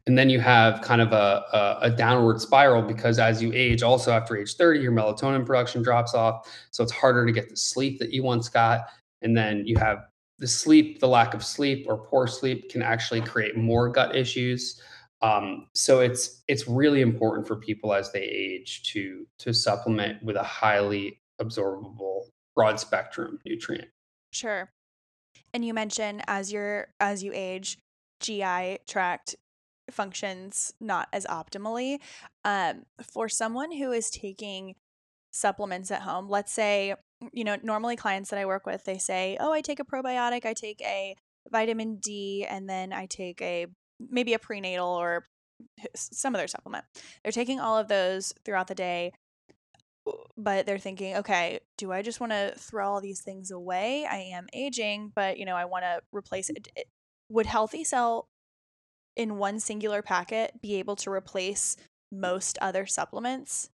and 0.06 0.16
then 0.16 0.30
you 0.30 0.40
have 0.40 0.80
kind 0.80 1.00
of 1.00 1.12
a, 1.12 1.44
a, 1.52 1.78
a, 1.82 1.90
downward 1.90 2.40
spiral 2.40 2.82
because 2.82 3.18
as 3.18 3.42
you 3.42 3.52
age 3.54 3.82
also 3.82 4.12
after 4.12 4.36
age 4.36 4.56
30 4.56 4.80
your 4.80 4.92
melatonin 4.92 5.44
production 5.44 5.82
drops 5.82 6.14
off. 6.14 6.48
So 6.70 6.82
it's 6.82 6.92
harder 6.92 7.26
to 7.26 7.32
get 7.32 7.48
the 7.48 7.56
sleep 7.56 7.98
that 7.98 8.12
you 8.12 8.22
once 8.22 8.48
got. 8.48 8.86
And 9.22 9.36
then 9.36 9.66
you 9.66 9.76
have 9.78 10.06
the 10.40 10.48
sleep, 10.48 10.98
the 10.98 11.08
lack 11.08 11.34
of 11.34 11.44
sleep 11.44 11.86
or 11.88 11.98
poor 11.98 12.26
sleep 12.26 12.70
can 12.70 12.82
actually 12.82 13.20
create 13.20 13.56
more 13.56 13.88
gut 13.88 14.16
issues. 14.16 14.80
Um, 15.22 15.68
so 15.74 16.00
it's 16.00 16.42
it's 16.48 16.66
really 16.66 17.02
important 17.02 17.46
for 17.46 17.56
people 17.56 17.92
as 17.92 18.10
they 18.10 18.22
age 18.22 18.82
to 18.92 19.26
to 19.38 19.52
supplement 19.52 20.22
with 20.22 20.36
a 20.36 20.42
highly 20.42 21.20
absorbable 21.40 22.22
broad 22.56 22.80
spectrum 22.80 23.38
nutrient. 23.44 23.88
Sure. 24.32 24.72
And 25.52 25.64
you 25.64 25.74
mentioned 25.74 26.22
as 26.26 26.50
you're 26.50 26.88
as 27.00 27.22
you 27.22 27.32
age, 27.34 27.78
GI 28.20 28.78
tract 28.88 29.36
functions 29.90 30.72
not 30.80 31.08
as 31.12 31.26
optimally. 31.26 31.98
Um, 32.44 32.86
for 33.02 33.28
someone 33.28 33.72
who 33.72 33.92
is 33.92 34.08
taking 34.08 34.74
supplements 35.30 35.90
at 35.90 36.02
home. 36.02 36.28
Let's 36.28 36.52
say, 36.52 36.94
you 37.32 37.44
know, 37.44 37.56
normally 37.62 37.96
clients 37.96 38.30
that 38.30 38.38
I 38.38 38.46
work 38.46 38.66
with, 38.66 38.84
they 38.84 38.98
say, 38.98 39.36
"Oh, 39.40 39.52
I 39.52 39.60
take 39.60 39.80
a 39.80 39.84
probiotic, 39.84 40.44
I 40.44 40.54
take 40.54 40.80
a 40.82 41.16
vitamin 41.50 41.96
D, 41.96 42.46
and 42.48 42.68
then 42.68 42.92
I 42.92 43.06
take 43.06 43.40
a 43.42 43.66
maybe 43.98 44.34
a 44.34 44.38
prenatal 44.38 44.88
or 44.88 45.26
some 45.94 46.34
other 46.34 46.48
supplement." 46.48 46.84
They're 47.22 47.32
taking 47.32 47.60
all 47.60 47.78
of 47.78 47.88
those 47.88 48.32
throughout 48.44 48.68
the 48.68 48.74
day, 48.74 49.12
but 50.36 50.66
they're 50.66 50.78
thinking, 50.78 51.16
"Okay, 51.16 51.60
do 51.76 51.92
I 51.92 52.02
just 52.02 52.20
want 52.20 52.32
to 52.32 52.54
throw 52.56 52.90
all 52.90 53.00
these 53.00 53.20
things 53.20 53.50
away? 53.50 54.06
I 54.06 54.16
am 54.18 54.48
aging, 54.52 55.12
but 55.14 55.38
you 55.38 55.44
know, 55.44 55.56
I 55.56 55.66
want 55.66 55.84
to 55.84 56.02
replace 56.12 56.50
it." 56.50 56.68
Would 57.28 57.46
Healthy 57.46 57.84
Cell 57.84 58.28
in 59.16 59.38
one 59.38 59.60
singular 59.60 60.02
packet 60.02 60.60
be 60.60 60.76
able 60.76 60.96
to 60.96 61.10
replace 61.10 61.76
most 62.10 62.58
other 62.60 62.86
supplements? 62.86 63.70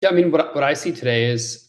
Yeah, 0.00 0.08
I 0.08 0.12
mean, 0.12 0.30
what 0.30 0.54
what 0.54 0.64
I 0.64 0.74
see 0.74 0.92
today 0.92 1.26
is 1.26 1.67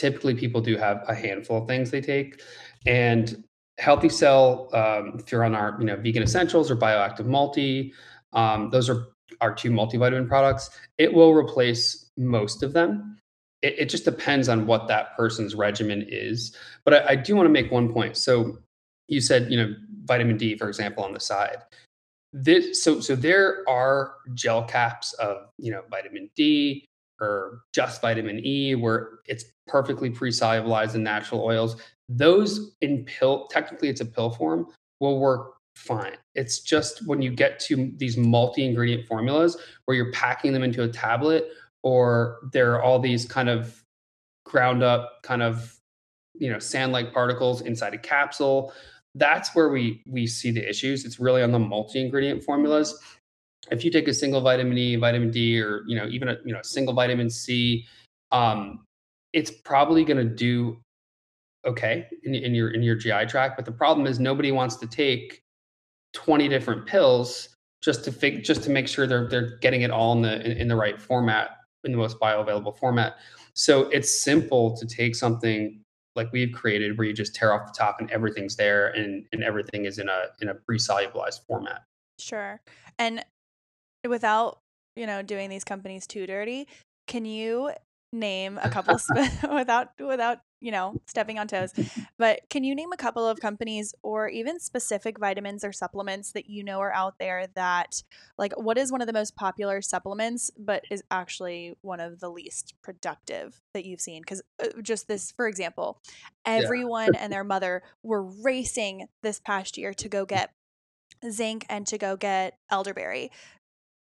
typically 0.00 0.34
people 0.34 0.60
do 0.60 0.76
have 0.76 1.04
a 1.08 1.14
handful 1.14 1.58
of 1.58 1.68
things 1.68 1.90
they 1.90 2.00
take, 2.00 2.40
and 2.86 3.44
Healthy 3.78 4.10
Cell, 4.10 4.68
um, 4.74 5.18
if 5.18 5.32
you're 5.32 5.44
on 5.44 5.54
our 5.54 5.76
you 5.78 5.86
know 5.86 5.96
vegan 5.96 6.22
essentials 6.22 6.70
or 6.70 6.76
bioactive 6.76 7.26
multi, 7.26 7.92
um, 8.32 8.70
those 8.70 8.88
are 8.88 9.08
our 9.40 9.54
two 9.54 9.70
multivitamin 9.70 10.28
products. 10.28 10.70
It 10.98 11.12
will 11.12 11.32
replace 11.32 12.10
most 12.16 12.62
of 12.62 12.72
them. 12.72 13.16
It, 13.62 13.74
it 13.78 13.88
just 13.88 14.04
depends 14.04 14.48
on 14.48 14.66
what 14.66 14.88
that 14.88 15.16
person's 15.16 15.54
regimen 15.54 16.04
is. 16.08 16.54
But 16.84 16.94
I, 16.94 17.10
I 17.10 17.16
do 17.16 17.36
want 17.36 17.46
to 17.46 17.52
make 17.52 17.70
one 17.70 17.92
point. 17.92 18.16
So 18.16 18.58
you 19.08 19.20
said 19.20 19.50
you 19.50 19.56
know 19.56 19.74
vitamin 20.04 20.36
D, 20.36 20.56
for 20.56 20.68
example, 20.68 21.04
on 21.04 21.14
the 21.14 21.20
side 21.20 21.62
this 22.32 22.82
so 22.82 23.00
so 23.00 23.16
there 23.16 23.64
are 23.68 24.14
gel 24.34 24.64
caps 24.64 25.12
of 25.14 25.48
you 25.58 25.70
know 25.70 25.82
vitamin 25.90 26.30
D 26.36 26.86
or 27.20 27.62
just 27.72 28.00
vitamin 28.00 28.44
E 28.44 28.74
where 28.74 29.20
it's 29.26 29.44
perfectly 29.66 30.10
pre-solubilized 30.10 30.94
in 30.94 31.02
natural 31.02 31.42
oils. 31.42 31.80
Those 32.08 32.74
in 32.80 33.04
pill 33.04 33.46
technically 33.48 33.88
it's 33.88 34.00
a 34.00 34.06
pill 34.06 34.30
form 34.30 34.66
will 35.00 35.20
work 35.20 35.54
fine. 35.76 36.16
It's 36.34 36.60
just 36.60 37.06
when 37.06 37.22
you 37.22 37.30
get 37.30 37.60
to 37.60 37.92
these 37.96 38.16
multi-ingredient 38.16 39.06
formulas 39.06 39.56
where 39.84 39.96
you're 39.96 40.12
packing 40.12 40.52
them 40.52 40.62
into 40.62 40.82
a 40.82 40.88
tablet 40.88 41.48
or 41.82 42.38
there 42.52 42.74
are 42.74 42.82
all 42.82 42.98
these 42.98 43.24
kind 43.24 43.48
of 43.48 43.82
ground 44.44 44.82
up 44.82 45.22
kind 45.22 45.42
of 45.42 45.76
you 46.34 46.50
know 46.50 46.58
sand-like 46.58 47.12
particles 47.12 47.60
inside 47.62 47.94
a 47.94 47.98
capsule 47.98 48.72
that's 49.14 49.54
where 49.54 49.68
we 49.68 50.02
we 50.06 50.26
see 50.26 50.50
the 50.50 50.68
issues. 50.68 51.04
It's 51.04 51.18
really 51.18 51.42
on 51.42 51.52
the 51.52 51.58
multi-ingredient 51.58 52.44
formulas. 52.44 52.98
If 53.70 53.84
you 53.84 53.90
take 53.90 54.08
a 54.08 54.14
single 54.14 54.40
vitamin 54.40 54.76
E, 54.78 54.96
vitamin 54.96 55.30
D, 55.30 55.60
or 55.60 55.82
you 55.86 55.96
know 55.96 56.06
even 56.08 56.28
a 56.28 56.36
you 56.44 56.52
know 56.52 56.60
single 56.62 56.94
vitamin 56.94 57.30
C, 57.30 57.86
um, 58.32 58.84
it's 59.32 59.50
probably 59.50 60.04
going 60.04 60.16
to 60.16 60.34
do 60.34 60.78
okay 61.66 62.06
in, 62.24 62.34
in 62.34 62.54
your 62.54 62.70
in 62.70 62.82
your 62.82 62.96
GI 62.96 63.26
tract. 63.26 63.56
But 63.56 63.64
the 63.64 63.72
problem 63.72 64.06
is 64.06 64.18
nobody 64.18 64.50
wants 64.50 64.76
to 64.76 64.86
take 64.86 65.42
twenty 66.12 66.48
different 66.48 66.86
pills 66.86 67.50
just 67.82 68.04
to 68.04 68.12
fig- 68.12 68.44
just 68.44 68.62
to 68.64 68.70
make 68.70 68.88
sure 68.88 69.06
they're 69.06 69.28
they're 69.28 69.58
getting 69.58 69.82
it 69.82 69.90
all 69.90 70.12
in 70.12 70.22
the 70.22 70.40
in, 70.44 70.56
in 70.56 70.68
the 70.68 70.76
right 70.76 71.00
format 71.00 71.50
in 71.84 71.92
the 71.92 71.98
most 71.98 72.18
bioavailable 72.18 72.76
format. 72.78 73.16
So 73.54 73.88
it's 73.90 74.22
simple 74.22 74.76
to 74.76 74.86
take 74.86 75.14
something 75.14 75.82
like 76.16 76.32
we've 76.32 76.52
created 76.52 76.98
where 76.98 77.06
you 77.06 77.12
just 77.12 77.34
tear 77.34 77.52
off 77.52 77.66
the 77.66 77.72
top 77.76 78.00
and 78.00 78.10
everything's 78.10 78.56
there 78.56 78.88
and 78.88 79.26
and 79.32 79.42
everything 79.42 79.84
is 79.84 79.98
in 79.98 80.08
a 80.08 80.24
in 80.40 80.48
a 80.48 80.54
pre-solubilized 80.54 81.46
format 81.46 81.82
sure 82.18 82.60
and 82.98 83.24
without 84.08 84.60
you 84.96 85.06
know 85.06 85.22
doing 85.22 85.50
these 85.50 85.64
companies 85.64 86.06
too 86.06 86.26
dirty 86.26 86.66
can 87.06 87.24
you 87.24 87.70
name 88.12 88.58
a 88.62 88.68
couple 88.68 88.98
sp- 88.98 89.22
without 89.52 89.88
without 90.00 90.38
you 90.60 90.70
know 90.70 90.94
stepping 91.06 91.38
on 91.38 91.46
toes 91.46 91.72
but 92.18 92.40
can 92.50 92.64
you 92.64 92.74
name 92.74 92.92
a 92.92 92.96
couple 92.96 93.26
of 93.26 93.40
companies 93.40 93.94
or 94.02 94.28
even 94.28 94.58
specific 94.58 95.18
vitamins 95.18 95.64
or 95.64 95.72
supplements 95.72 96.32
that 96.32 96.50
you 96.50 96.62
know 96.62 96.80
are 96.80 96.92
out 96.92 97.14
there 97.18 97.46
that 97.54 98.02
like 98.36 98.52
what 98.60 98.76
is 98.76 98.92
one 98.92 99.00
of 99.00 99.06
the 99.06 99.12
most 99.12 99.36
popular 99.36 99.80
supplements 99.80 100.50
but 100.58 100.84
is 100.90 101.02
actually 101.10 101.74
one 101.82 102.00
of 102.00 102.20
the 102.20 102.28
least 102.28 102.74
productive 102.82 103.60
that 103.74 103.84
you've 103.84 104.00
seen 104.00 104.20
because 104.22 104.42
uh, 104.62 104.68
just 104.82 105.08
this 105.08 105.32
for 105.32 105.46
example 105.46 105.98
everyone 106.44 107.10
yeah. 107.14 107.20
and 107.20 107.32
their 107.32 107.44
mother 107.44 107.82
were 108.02 108.22
racing 108.22 109.06
this 109.22 109.40
past 109.40 109.78
year 109.78 109.94
to 109.94 110.08
go 110.08 110.26
get 110.26 110.52
zinc 111.30 111.64
and 111.68 111.86
to 111.86 111.96
go 111.96 112.16
get 112.16 112.58
elderberry 112.70 113.30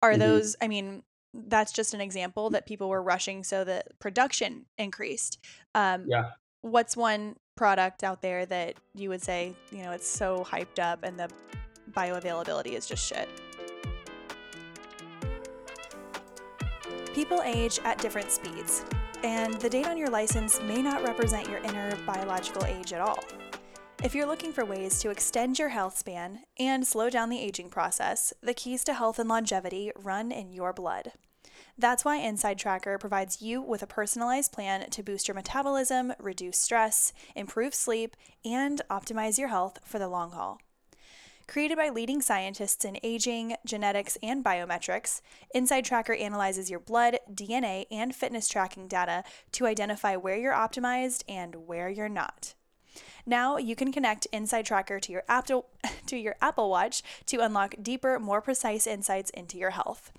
are 0.02 0.10
mm-hmm. 0.10 0.20
those 0.20 0.56
i 0.60 0.68
mean 0.68 1.02
that's 1.34 1.72
just 1.72 1.94
an 1.94 2.00
example 2.00 2.50
that 2.50 2.66
people 2.66 2.88
were 2.88 3.02
rushing 3.02 3.42
so 3.42 3.64
that 3.64 3.98
production 3.98 4.66
increased. 4.78 5.38
Um, 5.74 6.04
yeah. 6.06 6.30
What's 6.60 6.96
one 6.96 7.36
product 7.56 8.04
out 8.04 8.22
there 8.22 8.46
that 8.46 8.74
you 8.94 9.08
would 9.08 9.22
say, 9.22 9.54
you 9.70 9.82
know, 9.82 9.92
it's 9.92 10.06
so 10.06 10.46
hyped 10.48 10.78
up 10.78 11.02
and 11.02 11.18
the 11.18 11.28
bioavailability 11.92 12.72
is 12.72 12.86
just 12.86 13.06
shit? 13.06 13.28
People 17.14 17.42
age 17.44 17.78
at 17.84 17.98
different 17.98 18.30
speeds, 18.30 18.86
and 19.22 19.52
the 19.54 19.68
date 19.68 19.86
on 19.86 19.98
your 19.98 20.08
license 20.08 20.62
may 20.62 20.80
not 20.80 21.02
represent 21.02 21.46
your 21.46 21.58
inner 21.58 21.94
biological 22.06 22.64
age 22.64 22.94
at 22.94 23.02
all. 23.02 23.22
If 24.04 24.16
you're 24.16 24.26
looking 24.26 24.52
for 24.52 24.64
ways 24.64 24.98
to 24.98 25.10
extend 25.10 25.60
your 25.60 25.68
health 25.68 25.96
span 25.96 26.40
and 26.58 26.84
slow 26.84 27.08
down 27.08 27.30
the 27.30 27.38
aging 27.38 27.70
process, 27.70 28.32
the 28.42 28.52
keys 28.52 28.82
to 28.84 28.94
health 28.94 29.20
and 29.20 29.28
longevity 29.28 29.92
run 29.94 30.32
in 30.32 30.52
your 30.52 30.72
blood. 30.72 31.12
That's 31.78 32.04
why 32.04 32.16
Inside 32.16 32.58
Tracker 32.58 32.98
provides 32.98 33.40
you 33.40 33.62
with 33.62 33.80
a 33.80 33.86
personalized 33.86 34.50
plan 34.50 34.90
to 34.90 35.04
boost 35.04 35.28
your 35.28 35.36
metabolism, 35.36 36.14
reduce 36.18 36.58
stress, 36.58 37.12
improve 37.36 37.76
sleep, 37.76 38.16
and 38.44 38.82
optimize 38.90 39.38
your 39.38 39.48
health 39.48 39.78
for 39.84 40.00
the 40.00 40.08
long 40.08 40.32
haul. 40.32 40.58
Created 41.46 41.78
by 41.78 41.88
leading 41.88 42.20
scientists 42.20 42.84
in 42.84 42.98
aging, 43.04 43.54
genetics, 43.64 44.18
and 44.20 44.44
biometrics, 44.44 45.20
Inside 45.54 45.84
Tracker 45.84 46.14
analyzes 46.14 46.68
your 46.68 46.80
blood, 46.80 47.18
DNA, 47.32 47.86
and 47.88 48.12
fitness 48.12 48.48
tracking 48.48 48.88
data 48.88 49.22
to 49.52 49.66
identify 49.66 50.16
where 50.16 50.36
you're 50.36 50.52
optimized 50.52 51.22
and 51.28 51.68
where 51.68 51.88
you're 51.88 52.08
not. 52.08 52.54
Now 53.24 53.56
you 53.56 53.76
can 53.76 53.92
connect 53.92 54.26
Inside 54.32 54.66
Tracker 54.66 54.98
to 54.98 55.12
your 55.12 55.22
Apple 55.28 55.66
to 56.06 56.16
your 56.16 56.36
Apple 56.40 56.70
Watch 56.70 57.02
to 57.26 57.38
unlock 57.38 57.74
deeper, 57.80 58.18
more 58.18 58.40
precise 58.40 58.86
insights 58.86 59.30
into 59.30 59.58
your 59.58 59.70
health. 59.70 60.12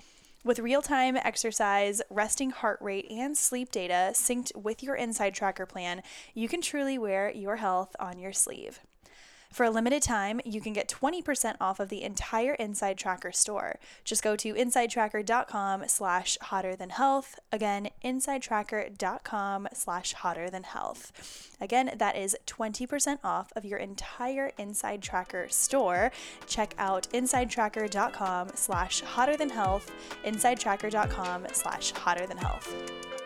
With 0.45 0.59
real-time 0.59 1.15
exercise, 1.15 2.01
resting 2.09 2.51
heart 2.51 2.77
rate, 2.81 3.09
and 3.09 3.37
sleep 3.37 3.71
data 3.71 4.11
synced 4.11 4.53
with 4.55 4.83
your 4.83 4.95
Inside 4.95 5.33
Tracker 5.33 5.65
plan, 5.65 6.03
you 6.33 6.49
can 6.49 6.61
truly 6.61 6.97
wear 6.97 7.31
your 7.31 7.57
health 7.57 7.95
on 7.97 8.19
your 8.19 8.33
sleeve. 8.33 8.81
For 9.53 9.65
a 9.65 9.69
limited 9.69 10.01
time, 10.01 10.41
you 10.43 10.59
can 10.59 10.73
get 10.73 10.89
20% 10.89 11.57
off 11.61 11.79
of 11.79 11.89
the 11.89 12.01
entire 12.01 12.55
Inside 12.55 12.97
Tracker 12.97 13.31
store. 13.31 13.77
Just 14.03 14.23
go 14.23 14.35
to 14.35 14.55
insidetracker.com 14.55 15.83
slash 15.87 16.39
hotter 16.41 16.75
than 16.75 16.89
health. 16.89 17.37
Again, 17.51 17.89
insidetracker.com 18.03 19.67
slash 19.71 20.13
hotter 20.13 20.49
than 20.49 20.63
health. 20.63 21.51
Again, 21.61 21.91
that 21.95 22.17
is 22.17 22.35
20% 22.47 23.19
off 23.23 23.53
of 23.55 23.63
your 23.63 23.77
entire 23.77 24.51
Inside 24.57 25.03
Tracker 25.03 25.47
store. 25.49 26.11
Check 26.47 26.73
out 26.79 27.07
insidetracker.com 27.13 28.49
slash 28.55 29.01
hotter 29.01 29.37
than 29.37 29.51
health, 29.51 29.91
insidetracker.com 30.25 31.45
slash 31.51 31.91
hotter 31.91 32.25
than 32.25 32.37
health. 32.37 33.22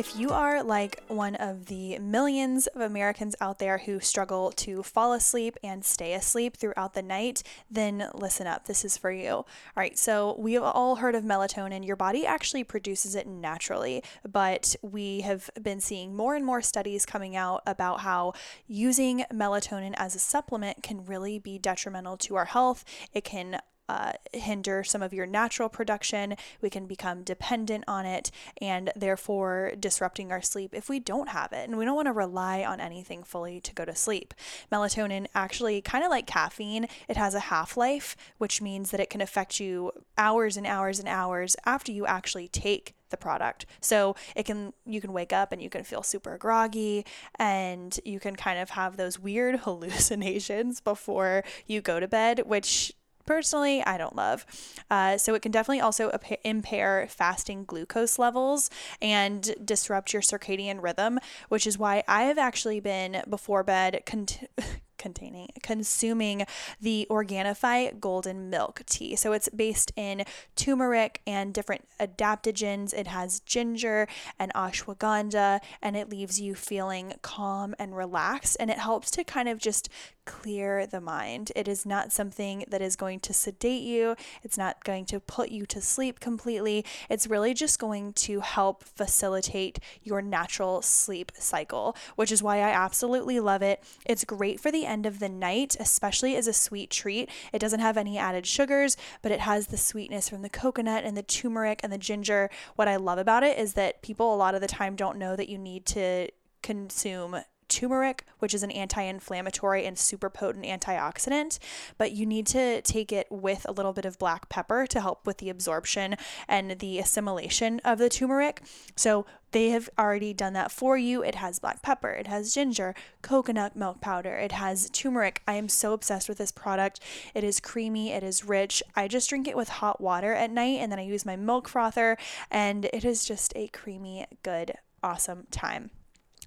If 0.00 0.16
you 0.18 0.30
are 0.30 0.62
like 0.62 1.02
one 1.08 1.34
of 1.34 1.66
the 1.66 1.98
millions 1.98 2.66
of 2.68 2.80
Americans 2.80 3.36
out 3.38 3.58
there 3.58 3.76
who 3.76 4.00
struggle 4.00 4.50
to 4.52 4.82
fall 4.82 5.12
asleep 5.12 5.58
and 5.62 5.84
stay 5.84 6.14
asleep 6.14 6.56
throughout 6.56 6.94
the 6.94 7.02
night, 7.02 7.42
then 7.70 8.08
listen 8.14 8.46
up. 8.46 8.64
This 8.64 8.82
is 8.82 8.96
for 8.96 9.12
you. 9.12 9.28
All 9.28 9.46
right, 9.76 9.98
so 9.98 10.36
we 10.38 10.54
have 10.54 10.62
all 10.62 10.96
heard 10.96 11.14
of 11.14 11.22
melatonin. 11.22 11.86
Your 11.86 11.96
body 11.96 12.24
actually 12.24 12.64
produces 12.64 13.14
it 13.14 13.26
naturally, 13.26 14.02
but 14.26 14.74
we 14.80 15.20
have 15.20 15.50
been 15.60 15.80
seeing 15.80 16.16
more 16.16 16.34
and 16.34 16.46
more 16.46 16.62
studies 16.62 17.04
coming 17.04 17.36
out 17.36 17.62
about 17.66 18.00
how 18.00 18.32
using 18.66 19.26
melatonin 19.30 19.92
as 19.98 20.14
a 20.14 20.18
supplement 20.18 20.82
can 20.82 21.04
really 21.04 21.38
be 21.38 21.58
detrimental 21.58 22.16
to 22.16 22.36
our 22.36 22.46
health. 22.46 22.86
It 23.12 23.24
can 23.24 23.60
uh, 23.90 24.12
hinder 24.32 24.84
some 24.84 25.02
of 25.02 25.12
your 25.12 25.26
natural 25.26 25.68
production. 25.68 26.36
We 26.60 26.70
can 26.70 26.86
become 26.86 27.24
dependent 27.24 27.82
on 27.88 28.06
it 28.06 28.30
and 28.60 28.92
therefore 28.94 29.72
disrupting 29.80 30.30
our 30.30 30.40
sleep 30.40 30.74
if 30.74 30.88
we 30.88 31.00
don't 31.00 31.30
have 31.30 31.52
it. 31.52 31.68
And 31.68 31.76
we 31.76 31.84
don't 31.84 31.96
want 31.96 32.06
to 32.06 32.12
rely 32.12 32.62
on 32.62 32.78
anything 32.78 33.24
fully 33.24 33.60
to 33.60 33.74
go 33.74 33.84
to 33.84 33.96
sleep. 33.96 34.32
Melatonin, 34.70 35.26
actually, 35.34 35.80
kind 35.80 36.04
of 36.04 36.10
like 36.10 36.28
caffeine, 36.28 36.86
it 37.08 37.16
has 37.16 37.34
a 37.34 37.40
half 37.40 37.76
life, 37.76 38.16
which 38.38 38.62
means 38.62 38.92
that 38.92 39.00
it 39.00 39.10
can 39.10 39.20
affect 39.20 39.58
you 39.58 39.90
hours 40.16 40.56
and 40.56 40.68
hours 40.68 41.00
and 41.00 41.08
hours 41.08 41.56
after 41.66 41.90
you 41.90 42.06
actually 42.06 42.46
take 42.46 42.94
the 43.10 43.16
product. 43.16 43.66
So 43.80 44.14
it 44.36 44.44
can 44.44 44.72
you 44.86 45.00
can 45.00 45.12
wake 45.12 45.32
up 45.32 45.50
and 45.50 45.60
you 45.60 45.68
can 45.68 45.82
feel 45.82 46.04
super 46.04 46.38
groggy 46.38 47.04
and 47.40 47.98
you 48.04 48.20
can 48.20 48.36
kind 48.36 48.60
of 48.60 48.70
have 48.70 48.96
those 48.96 49.18
weird 49.18 49.56
hallucinations 49.64 50.80
before 50.80 51.42
you 51.66 51.80
go 51.80 51.98
to 51.98 52.06
bed, 52.06 52.42
which 52.46 52.92
personally 53.26 53.82
I 53.84 53.98
don't 53.98 54.16
love. 54.16 54.46
Uh, 54.90 55.18
so 55.18 55.34
it 55.34 55.42
can 55.42 55.52
definitely 55.52 55.80
also 55.80 56.10
impair 56.44 57.06
fasting 57.08 57.64
glucose 57.64 58.18
levels 58.18 58.70
and 59.00 59.54
disrupt 59.64 60.12
your 60.12 60.22
circadian 60.22 60.82
rhythm, 60.82 61.18
which 61.48 61.66
is 61.66 61.78
why 61.78 62.02
I 62.08 62.24
have 62.24 62.38
actually 62.38 62.80
been 62.80 63.22
before 63.28 63.62
bed. 63.62 64.02
Cont- 64.06 64.44
containing 65.00 65.48
consuming 65.62 66.44
the 66.80 67.06
Organifi 67.10 67.98
golden 67.98 68.50
milk 68.50 68.82
tea. 68.86 69.16
So 69.16 69.32
it's 69.32 69.48
based 69.48 69.92
in 69.96 70.24
turmeric 70.54 71.22
and 71.26 71.54
different 71.54 71.88
adaptogens. 71.98 72.92
It 72.92 73.06
has 73.06 73.40
ginger 73.40 74.06
and 74.38 74.52
ashwagandha 74.54 75.60
and 75.80 75.96
it 75.96 76.10
leaves 76.10 76.38
you 76.38 76.54
feeling 76.54 77.14
calm 77.22 77.74
and 77.78 77.96
relaxed 77.96 78.58
and 78.60 78.70
it 78.70 78.78
helps 78.78 79.10
to 79.12 79.24
kind 79.24 79.48
of 79.48 79.58
just 79.58 79.88
clear 80.30 80.86
the 80.86 81.00
mind. 81.00 81.50
It 81.56 81.66
is 81.66 81.84
not 81.84 82.12
something 82.12 82.64
that 82.68 82.80
is 82.80 82.94
going 82.94 83.18
to 83.20 83.32
sedate 83.32 83.82
you. 83.82 84.14
It's 84.44 84.56
not 84.56 84.84
going 84.84 85.04
to 85.06 85.18
put 85.18 85.50
you 85.50 85.66
to 85.66 85.80
sleep 85.80 86.20
completely. 86.20 86.84
It's 87.08 87.26
really 87.26 87.52
just 87.52 87.80
going 87.80 88.12
to 88.12 88.38
help 88.38 88.84
facilitate 88.84 89.80
your 90.04 90.22
natural 90.22 90.82
sleep 90.82 91.32
cycle, 91.34 91.96
which 92.14 92.30
is 92.30 92.44
why 92.44 92.58
I 92.58 92.70
absolutely 92.70 93.40
love 93.40 93.60
it. 93.60 93.82
It's 94.06 94.24
great 94.24 94.60
for 94.60 94.70
the 94.70 94.86
end 94.86 95.04
of 95.04 95.18
the 95.18 95.28
night, 95.28 95.74
especially 95.80 96.36
as 96.36 96.46
a 96.46 96.52
sweet 96.52 96.90
treat. 96.90 97.28
It 97.52 97.58
doesn't 97.58 97.80
have 97.80 97.96
any 97.96 98.16
added 98.16 98.46
sugars, 98.46 98.96
but 99.22 99.32
it 99.32 99.40
has 99.40 99.66
the 99.66 99.76
sweetness 99.76 100.28
from 100.28 100.42
the 100.42 100.48
coconut 100.48 101.02
and 101.02 101.16
the 101.16 101.24
turmeric 101.24 101.80
and 101.82 101.92
the 101.92 101.98
ginger. 101.98 102.50
What 102.76 102.86
I 102.86 102.94
love 102.94 103.18
about 103.18 103.42
it 103.42 103.58
is 103.58 103.74
that 103.74 104.00
people 104.00 104.32
a 104.32 104.36
lot 104.36 104.54
of 104.54 104.60
the 104.60 104.68
time 104.68 104.94
don't 104.94 105.18
know 105.18 105.34
that 105.34 105.48
you 105.48 105.58
need 105.58 105.86
to 105.86 106.28
consume 106.62 107.42
turmeric, 107.70 108.24
which 108.38 108.52
is 108.52 108.62
an 108.62 108.70
anti 108.70 109.02
inflammatory 109.02 109.86
and 109.86 109.98
super 109.98 110.28
potent 110.28 110.66
antioxidant, 110.66 111.58
but 111.96 112.12
you 112.12 112.26
need 112.26 112.46
to 112.48 112.82
take 112.82 113.12
it 113.12 113.26
with 113.30 113.64
a 113.68 113.72
little 113.72 113.92
bit 113.92 114.04
of 114.04 114.18
black 114.18 114.48
pepper 114.48 114.86
to 114.86 115.00
help 115.00 115.26
with 115.26 115.38
the 115.38 115.48
absorption 115.48 116.16
and 116.48 116.78
the 116.80 116.98
assimilation 116.98 117.80
of 117.84 117.98
the 117.98 118.08
turmeric. 118.08 118.62
So 118.96 119.24
they 119.52 119.70
have 119.70 119.88
already 119.98 120.32
done 120.32 120.52
that 120.52 120.70
for 120.70 120.96
you. 120.96 121.22
It 121.22 121.36
has 121.36 121.58
black 121.58 121.82
pepper, 121.82 122.10
it 122.10 122.26
has 122.26 122.54
ginger, 122.54 122.94
coconut 123.22 123.74
milk 123.74 124.00
powder, 124.00 124.36
it 124.36 124.52
has 124.52 124.90
turmeric. 124.90 125.42
I 125.46 125.54
am 125.54 125.68
so 125.68 125.92
obsessed 125.92 126.28
with 126.28 126.38
this 126.38 126.52
product. 126.52 127.00
It 127.34 127.44
is 127.44 127.60
creamy, 127.60 128.12
it 128.12 128.22
is 128.22 128.44
rich. 128.44 128.82
I 128.94 129.08
just 129.08 129.28
drink 129.28 129.48
it 129.48 129.56
with 129.56 129.68
hot 129.68 130.00
water 130.00 130.34
at 130.34 130.50
night 130.50 130.78
and 130.80 130.90
then 130.90 130.98
I 130.98 131.04
use 131.04 131.26
my 131.26 131.36
milk 131.36 131.68
frother, 131.68 132.16
and 132.50 132.84
it 132.86 133.04
is 133.04 133.24
just 133.24 133.52
a 133.56 133.68
creamy, 133.68 134.26
good, 134.42 134.72
awesome 135.02 135.46
time. 135.50 135.90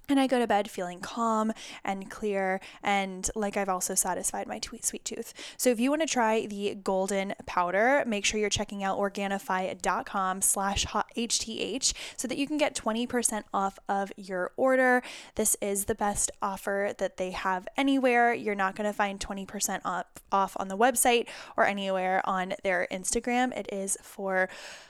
And 0.08 0.20
I 0.20 0.26
go 0.26 0.38
to 0.38 0.46
bed 0.46 0.70
feeling 0.70 1.00
calm 1.00 1.52
and 1.82 2.10
clear, 2.10 2.60
and 2.82 3.30
like 3.34 3.56
I've 3.56 3.68
also 3.70 3.94
satisfied 3.94 4.46
my 4.46 4.60
sweet 4.82 5.04
tooth. 5.04 5.32
So 5.56 5.70
if 5.70 5.80
you 5.80 5.90
want 5.90 6.02
to 6.02 6.08
try 6.08 6.46
the 6.46 6.74
golden 6.74 7.34
powder, 7.46 8.04
make 8.06 8.24
sure 8.24 8.38
you're 8.38 8.50
checking 8.50 8.84
out 8.84 8.98
Organifi.com 8.98 10.42
slash 10.42 10.84
HTH 10.86 11.94
so 12.16 12.28
that 12.28 12.36
you 12.36 12.46
can 12.46 12.58
get 12.58 12.74
20% 12.74 13.44
off 13.52 13.78
of 13.88 14.12
your 14.16 14.52
order. 14.56 15.02
This 15.36 15.56
is 15.60 15.86
the 15.86 15.94
best 15.94 16.30
offer 16.42 16.92
that 16.98 17.16
they 17.16 17.30
have 17.30 17.66
anywhere. 17.76 18.34
You're 18.34 18.54
not 18.54 18.76
going 18.76 18.88
to 18.88 18.92
find 18.92 19.18
20% 19.18 19.80
off, 19.84 20.06
off 20.30 20.56
on 20.58 20.68
the 20.68 20.76
website 20.76 21.28
or 21.56 21.64
anywhere 21.64 22.20
on 22.24 22.54
their 22.62 22.86
Instagram. 22.90 23.56
It 23.56 23.68
is 23.72 23.96
for 24.02 24.48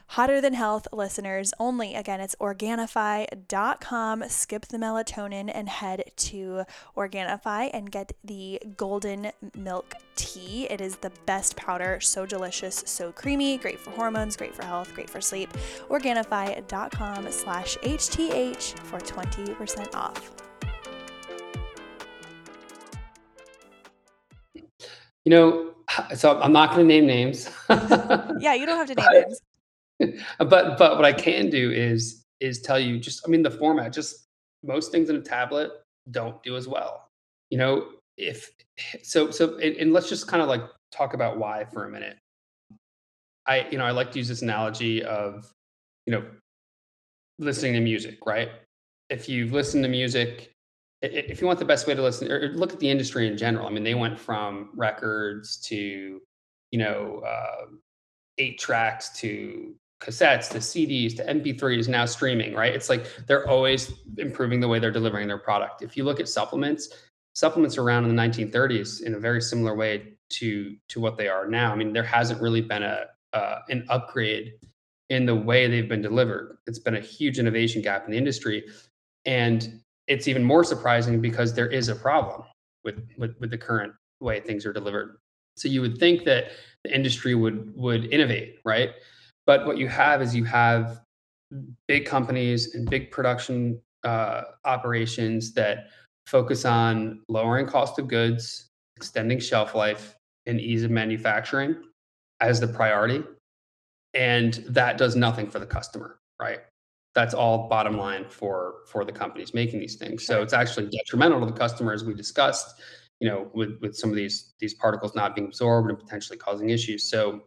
Hotter 0.09 0.41
Than 0.41 0.55
Health 0.55 0.87
listeners 0.93 1.53
only. 1.59 1.95
Again, 1.95 2.21
it's 2.21 2.37
Organifi.com. 2.37 4.25
Skip 4.29 4.67
the 4.67 4.77
melatonin 4.77 5.51
and 5.53 5.69
head 5.69 6.05
to 6.17 6.65
Organifi 6.97 7.71
and 7.73 7.91
get 7.91 8.13
the 8.23 8.61
golden 8.77 9.33
milk 9.57 9.95
tea. 10.15 10.67
It 10.71 10.81
is 10.81 10.97
the 10.97 11.11
best 11.27 11.57
powder, 11.57 11.99
so 12.01 12.27
delicious, 12.27 12.85
so 12.87 13.11
creamy, 13.13 13.59
great 13.59 13.81
for 13.81 13.91
hormones, 13.91 14.37
great 14.37 14.55
for 14.55 14.65
health, 14.65 14.95
great 14.95 15.11
for 15.11 15.21
sleep. 15.21 15.53
Organifi.com 15.89 17.31
slash 17.33 17.77
HTH 17.79 18.79
for 18.81 18.99
20% 18.99 19.95
off. 19.95 20.33
You 25.25 25.31
know, 25.31 25.71
so 26.15 26.39
I'm 26.39 26.53
not 26.53 26.71
going 26.75 26.87
to 26.87 26.95
name 26.95 27.07
names. 27.07 27.51
yeah, 28.39 28.55
you 28.55 28.67
don't 28.67 28.77
have 28.77 28.89
to 28.89 28.95
name 29.11 29.23
names. 29.25 29.41
but 30.39 30.79
but 30.79 30.97
what 30.97 31.05
I 31.05 31.13
can 31.13 31.51
do 31.51 31.71
is 31.71 32.25
is 32.41 32.61
tell 32.61 32.79
you 32.79 32.99
just 32.99 33.23
I 33.27 33.31
mean 33.31 33.43
the 33.43 33.51
format 33.51 33.93
just 33.93 34.27
most 34.63 34.93
things 34.93 35.11
in 35.11 35.17
a 35.17 35.21
tablet 35.21 35.71
don't 36.11 36.43
do 36.43 36.57
as 36.57 36.67
well. 36.67 37.09
You 37.51 37.59
know, 37.59 37.87
if 38.17 38.51
so 39.03 39.31
so 39.31 39.59
and, 39.59 39.77
and 39.77 39.93
let's 39.93 40.09
just 40.09 40.29
kind 40.29 40.43
of 40.43 40.49
like 40.49 40.63
talk 40.93 41.15
about 41.15 41.39
why 41.39 41.65
for 41.73 41.85
a 41.85 41.91
minute. 41.91 42.17
I 43.47 43.69
you 43.71 43.79
know, 43.79 43.85
I 43.85 43.91
like 43.91 44.13
to 44.13 44.19
use 44.19 44.29
this 44.29 44.43
analogy 44.43 45.03
of 45.03 45.53
you 46.07 46.13
know 46.13 46.25
listening 47.39 47.75
to 47.75 47.81
music, 47.81 48.19
right? 48.27 48.51
If 49.11 49.29
you've 49.29 49.53
listened 49.53 49.85
to 49.85 49.89
music 49.89 50.55
if 51.13 51.41
you 51.41 51.47
want 51.47 51.59
the 51.59 51.65
best 51.65 51.87
way 51.87 51.95
to 51.95 52.03
listen 52.03 52.31
or 52.31 52.49
look 52.55 52.73
at 52.73 52.81
the 52.81 52.89
industry 52.89 53.27
in 53.27 53.37
general, 53.37 53.67
I 53.67 53.71
mean, 53.71 53.85
they 53.85 53.95
went 53.95 54.19
from 54.19 54.71
records 54.75 55.59
to, 55.67 56.21
you 56.71 56.79
know, 56.79 57.23
uh, 57.27 57.67
eight 58.39 58.59
tracks 58.59 59.11
to 59.21 59.75
cassettes 60.01 60.51
to 60.51 60.59
CDs 60.59 61.17
to 61.17 61.25
MP3s 61.25 61.89
now 61.89 62.05
streaming, 62.05 62.55
right? 62.55 62.75
It's 62.75 62.89
like 62.89 63.07
they're 63.27 63.49
always 63.49 63.93
improving 64.19 64.61
the 64.61 64.69
way 64.69 64.79
they're 64.79 64.91
delivering 64.91 65.29
their 65.29 65.39
product. 65.39 65.83
If 65.83 65.97
you 65.97 66.05
look 66.05 66.21
at 66.21 66.29
supplements, 66.29 66.89
supplements 67.35 67.79
around 67.79 68.05
in 68.05 68.15
the 68.15 68.23
1930s 68.23 69.03
in 69.03 69.15
a 69.15 69.19
very 69.19 69.41
similar 69.41 69.75
way 69.75 70.15
to 70.31 70.77
to 70.89 71.01
what 71.01 71.17
they 71.17 71.29
are 71.29 71.47
now. 71.47 71.73
I 71.73 71.77
mean, 71.77 71.93
there 71.93 72.03
hasn't 72.03 72.41
really 72.41 72.61
been 72.61 72.83
a 72.83 73.07
uh, 73.33 73.61
an 73.69 73.85
upgrade 73.89 74.55
in 75.11 75.27
the 75.27 75.35
way 75.35 75.67
they've 75.67 75.89
been 75.89 76.03
delivered. 76.03 76.59
It's 76.67 76.79
been 76.79 76.97
a 76.97 77.01
huge 77.01 77.39
innovation 77.39 77.83
gap 77.83 78.05
in 78.05 78.11
the 78.11 78.19
industry, 78.19 78.65
and 79.25 79.81
it's 80.07 80.29
even 80.29 80.45
more 80.45 80.65
surprising 80.65 81.21
because 81.21 81.55
there 81.55 81.69
is 81.69 81.89
a 81.89 81.95
problem 81.95 82.43
with 82.85 83.07
with, 83.19 83.35
with 83.41 83.51
the 83.51 83.59
current 83.59 83.93
way 84.21 84.41
things 84.41 84.65
are 84.67 84.73
delivered. 84.73 85.19
So 85.57 85.69
you 85.69 85.81
would 85.83 85.99
think 85.99 86.25
that 86.25 86.53
the 86.85 86.95
industry 86.95 87.35
would 87.35 87.75
would 87.77 88.13
innovate, 88.13 88.57
right? 88.65 88.91
But 89.47 89.67
what 89.67 89.79
you 89.79 89.89
have 89.89 90.23
is 90.23 90.35
you 90.35 90.45
have 90.45 91.01
big 91.87 92.07
companies 92.07 92.75
and 92.75 92.89
big 92.89 93.11
production 93.11 93.81
uh, 94.05 94.43
operations 94.65 95.53
that 95.55 95.89
focus 96.27 96.65
on 96.65 97.23
lowering 97.29 97.67
cost 97.67 97.99
of 97.99 98.09
goods, 98.09 98.71
extending 98.97 99.39
shelf 99.39 99.75
life, 99.75 100.17
and 100.47 100.61
ease 100.61 100.83
of 100.83 100.91
manufacturing 100.91 101.77
as 102.41 102.61
the 102.61 102.69
priority. 102.69 103.23
And 104.15 104.55
that 104.69 104.99
does 104.99 105.17
nothing 105.17 105.51
for 105.51 105.59
the 105.59 105.67
customer, 105.67 106.19
right? 106.41 106.61
That's 107.15 107.35
all 107.35 107.69
bottom 107.69 107.97
line 107.97 108.27
for 108.29 108.77
for 108.87 109.05
the 109.05 109.13
companies 109.13 109.55
making 109.55 109.81
these 109.81 109.97
things. 109.97 110.27
So 110.27 110.43
it's 110.43 110.53
actually 110.53 110.89
detrimental 110.91 111.41
to 111.41 111.47
the 111.47 111.53
customer, 111.53 111.93
as 111.93 112.05
we 112.05 112.15
discussed, 112.15 112.81
you 113.21 113.29
know, 113.29 113.51
with 113.55 113.79
with 113.81 113.97
some 113.97 114.11
of 114.11 114.17
these 114.17 114.55
these 114.59 114.75
particles 114.75 115.15
not 115.15 115.35
being 115.35 115.47
absorbed 115.47 115.91
and 115.91 115.99
potentially 115.99 116.39
causing 116.39 116.71
issues. 116.71 117.09
So 117.09 117.43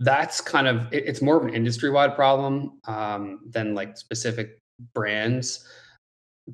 that's 0.00 0.40
kind 0.40 0.66
of 0.66 0.92
it, 0.92 1.04
it's 1.06 1.22
more 1.22 1.36
of 1.36 1.44
an 1.44 1.54
industry 1.54 1.90
wide 1.90 2.14
problem 2.14 2.80
um, 2.86 3.40
than 3.50 3.74
like 3.74 3.96
specific 3.96 4.58
brands. 4.94 5.66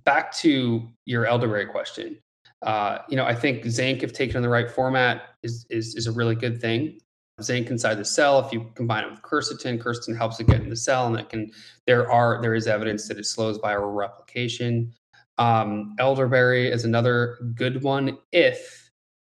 Back 0.04 0.32
to 0.36 0.88
your 1.04 1.26
elderberry 1.26 1.66
question, 1.66 2.18
uh, 2.62 2.98
you 3.08 3.16
know, 3.16 3.24
I 3.24 3.34
think 3.34 3.64
zinc, 3.66 4.02
if 4.02 4.12
taken 4.12 4.36
in 4.36 4.42
the 4.42 4.48
right 4.48 4.70
format, 4.70 5.22
is 5.42 5.66
is 5.70 5.94
is 5.94 6.06
a 6.06 6.12
really 6.12 6.34
good 6.34 6.60
thing. 6.60 6.98
Zinc 7.42 7.70
inside 7.70 7.94
the 7.94 8.04
cell, 8.04 8.38
if 8.38 8.52
you 8.52 8.70
combine 8.74 9.04
it 9.04 9.10
with 9.10 9.22
quercetin, 9.22 9.82
quercetin 9.82 10.14
helps 10.16 10.38
it 10.40 10.46
get 10.46 10.60
in 10.60 10.68
the 10.68 10.76
cell, 10.76 11.06
and 11.06 11.18
it 11.18 11.30
can. 11.30 11.50
There 11.86 12.10
are 12.10 12.40
there 12.42 12.54
is 12.54 12.66
evidence 12.66 13.08
that 13.08 13.18
it 13.18 13.26
slows 13.26 13.58
viral 13.58 13.94
replication. 13.96 14.92
Um, 15.38 15.94
elderberry 15.98 16.70
is 16.70 16.84
another 16.84 17.38
good 17.54 17.82
one 17.82 18.18
if 18.30 18.79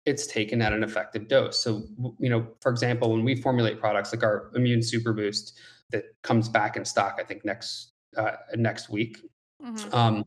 it's 0.06 0.28
taken 0.28 0.62
at 0.62 0.74
an 0.74 0.84
effective 0.84 1.28
dose. 1.28 1.60
So, 1.60 1.84
you 2.20 2.30
know, 2.30 2.46
for 2.62 2.72
example, 2.72 3.12
when 3.12 3.24
we 3.24 3.36
formulate 3.36 3.80
products 3.80 4.14
like 4.14 4.24
our 4.24 4.52
Immune 4.56 4.84
Super 4.84 5.14
Boost 5.14 5.58
that 5.92 6.06
comes 6.24 6.50
back 6.50 6.76
in 6.76 6.84
stock, 6.84 7.18
I 7.20 7.24
think 7.24 7.46
next 7.46 7.92
uh, 8.18 8.34
next 8.56 8.90
week, 8.90 9.18
mm-hmm. 9.64 9.94
um, 9.96 10.24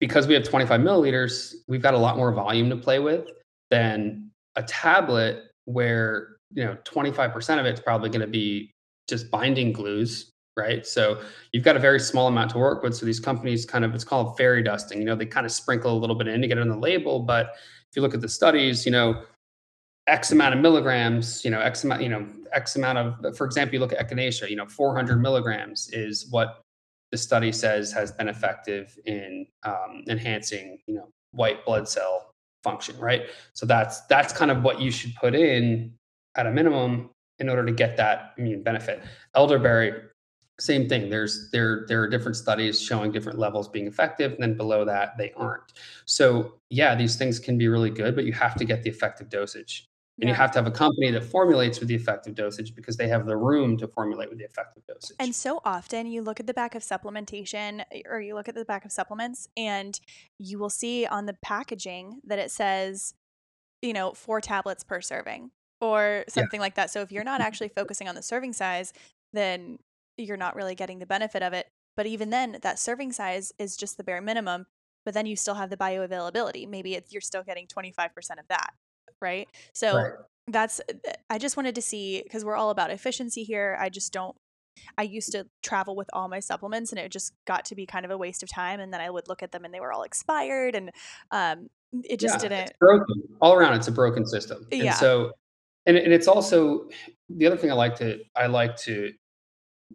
because 0.00 0.26
we 0.26 0.34
have 0.34 0.44
25 0.44 0.80
milliliters, 0.80 1.54
we've 1.68 1.82
got 1.82 1.94
a 1.94 1.98
lot 1.98 2.16
more 2.16 2.32
volume 2.32 2.70
to 2.70 2.76
play 2.76 2.98
with 2.98 3.28
than 3.70 4.30
a 4.56 4.62
tablet 4.62 5.44
where 5.64 6.36
you 6.52 6.64
know 6.64 6.76
25% 6.84 7.60
of 7.60 7.66
it's 7.66 7.80
probably 7.80 8.08
going 8.08 8.20
to 8.20 8.26
be 8.26 8.72
just 9.08 9.30
binding 9.30 9.72
glues 9.72 10.32
right 10.56 10.86
so 10.86 11.20
you've 11.52 11.64
got 11.64 11.76
a 11.76 11.78
very 11.78 12.00
small 12.00 12.26
amount 12.26 12.50
to 12.50 12.58
work 12.58 12.82
with 12.82 12.96
so 12.96 13.04
these 13.04 13.20
companies 13.20 13.64
kind 13.64 13.84
of 13.84 13.94
it's 13.94 14.04
called 14.04 14.36
fairy 14.36 14.62
dusting 14.62 14.98
you 14.98 15.04
know 15.04 15.14
they 15.14 15.26
kind 15.26 15.46
of 15.46 15.52
sprinkle 15.52 15.96
a 15.96 15.98
little 15.98 16.16
bit 16.16 16.26
in 16.26 16.40
to 16.40 16.48
get 16.48 16.58
it 16.58 16.62
on 16.62 16.68
the 16.68 16.76
label 16.76 17.20
but 17.20 17.52
if 17.90 17.96
you 17.96 18.02
look 18.02 18.14
at 18.14 18.20
the 18.20 18.28
studies, 18.28 18.84
you 18.84 18.92
know, 18.92 19.22
X 20.06 20.32
amount 20.32 20.54
of 20.54 20.60
milligrams, 20.60 21.44
you 21.44 21.50
know, 21.50 21.60
X 21.60 21.84
amount, 21.84 22.02
you 22.02 22.08
know, 22.08 22.26
X 22.52 22.76
amount 22.76 22.98
of, 22.98 23.36
for 23.36 23.44
example, 23.44 23.74
you 23.74 23.80
look 23.80 23.92
at 23.92 24.08
echinacea, 24.08 24.48
you 24.48 24.56
know, 24.56 24.66
400 24.66 25.20
milligrams 25.20 25.90
is 25.92 26.26
what 26.30 26.62
the 27.12 27.18
study 27.18 27.52
says 27.52 27.92
has 27.92 28.12
been 28.12 28.28
effective 28.28 28.98
in 29.04 29.46
um, 29.64 30.04
enhancing, 30.08 30.78
you 30.86 30.94
know, 30.94 31.08
white 31.32 31.64
blood 31.64 31.88
cell 31.88 32.30
function, 32.62 32.98
right? 32.98 33.26
So 33.52 33.66
that's 33.66 34.02
that's 34.02 34.32
kind 34.32 34.50
of 34.50 34.62
what 34.62 34.80
you 34.80 34.90
should 34.90 35.14
put 35.14 35.34
in 35.34 35.92
at 36.36 36.46
a 36.46 36.50
minimum 36.50 37.10
in 37.38 37.48
order 37.48 37.64
to 37.64 37.72
get 37.72 37.96
that 37.96 38.34
immune 38.36 38.62
benefit. 38.62 39.02
Elderberry, 39.34 39.92
same 40.60 40.88
thing. 40.88 41.08
There's 41.08 41.50
there 41.50 41.84
there 41.88 42.02
are 42.02 42.08
different 42.08 42.36
studies 42.36 42.80
showing 42.80 43.12
different 43.12 43.38
levels 43.38 43.68
being 43.68 43.86
effective, 43.86 44.32
and 44.32 44.42
then 44.42 44.56
below 44.56 44.84
that 44.84 45.16
they 45.16 45.32
aren't. 45.32 45.72
So 46.04 46.54
yeah, 46.70 46.94
these 46.94 47.16
things 47.16 47.38
can 47.38 47.56
be 47.56 47.68
really 47.68 47.90
good, 47.90 48.14
but 48.14 48.24
you 48.24 48.32
have 48.32 48.54
to 48.56 48.64
get 48.64 48.82
the 48.82 48.90
effective 48.90 49.28
dosage. 49.28 49.88
And 50.20 50.26
yeah. 50.26 50.34
you 50.34 50.36
have 50.36 50.50
to 50.50 50.58
have 50.58 50.66
a 50.66 50.72
company 50.72 51.12
that 51.12 51.22
formulates 51.22 51.78
with 51.78 51.88
the 51.88 51.94
effective 51.94 52.34
dosage 52.34 52.74
because 52.74 52.96
they 52.96 53.06
have 53.06 53.24
the 53.24 53.36
room 53.36 53.76
to 53.76 53.86
formulate 53.86 54.28
with 54.28 54.38
the 54.38 54.44
effective 54.44 54.84
dosage. 54.84 55.14
And 55.20 55.32
so 55.32 55.60
often 55.64 56.06
you 56.06 56.22
look 56.22 56.40
at 56.40 56.48
the 56.48 56.54
back 56.54 56.74
of 56.74 56.82
supplementation 56.82 57.84
eh, 57.92 58.02
or 58.04 58.20
you 58.20 58.34
look 58.34 58.48
at 58.48 58.56
the 58.56 58.64
back 58.64 58.84
of 58.84 58.90
supplements 58.90 59.48
and 59.56 59.98
you 60.40 60.58
will 60.58 60.70
see 60.70 61.06
on 61.06 61.26
the 61.26 61.34
packaging 61.34 62.20
that 62.24 62.40
it 62.40 62.50
says, 62.50 63.14
you 63.80 63.92
know, 63.92 64.10
four 64.12 64.40
tablets 64.40 64.82
per 64.82 65.00
serving 65.00 65.52
or 65.80 66.24
something 66.28 66.58
yeah. 66.58 66.62
like 66.62 66.74
that. 66.74 66.90
So 66.90 67.00
if 67.02 67.12
you're 67.12 67.22
not 67.22 67.40
actually 67.40 67.68
focusing 67.68 68.08
on 68.08 68.16
the 68.16 68.22
serving 68.22 68.54
size, 68.54 68.92
then 69.32 69.78
you're 70.18 70.36
not 70.36 70.56
really 70.56 70.74
getting 70.74 70.98
the 70.98 71.06
benefit 71.06 71.42
of 71.42 71.52
it. 71.52 71.66
But 71.96 72.06
even 72.06 72.30
then, 72.30 72.58
that 72.62 72.78
serving 72.78 73.12
size 73.12 73.52
is 73.58 73.76
just 73.76 73.96
the 73.96 74.04
bare 74.04 74.20
minimum. 74.20 74.66
But 75.04 75.14
then 75.14 75.26
you 75.26 75.36
still 75.36 75.54
have 75.54 75.70
the 75.70 75.76
bioavailability. 75.76 76.68
Maybe 76.68 77.00
you're 77.08 77.20
still 77.20 77.42
getting 77.42 77.66
25% 77.66 78.08
of 78.38 78.46
that, 78.48 78.70
right? 79.20 79.48
So 79.72 79.96
right. 79.96 80.12
that's, 80.46 80.80
uh, 80.80 81.12
I 81.30 81.38
just 81.38 81.56
wanted 81.56 81.74
to 81.76 81.82
see, 81.82 82.22
because 82.22 82.44
we're 82.44 82.56
all 82.56 82.70
about 82.70 82.90
efficiency 82.90 83.42
here. 83.42 83.76
I 83.80 83.88
just 83.88 84.12
don't, 84.12 84.36
I 84.96 85.02
used 85.02 85.32
to 85.32 85.46
travel 85.62 85.96
with 85.96 86.08
all 86.12 86.28
my 86.28 86.40
supplements 86.40 86.92
and 86.92 86.98
it 86.98 87.10
just 87.10 87.32
got 87.46 87.64
to 87.66 87.74
be 87.74 87.86
kind 87.86 88.04
of 88.04 88.10
a 88.10 88.18
waste 88.18 88.42
of 88.42 88.48
time. 88.48 88.80
And 88.80 88.92
then 88.92 89.00
I 89.00 89.10
would 89.10 89.28
look 89.28 89.42
at 89.42 89.50
them 89.50 89.64
and 89.64 89.72
they 89.72 89.80
were 89.80 89.92
all 89.92 90.02
expired 90.02 90.74
and 90.74 90.90
um, 91.30 91.68
it 92.04 92.20
just 92.20 92.42
yeah, 92.42 92.48
didn't. 92.48 92.78
broken. 92.78 93.22
All 93.40 93.54
around, 93.54 93.74
it's 93.74 93.88
a 93.88 93.92
broken 93.92 94.26
system. 94.26 94.66
And 94.70 94.82
yeah. 94.82 94.94
so, 94.94 95.32
and, 95.86 95.96
and 95.96 96.12
it's 96.12 96.28
also 96.28 96.88
the 97.28 97.46
other 97.46 97.56
thing 97.56 97.70
I 97.70 97.74
like 97.74 97.96
to, 97.96 98.20
I 98.36 98.46
like 98.46 98.76
to 98.82 99.12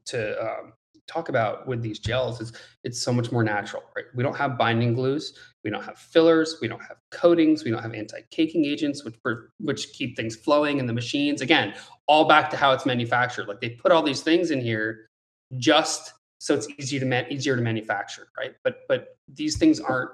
to 0.06 0.42
um, 0.42 0.74
talk 1.08 1.30
about 1.30 1.68
with 1.68 1.82
these 1.82 2.00
gels 2.00 2.42
is 2.42 2.54
it's 2.84 3.02
so 3.02 3.12
much 3.12 3.32
more 3.32 3.44
natural, 3.44 3.84
right? 3.96 4.06
We 4.16 4.24
don't 4.24 4.36
have 4.36 4.58
binding 4.58 4.94
glues, 4.94 5.38
we 5.64 5.70
don't 5.70 5.84
have 5.84 5.98
fillers, 5.98 6.58
we 6.62 6.68
don't 6.68 6.82
have 6.82 6.98
coatings, 7.12 7.64
we 7.64 7.72
don't 7.72 7.82
have 7.82 7.94
anti-caking 7.94 8.66
agents, 8.66 9.04
which 9.04 9.16
which 9.60 9.94
keep 9.94 10.16
things 10.16 10.36
flowing 10.36 10.80
in 10.80 10.88
the 10.88 10.94
machines. 10.94 11.42
Again, 11.42 11.74
all 12.08 12.28
back 12.28 12.50
to 12.52 12.58
how 12.58 12.72
it's 12.72 12.86
manufactured. 12.86 13.48
Like 13.48 13.62
they 13.62 13.70
put 13.70 13.92
all 13.92 14.04
these 14.04 14.22
things 14.22 14.52
in 14.52 14.62
here 14.62 15.08
just 15.58 16.14
so 16.40 16.54
it's 16.54 16.68
easy 16.78 17.00
to 17.00 17.06
man- 17.06 17.28
easier 17.30 17.56
to 17.56 17.62
manufacture, 17.62 18.28
right? 18.38 18.54
But 18.64 18.82
but 18.88 19.16
these 19.34 19.58
things 19.58 19.80
aren't 19.80 20.12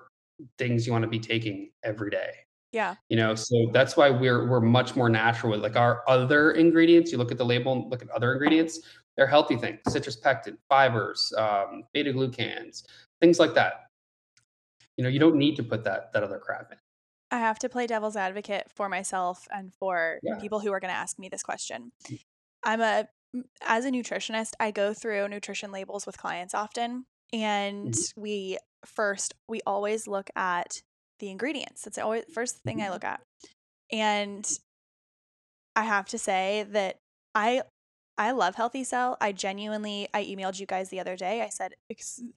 things 0.58 0.86
you 0.86 0.94
want 0.94 1.04
to 1.04 1.10
be 1.10 1.20
taking 1.20 1.72
every 1.84 2.10
day. 2.10 2.32
Yeah. 2.72 2.96
You 3.10 3.18
know, 3.18 3.34
so 3.34 3.72
that's 3.74 3.98
why 3.98 4.12
we're 4.12 4.48
we're 4.48 4.62
much 4.62 4.96
more 4.96 5.10
natural 5.10 5.52
with 5.52 5.62
like 5.62 5.76
our 5.76 6.04
other 6.08 6.52
ingredients. 6.52 7.12
You 7.12 7.18
look 7.18 7.32
at 7.32 7.40
the 7.40 7.46
label 7.46 7.74
and 7.74 7.90
look 7.90 8.04
at 8.04 8.10
other 8.12 8.32
ingredients, 8.32 8.82
they're 9.20 9.28
healthy 9.28 9.58
things, 9.58 9.80
citrus 9.90 10.16
pectin, 10.16 10.58
fibers, 10.70 11.34
um, 11.38 11.84
beta 11.94 12.14
glucans, 12.14 12.84
things 13.20 13.38
like 13.38 13.54
that. 13.54 13.90
You 14.96 15.04
know, 15.04 15.10
you 15.10 15.20
don't 15.20 15.36
need 15.36 15.58
to 15.58 15.64
put 15.64 15.84
that 15.84 16.14
that 16.14 16.24
other 16.24 16.40
crap 16.40 16.72
in. 16.72 16.78
I 17.30 17.40
have 17.40 17.60
to 17.60 17.70
play 17.70 17.86
devil's 17.86 18.16
advocate 18.16 18.68
for 18.74 18.88
myself 18.88 19.46
and 19.52 19.74
for 19.74 20.20
yeah. 20.24 20.40
people 20.40 20.62
who 20.62 20.72
are 20.72 20.80
going 20.80 20.92
to 20.92 20.98
ask 20.98 21.20
me 21.20 21.28
this 21.28 21.44
question. 21.44 21.92
Mm. 22.10 22.20
I'm 22.64 22.82
a 22.82 23.08
as 23.68 23.84
a 23.84 23.92
nutritionist, 23.92 24.54
I 24.58 24.72
go 24.72 24.94
through 24.94 25.28
nutrition 25.28 25.74
labels 25.74 26.06
with 26.06 26.18
clients 26.18 26.54
often, 26.54 27.06
and 27.34 27.92
mm-hmm. 27.92 28.22
we 28.22 28.58
first 28.86 29.34
we 29.50 29.60
always 29.68 30.08
look 30.08 30.30
at 30.38 30.82
the 31.20 31.30
ingredients. 31.30 31.82
That's 31.82 31.98
always 31.98 32.24
first 32.34 32.60
thing 32.60 32.80
I 32.80 32.86
mm-hmm. 32.86 32.94
look 32.94 33.04
at. 33.04 33.20
And 33.92 34.50
I 35.76 35.84
have 35.84 36.06
to 36.08 36.18
say 36.18 36.66
that 36.72 37.00
I 37.36 37.64
I 38.20 38.32
love 38.32 38.56
Healthy 38.56 38.84
Cell. 38.84 39.16
I 39.22 39.32
genuinely, 39.32 40.10
I 40.14 40.26
emailed 40.26 40.60
you 40.60 40.66
guys 40.66 40.90
the 40.90 41.00
other 41.00 41.16
day. 41.16 41.42
I 41.42 41.48
said, 41.48 41.72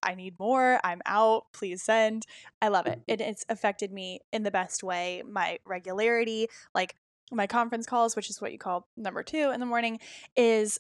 I 0.01 0.15
need 0.15 0.39
more. 0.39 0.79
I'm 0.85 1.03
out. 1.07 1.47
Please 1.53 1.83
send. 1.83 2.25
I 2.63 2.69
love 2.69 2.87
it. 2.87 3.03
it. 3.09 3.21
It's 3.21 3.45
affected 3.49 3.93
me 3.93 4.21
in 4.33 4.45
the 4.45 4.53
best 4.53 4.85
way. 4.85 5.25
My 5.29 5.59
regularity, 5.67 6.47
like 6.73 6.95
my 7.33 7.49
conference 7.49 7.85
calls, 7.85 8.15
which 8.15 8.31
is 8.31 8.41
what 8.41 8.53
you 8.53 8.59
call 8.59 8.87
number 8.97 9.25
two 9.25 9.51
in 9.51 9.59
the 9.59 9.67
morning, 9.67 9.99
is 10.37 10.79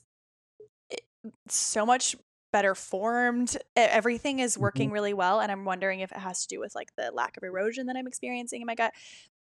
eh, 0.92 1.30
so 1.48 1.84
much 1.84 2.14
better 2.52 2.76
formed. 2.76 3.56
Everything 3.74 4.38
is 4.38 4.56
working 4.56 4.86
mm-hmm. 4.86 4.94
really 4.94 5.14
well. 5.14 5.40
And 5.40 5.50
I'm 5.50 5.64
wondering 5.64 5.98
if 5.98 6.12
it 6.12 6.18
has 6.18 6.42
to 6.42 6.54
do 6.54 6.60
with 6.60 6.76
like 6.76 6.94
the 6.96 7.10
lack 7.12 7.36
of 7.36 7.42
erosion 7.42 7.86
that 7.86 7.96
I'm 7.96 8.06
experiencing 8.06 8.60
in 8.60 8.66
my 8.68 8.76
gut. 8.76 8.92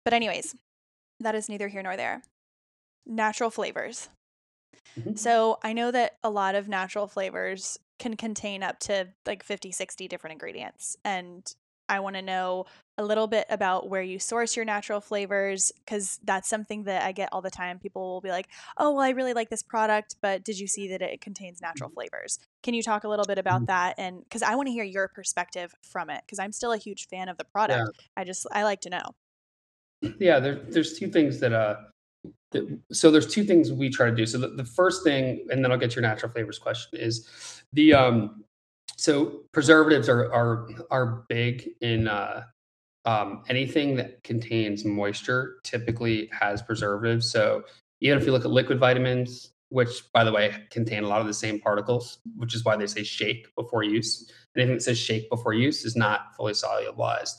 But, 0.04 0.12
anyways, 0.12 0.54
that 1.20 1.34
is 1.34 1.48
neither 1.48 1.68
here 1.68 1.82
nor 1.82 1.96
there. 1.96 2.20
Natural 3.06 3.48
flavors. 3.48 4.10
Mm-hmm. 4.98 5.16
So 5.16 5.58
I 5.62 5.72
know 5.72 5.90
that 5.90 6.16
a 6.22 6.30
lot 6.30 6.54
of 6.54 6.68
natural 6.68 7.06
flavors 7.06 7.78
can 7.98 8.16
contain 8.16 8.62
up 8.62 8.78
to 8.80 9.08
like 9.26 9.42
50, 9.42 9.72
60 9.72 10.08
different 10.08 10.32
ingredients. 10.32 10.96
And 11.04 11.52
I 11.88 12.00
want 12.00 12.16
to 12.16 12.22
know 12.22 12.66
a 12.98 13.04
little 13.04 13.26
bit 13.26 13.46
about 13.48 13.88
where 13.88 14.02
you 14.02 14.18
source 14.18 14.56
your 14.56 14.64
natural 14.64 15.00
flavors 15.00 15.72
because 15.84 16.18
that's 16.22 16.48
something 16.48 16.84
that 16.84 17.02
I 17.02 17.12
get 17.12 17.30
all 17.32 17.40
the 17.40 17.50
time. 17.50 17.78
People 17.78 18.02
will 18.02 18.20
be 18.20 18.28
like, 18.28 18.48
oh, 18.76 18.92
well, 18.92 19.02
I 19.02 19.10
really 19.10 19.32
like 19.32 19.48
this 19.48 19.62
product, 19.62 20.16
but 20.20 20.44
did 20.44 20.58
you 20.58 20.66
see 20.66 20.88
that 20.88 21.00
it 21.00 21.20
contains 21.20 21.62
natural 21.62 21.88
mm-hmm. 21.88 21.94
flavors? 21.94 22.38
Can 22.62 22.74
you 22.74 22.82
talk 22.82 23.04
a 23.04 23.08
little 23.08 23.24
bit 23.24 23.38
about 23.38 23.62
mm-hmm. 23.62 23.66
that? 23.66 23.94
And 23.98 24.22
because 24.22 24.42
I 24.42 24.54
want 24.56 24.66
to 24.66 24.72
hear 24.72 24.84
your 24.84 25.08
perspective 25.08 25.74
from 25.82 26.10
it 26.10 26.22
because 26.26 26.38
I'm 26.38 26.52
still 26.52 26.72
a 26.72 26.78
huge 26.78 27.08
fan 27.08 27.28
of 27.28 27.38
the 27.38 27.44
product. 27.44 27.90
Yeah. 27.94 28.20
I 28.20 28.24
just, 28.24 28.46
I 28.52 28.64
like 28.64 28.80
to 28.82 28.90
know. 28.90 29.14
Yeah, 30.20 30.38
there, 30.38 30.60
there's 30.68 30.98
two 30.98 31.08
things 31.08 31.40
that 31.40 31.52
uh, 31.52 31.76
so 32.92 33.10
there's 33.10 33.26
two 33.26 33.44
things 33.44 33.72
we 33.72 33.90
try 33.90 34.08
to 34.08 34.16
do. 34.16 34.26
So 34.26 34.38
the, 34.38 34.48
the 34.48 34.64
first 34.64 35.04
thing, 35.04 35.46
and 35.50 35.62
then 35.62 35.70
I'll 35.70 35.78
get 35.78 35.94
your 35.94 36.02
natural 36.02 36.32
flavors 36.32 36.58
question, 36.58 36.98
is 36.98 37.62
the 37.72 37.94
um, 37.94 38.44
so 38.96 39.42
preservatives 39.52 40.08
are 40.08 40.32
are 40.32 40.68
are 40.90 41.24
big 41.28 41.68
in 41.80 42.08
uh, 42.08 42.44
um, 43.04 43.42
anything 43.48 43.96
that 43.96 44.22
contains 44.24 44.84
moisture 44.84 45.58
typically 45.62 46.28
has 46.32 46.62
preservatives. 46.62 47.30
So 47.30 47.64
even 48.00 48.18
if 48.18 48.26
you 48.26 48.32
look 48.32 48.44
at 48.44 48.50
liquid 48.50 48.78
vitamins, 48.78 49.52
which 49.70 50.10
by 50.12 50.24
the 50.24 50.32
way 50.32 50.54
contain 50.70 51.04
a 51.04 51.08
lot 51.08 51.20
of 51.20 51.26
the 51.26 51.34
same 51.34 51.60
particles, 51.60 52.18
which 52.36 52.54
is 52.54 52.64
why 52.64 52.76
they 52.76 52.86
say 52.86 53.02
shake 53.02 53.54
before 53.54 53.82
use. 53.82 54.30
Anything 54.56 54.76
that 54.76 54.82
says 54.82 54.98
shake 54.98 55.28
before 55.30 55.52
use 55.52 55.84
is 55.84 55.94
not 55.96 56.34
fully 56.36 56.54
solubilized. 56.54 57.34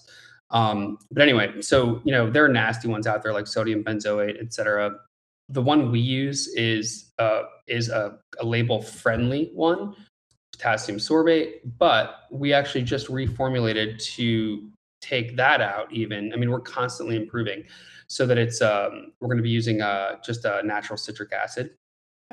Um, 0.52 0.98
but 1.12 1.22
anyway, 1.22 1.62
so 1.62 2.02
you 2.04 2.12
know 2.12 2.30
there 2.30 2.44
are 2.46 2.50
nasty 2.50 2.88
ones 2.88 3.08
out 3.08 3.24
there 3.24 3.34
like 3.34 3.48
sodium 3.48 3.84
benzoate, 3.84 4.42
et 4.42 4.54
cetera. 4.54 4.96
The 5.50 5.62
one 5.62 5.92
we 5.92 6.00
use 6.00 6.48
is 6.50 7.12
uh, 7.20 7.44
is 7.68 7.90
a, 7.90 8.18
a 8.40 8.46
label 8.46 8.82
friendly 8.82 9.52
one, 9.54 9.96
potassium 10.54 10.98
sorbate, 10.98 11.60
but 11.78 12.22
we 12.32 12.54
actually 12.54 12.84
just 12.84 13.08
reformulated 13.08 14.04
to 14.16 14.70
take 15.02 15.36
that 15.38 15.62
out. 15.62 15.92
Even 15.92 16.34
I 16.34 16.36
mean, 16.36 16.50
we're 16.50 16.60
constantly 16.60 17.16
improving 17.16 17.64
so 18.08 18.26
that 18.26 18.38
it's 18.38 18.62
um, 18.62 19.14
we're 19.20 19.28
going 19.28 19.38
to 19.38 19.44
be 19.44 19.50
using 19.50 19.82
uh, 19.82 20.16
just 20.24 20.46
a 20.46 20.62
natural 20.64 20.98
citric 20.98 21.32
acid, 21.32 21.72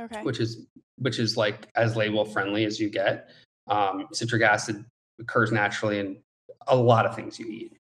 okay. 0.00 0.22
which 0.22 0.40
is 0.40 0.66
which 0.98 1.18
is 1.18 1.36
like 1.36 1.68
as 1.76 1.96
label 1.96 2.24
friendly 2.24 2.64
as 2.64 2.80
you 2.80 2.88
get. 2.88 3.30
Um, 3.68 4.06
citric 4.12 4.42
acid 4.42 4.84
occurs 5.20 5.52
naturally 5.52 5.98
in 5.98 6.18
a 6.66 6.76
lot 6.76 7.06
of 7.06 7.14
things 7.14 7.38
you 7.38 7.46
eat. 7.46 7.78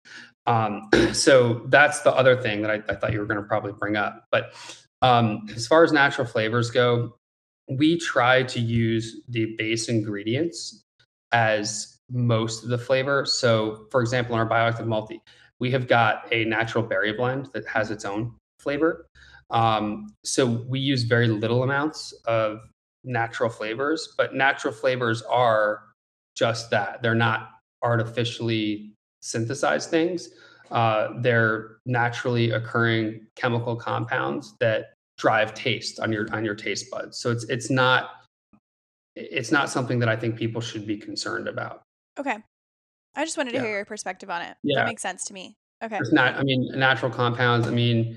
Um, 0.46 0.88
so 1.12 1.62
that's 1.66 2.00
the 2.00 2.12
other 2.12 2.40
thing 2.40 2.62
that 2.62 2.70
I, 2.70 2.82
I 2.88 2.96
thought 2.96 3.12
you 3.12 3.20
were 3.20 3.26
going 3.26 3.40
to 3.40 3.46
probably 3.46 3.72
bring 3.72 3.96
up. 3.96 4.24
But 4.30 4.54
um, 5.02 5.46
as 5.54 5.66
far 5.66 5.84
as 5.84 5.92
natural 5.92 6.26
flavors 6.26 6.70
go, 6.70 7.16
we 7.68 7.98
try 7.98 8.42
to 8.42 8.60
use 8.60 9.20
the 9.28 9.54
base 9.56 9.88
ingredients 9.88 10.82
as 11.32 11.98
most 12.10 12.62
of 12.62 12.68
the 12.68 12.78
flavor. 12.78 13.24
So, 13.24 13.86
for 13.90 14.00
example, 14.00 14.34
in 14.34 14.40
our 14.40 14.48
bioactive 14.48 14.86
multi, 14.86 15.20
we 15.60 15.70
have 15.70 15.86
got 15.88 16.26
a 16.30 16.44
natural 16.44 16.84
berry 16.84 17.12
blend 17.12 17.48
that 17.54 17.66
has 17.66 17.90
its 17.90 18.04
own 18.04 18.34
flavor. 18.58 19.06
Um, 19.50 20.14
so 20.24 20.46
we 20.46 20.80
use 20.80 21.04
very 21.04 21.28
little 21.28 21.62
amounts 21.62 22.12
of 22.26 22.60
natural 23.04 23.50
flavors, 23.50 24.14
but 24.16 24.34
natural 24.34 24.72
flavors 24.72 25.22
are 25.22 25.82
just 26.34 26.70
that. 26.70 27.02
They're 27.02 27.14
not 27.14 27.50
artificially 27.84 28.90
synthesized 29.22 29.90
things. 29.90 30.30
Uh, 30.70 31.08
they're 31.20 31.76
naturally 31.86 32.50
occurring 32.50 33.26
chemical 33.36 33.76
compounds 33.76 34.54
that 34.60 34.94
drive 35.18 35.54
taste 35.54 36.00
on 36.00 36.12
your 36.12 36.26
on 36.32 36.44
your 36.44 36.54
taste 36.54 36.90
buds. 36.90 37.18
So 37.18 37.30
it's 37.30 37.44
it's 37.44 37.70
not 37.70 38.10
it's 39.16 39.52
not 39.52 39.70
something 39.70 39.98
that 40.00 40.08
I 40.08 40.16
think 40.16 40.36
people 40.36 40.60
should 40.60 40.86
be 40.86 40.96
concerned 40.96 41.46
about. 41.46 41.82
Okay. 42.18 42.36
I 43.16 43.24
just 43.24 43.36
wanted 43.36 43.50
to 43.50 43.58
yeah. 43.58 43.62
hear 43.62 43.76
your 43.76 43.84
perspective 43.84 44.28
on 44.28 44.42
it. 44.42 44.56
Yeah. 44.64 44.80
That 44.80 44.86
makes 44.86 45.02
sense 45.02 45.24
to 45.26 45.34
me. 45.34 45.56
Okay. 45.82 45.98
It's 45.98 46.12
not 46.12 46.34
I 46.34 46.42
mean 46.42 46.70
natural 46.74 47.12
compounds, 47.12 47.68
I 47.68 47.70
mean 47.70 48.16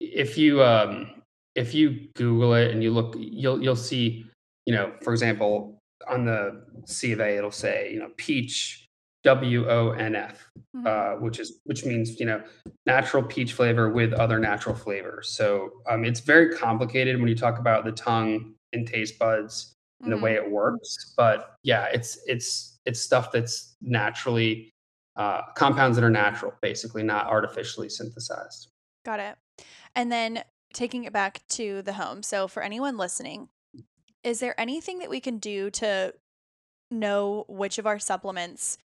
if 0.00 0.36
you 0.36 0.62
um 0.62 1.22
if 1.54 1.74
you 1.74 2.08
google 2.14 2.54
it 2.54 2.70
and 2.70 2.82
you 2.82 2.90
look 2.90 3.14
you'll 3.18 3.62
you'll 3.62 3.76
see, 3.76 4.26
you 4.66 4.74
know, 4.74 4.92
for 5.02 5.12
example, 5.12 5.75
on 6.08 6.24
the 6.24 6.64
C 6.86 7.12
of 7.12 7.20
A 7.20 7.36
it'll 7.36 7.50
say, 7.50 7.92
you 7.92 7.98
know, 7.98 8.10
peach 8.16 8.86
W 9.24 9.68
O 9.68 9.90
N 9.90 10.14
F, 10.14 10.48
Mhm. 10.74 10.86
uh, 10.86 11.20
which 11.20 11.40
is 11.40 11.60
which 11.64 11.84
means 11.84 12.20
you 12.20 12.26
know 12.26 12.42
natural 12.86 13.22
peach 13.22 13.52
flavor 13.54 13.90
with 13.90 14.12
other 14.12 14.38
natural 14.38 14.74
flavors. 14.74 15.30
So 15.30 15.70
um, 15.88 16.04
it's 16.04 16.20
very 16.20 16.54
complicated 16.56 17.18
when 17.18 17.28
you 17.28 17.34
talk 17.34 17.58
about 17.58 17.84
the 17.84 17.92
tongue 17.92 18.54
and 18.72 18.86
taste 18.86 19.18
buds 19.18 19.74
and 20.04 20.12
the 20.12 20.16
Mhm. 20.16 20.22
way 20.22 20.34
it 20.34 20.50
works. 20.50 21.14
But 21.16 21.56
yeah, 21.62 21.86
it's 21.86 22.18
it's 22.26 22.78
it's 22.84 23.00
stuff 23.00 23.32
that's 23.32 23.76
naturally 23.80 24.70
uh, 25.16 25.40
compounds 25.54 25.96
that 25.96 26.04
are 26.04 26.10
natural, 26.10 26.52
basically 26.60 27.02
not 27.02 27.26
artificially 27.26 27.88
synthesized. 27.88 28.68
Got 29.04 29.18
it. 29.18 29.38
And 29.94 30.12
then 30.12 30.44
taking 30.74 31.04
it 31.04 31.12
back 31.12 31.40
to 31.48 31.80
the 31.82 31.94
home. 31.94 32.22
So, 32.22 32.46
for 32.48 32.62
anyone 32.62 32.98
listening, 32.98 33.48
is 34.26 34.40
there 34.40 34.58
anything 34.60 34.98
that 34.98 35.08
we 35.10 35.20
can 35.20 35.38
do 35.38 35.70
to 35.70 36.12
know 36.90 37.44
which 37.48 37.78
of 37.78 37.86
our 37.86 37.98
supplements 37.98 38.78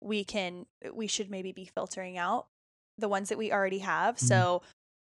we 0.00 0.24
can 0.24 0.66
we 0.92 1.06
should 1.06 1.30
maybe 1.30 1.52
be 1.52 1.64
filtering 1.64 2.18
out 2.18 2.46
the 2.98 3.08
ones 3.08 3.28
that 3.28 3.38
we 3.38 3.52
already 3.52 3.78
have? 3.78 4.16
Mhm. 4.16 4.26
So, 4.28 4.62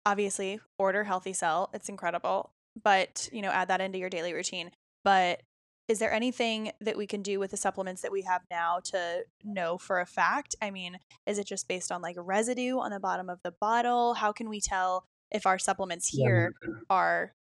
obviously, 0.07 0.61
order 0.79 1.05
Healthy 1.05 1.33
Cell. 1.33 1.70
It's 1.73 1.89
incredible. 1.89 2.51
But, 2.83 3.29
you 3.33 3.43
know, 3.43 3.51
add 3.51 3.68
that 3.68 3.81
into 3.81 3.99
your 3.99 4.11
daily 4.11 4.33
routine. 4.33 4.70
But 5.05 5.41
is 5.89 5.99
there 5.99 6.12
anything 6.12 6.73
that 6.81 6.97
we 6.97 7.07
can 7.07 7.23
do 7.23 7.39
with 7.39 7.51
the 7.51 7.57
supplements 7.57 8.03
that 8.03 8.12
we 8.12 8.23
have 8.23 8.43
now 8.51 8.81
to 8.85 9.25
know 9.45 9.79
for 9.79 10.01
a 10.01 10.07
fact? 10.07 10.55
I 10.62 10.70
mean, 10.70 10.99
is 11.27 11.39
it 11.39 11.47
just 11.47 11.68
based 11.68 11.91
on 11.93 12.01
like 12.03 12.16
residue 12.18 12.79
on 12.79 12.91
the 12.93 13.01
bottom 13.01 13.29
of 13.29 13.41
the 13.43 13.53
bottle? 13.61 14.14
How 14.14 14.33
can 14.33 14.49
we 14.49 14.61
tell 14.61 15.05
if 15.31 15.45
our 15.47 15.59
supplements 15.59 16.12
Yeah. 16.14 16.25
here 16.25 16.55
are 16.89 17.23
m- 17.23 17.31
doing 17.33 17.41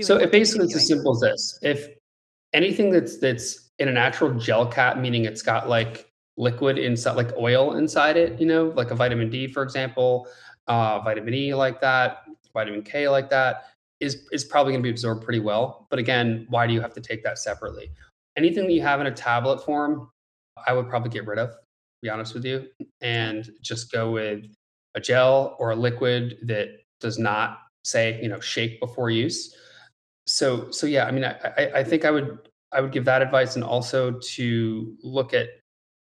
So 0.00 0.16
it 0.16 0.32
basically 0.32 0.66
it's 0.66 0.76
as 0.76 0.86
simple 0.86 1.12
as 1.12 1.20
this. 1.20 1.58
If 1.62 1.88
anything 2.52 2.90
that's 2.90 3.18
that's 3.18 3.70
in 3.78 3.88
a 3.88 3.92
natural 3.92 4.32
gel 4.34 4.66
cap, 4.66 4.98
meaning 4.98 5.24
it's 5.24 5.42
got 5.42 5.68
like 5.68 6.10
liquid 6.36 6.78
inside, 6.78 7.16
like 7.16 7.36
oil 7.36 7.74
inside 7.74 8.16
it, 8.16 8.40
you 8.40 8.46
know, 8.46 8.72
like 8.76 8.90
a 8.90 8.94
vitamin 8.94 9.28
D, 9.28 9.46
for 9.46 9.62
example, 9.62 10.26
uh, 10.66 11.00
vitamin 11.00 11.34
E 11.34 11.54
like 11.54 11.80
that, 11.80 12.24
vitamin 12.54 12.82
K 12.82 13.08
like 13.08 13.28
that, 13.30 13.66
is 14.00 14.26
is 14.32 14.44
probably 14.44 14.72
going 14.72 14.82
to 14.82 14.86
be 14.86 14.90
absorbed 14.90 15.22
pretty 15.24 15.40
well. 15.40 15.86
But 15.90 15.98
again, 15.98 16.46
why 16.48 16.66
do 16.66 16.72
you 16.72 16.80
have 16.80 16.94
to 16.94 17.00
take 17.00 17.22
that 17.24 17.38
separately? 17.38 17.90
Anything 18.36 18.66
that 18.66 18.72
you 18.72 18.82
have 18.82 19.00
in 19.00 19.06
a 19.06 19.12
tablet 19.12 19.64
form, 19.64 20.10
I 20.66 20.72
would 20.72 20.88
probably 20.88 21.10
get 21.10 21.26
rid 21.26 21.38
of. 21.38 21.54
Be 22.00 22.08
honest 22.08 22.34
with 22.34 22.44
you, 22.44 22.66
and 23.00 23.50
just 23.60 23.92
go 23.92 24.10
with 24.10 24.44
a 24.94 25.00
gel 25.00 25.56
or 25.58 25.70
a 25.70 25.76
liquid 25.76 26.38
that 26.42 26.68
does 27.00 27.18
not 27.18 27.58
say 27.84 28.20
you 28.22 28.28
know 28.28 28.40
shake 28.40 28.80
before 28.80 29.10
use. 29.10 29.54
So 30.26 30.70
so 30.70 30.86
yeah 30.86 31.06
i 31.06 31.10
mean 31.10 31.24
I, 31.24 31.34
I 31.56 31.70
i 31.80 31.84
think 31.84 32.04
i 32.04 32.10
would 32.10 32.38
i 32.70 32.80
would 32.80 32.92
give 32.92 33.04
that 33.06 33.22
advice 33.22 33.56
and 33.56 33.64
also 33.64 34.12
to 34.34 34.96
look 35.02 35.34
at 35.34 35.48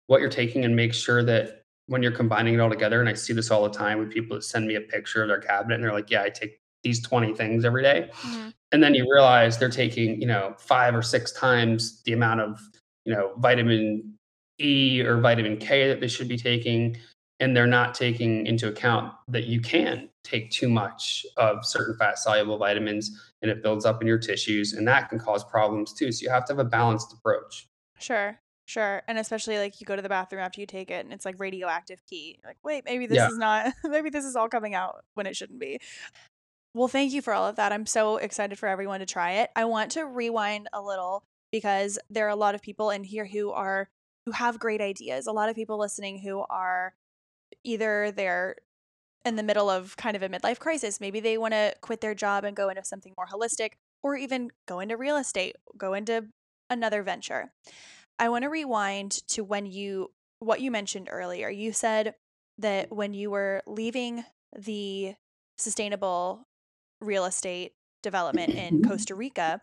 what 0.08 0.20
you're 0.20 0.28
taking 0.30 0.64
and 0.64 0.74
make 0.74 0.92
sure 0.92 1.22
that 1.24 1.62
when 1.86 2.02
you're 2.02 2.12
combining 2.12 2.54
it 2.54 2.60
all 2.60 2.68
together 2.68 2.98
and 3.00 3.08
i 3.08 3.14
see 3.14 3.32
this 3.32 3.50
all 3.50 3.62
the 3.62 3.70
time 3.70 3.98
with 4.00 4.10
people 4.10 4.36
that 4.36 4.42
send 4.42 4.66
me 4.66 4.74
a 4.74 4.80
picture 4.80 5.22
of 5.22 5.28
their 5.28 5.40
cabinet 5.40 5.76
and 5.76 5.84
they're 5.84 5.92
like 5.92 6.10
yeah 6.10 6.22
i 6.22 6.28
take 6.28 6.60
these 6.82 7.00
20 7.02 7.34
things 7.34 7.64
every 7.64 7.82
day. 7.82 8.10
Mhm. 8.22 8.52
and 8.72 8.82
then 8.82 8.94
you 8.94 9.04
realize 9.10 9.56
they're 9.56 9.68
taking 9.68 10.20
you 10.20 10.26
know 10.26 10.54
five 10.58 10.94
or 10.96 11.02
six 11.02 11.30
times 11.32 12.02
the 12.02 12.12
amount 12.12 12.40
of 12.40 12.60
you 13.04 13.14
know 13.14 13.34
vitamin 13.38 14.14
e 14.60 15.00
or 15.00 15.20
vitamin 15.20 15.56
k 15.56 15.86
that 15.88 16.00
they 16.00 16.08
should 16.08 16.28
be 16.28 16.36
taking 16.36 16.96
and 17.40 17.56
they're 17.56 17.66
not 17.66 17.94
taking 17.94 18.46
into 18.46 18.68
account 18.68 19.12
that 19.28 19.44
you 19.44 19.60
can 19.60 20.08
take 20.24 20.50
too 20.50 20.68
much 20.68 21.24
of 21.36 21.64
certain 21.64 21.96
fat 21.96 22.18
soluble 22.18 22.58
vitamins 22.58 23.32
and 23.42 23.50
it 23.50 23.62
builds 23.62 23.84
up 23.84 24.00
in 24.00 24.08
your 24.08 24.18
tissues 24.18 24.72
and 24.72 24.86
that 24.86 25.08
can 25.08 25.18
cause 25.18 25.44
problems 25.44 25.92
too 25.92 26.10
so 26.12 26.22
you 26.22 26.30
have 26.30 26.44
to 26.44 26.52
have 26.52 26.58
a 26.58 26.64
balanced 26.64 27.12
approach 27.12 27.68
Sure, 27.98 28.38
sure. 28.66 29.02
And 29.08 29.18
especially 29.18 29.58
like 29.58 29.80
you 29.80 29.84
go 29.84 29.96
to 29.96 30.02
the 30.02 30.08
bathroom 30.08 30.42
after 30.42 30.60
you 30.60 30.66
take 30.66 30.90
it 30.90 31.04
and 31.04 31.12
it's 31.12 31.24
like 31.24 31.38
radioactive 31.38 32.00
pee. 32.08 32.38
You're 32.38 32.50
like, 32.50 32.58
wait, 32.64 32.84
maybe 32.84 33.06
this 33.06 33.16
yeah 33.16 33.28
is 33.28 33.38
not, 33.38 33.72
maybe 33.84 34.10
this 34.10 34.24
is 34.24 34.36
all 34.36 34.48
coming 34.48 34.74
out 34.74 35.04
when 35.14 35.26
it 35.26 35.36
shouldn't 35.36 35.60
be. 35.60 35.80
Well, 36.74 36.88
thank 36.88 37.12
you 37.12 37.22
for 37.22 37.32
all 37.32 37.46
of 37.46 37.56
that. 37.56 37.72
I'm 37.72 37.86
so 37.86 38.18
excited 38.18 38.58
for 38.58 38.68
everyone 38.68 39.00
to 39.00 39.06
try 39.06 39.32
it. 39.32 39.50
I 39.56 39.64
want 39.64 39.92
to 39.92 40.04
rewind 40.04 40.68
a 40.72 40.80
little 40.80 41.24
because 41.50 41.98
there 42.10 42.26
are 42.26 42.30
a 42.30 42.36
lot 42.36 42.54
of 42.54 42.62
people 42.62 42.90
in 42.90 43.04
here 43.04 43.26
who 43.26 43.50
are 43.50 43.88
who 44.26 44.32
have 44.32 44.58
great 44.58 44.80
ideas. 44.80 45.26
A 45.26 45.32
lot 45.32 45.48
of 45.48 45.56
people 45.56 45.78
listening 45.78 46.18
who 46.18 46.44
are 46.50 46.94
either 47.68 48.10
they're 48.10 48.56
in 49.24 49.36
the 49.36 49.42
middle 49.42 49.68
of 49.68 49.96
kind 49.96 50.16
of 50.16 50.22
a 50.22 50.28
midlife 50.28 50.58
crisis. 50.58 51.00
Maybe 51.00 51.20
they 51.20 51.36
want 51.36 51.52
to 51.52 51.74
quit 51.80 52.00
their 52.00 52.14
job 52.14 52.44
and 52.44 52.56
go 52.56 52.68
into 52.68 52.84
something 52.84 53.12
more 53.16 53.26
holistic 53.26 53.72
or 54.02 54.16
even 54.16 54.50
go 54.66 54.80
into 54.80 54.96
real 54.96 55.16
estate, 55.16 55.56
go 55.76 55.94
into 55.94 56.26
another 56.70 57.02
venture. 57.02 57.52
I 58.18 58.28
want 58.28 58.44
to 58.44 58.48
rewind 58.48 59.12
to 59.28 59.42
when 59.44 59.66
you 59.66 60.10
what 60.40 60.60
you 60.60 60.70
mentioned 60.70 61.08
earlier. 61.10 61.50
You 61.50 61.72
said 61.72 62.14
that 62.58 62.92
when 62.92 63.12
you 63.12 63.30
were 63.30 63.62
leaving 63.66 64.24
the 64.56 65.14
sustainable 65.56 66.46
real 67.00 67.24
estate 67.24 67.72
development 68.02 68.54
in 68.54 68.82
Costa 68.88 69.14
Rica, 69.14 69.60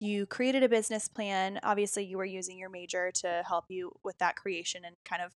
you 0.00 0.26
created 0.26 0.62
a 0.62 0.68
business 0.68 1.08
plan. 1.08 1.58
Obviously, 1.62 2.04
you 2.04 2.16
were 2.16 2.24
using 2.24 2.58
your 2.58 2.70
major 2.70 3.10
to 3.16 3.42
help 3.46 3.66
you 3.68 3.92
with 4.04 4.18
that 4.18 4.36
creation 4.36 4.82
and 4.84 4.96
kind 5.04 5.22
of 5.22 5.32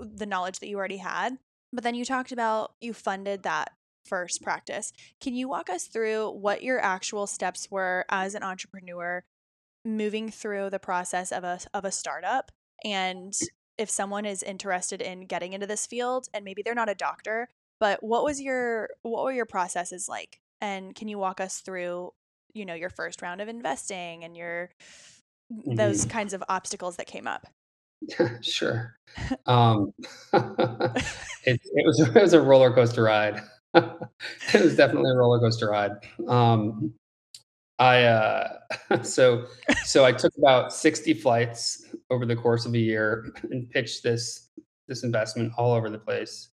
uh, 0.00 0.06
the 0.16 0.26
knowledge 0.26 0.58
that 0.60 0.68
you 0.68 0.78
already 0.78 0.98
had. 0.98 1.38
But 1.72 1.84
then 1.84 1.94
you 1.94 2.04
talked 2.04 2.32
about 2.32 2.72
you 2.80 2.92
funded 2.92 3.42
that 3.42 3.72
first 4.06 4.42
practice. 4.42 4.92
Can 5.20 5.34
you 5.34 5.48
walk 5.48 5.70
us 5.70 5.84
through 5.84 6.30
what 6.30 6.62
your 6.62 6.80
actual 6.80 7.26
steps 7.26 7.70
were 7.70 8.04
as 8.08 8.34
an 8.34 8.42
entrepreneur 8.42 9.24
moving 9.84 10.30
through 10.30 10.70
the 10.70 10.78
process 10.78 11.32
of 11.32 11.44
a 11.44 11.60
of 11.72 11.84
a 11.84 11.92
startup 11.92 12.50
and 12.84 13.34
if 13.80 13.88
someone 13.88 14.26
is 14.26 14.42
interested 14.42 15.00
in 15.00 15.22
getting 15.22 15.54
into 15.54 15.66
this 15.66 15.86
field 15.86 16.28
and 16.34 16.44
maybe 16.44 16.62
they're 16.62 16.74
not 16.74 16.90
a 16.90 16.94
doctor, 16.94 17.48
but 17.78 18.02
what 18.02 18.24
was 18.24 18.40
your 18.40 18.90
what 19.02 19.24
were 19.24 19.32
your 19.32 19.46
processes 19.46 20.06
like? 20.06 20.38
And 20.60 20.94
can 20.94 21.08
you 21.08 21.18
walk 21.18 21.40
us 21.40 21.60
through, 21.60 22.12
you 22.54 22.64
know, 22.64 22.74
your 22.74 22.90
first 22.90 23.22
round 23.22 23.40
of 23.40 23.48
investing 23.48 24.24
and 24.24 24.36
your 24.36 24.70
those 25.66 26.04
Mhm. 26.04 26.10
kinds 26.10 26.32
of 26.32 26.42
obstacles 26.48 26.96
that 26.96 27.06
came 27.06 27.26
up? 27.26 27.46
sure 28.42 28.96
um 29.46 29.92
it, 30.32 31.60
it 31.60 31.86
was 31.86 32.00
it 32.00 32.14
was 32.14 32.32
a 32.32 32.40
roller 32.40 32.72
coaster 32.72 33.02
ride 33.02 33.42
it 33.74 34.60
was 34.60 34.76
definitely 34.76 35.10
a 35.10 35.14
roller 35.14 35.38
coaster 35.40 35.68
ride 35.68 35.92
um 36.28 36.94
I 37.78 38.04
uh 38.04 38.58
so 39.02 39.46
so 39.84 40.04
I 40.04 40.12
took 40.12 40.32
about 40.38 40.72
60 40.72 41.14
flights 41.14 41.84
over 42.10 42.24
the 42.26 42.36
course 42.36 42.66
of 42.66 42.74
a 42.74 42.78
year 42.78 43.32
and 43.50 43.68
pitched 43.70 44.02
this 44.02 44.48
this 44.88 45.02
investment 45.04 45.52
all 45.56 45.72
over 45.72 45.88
the 45.90 45.98
place. 45.98 46.50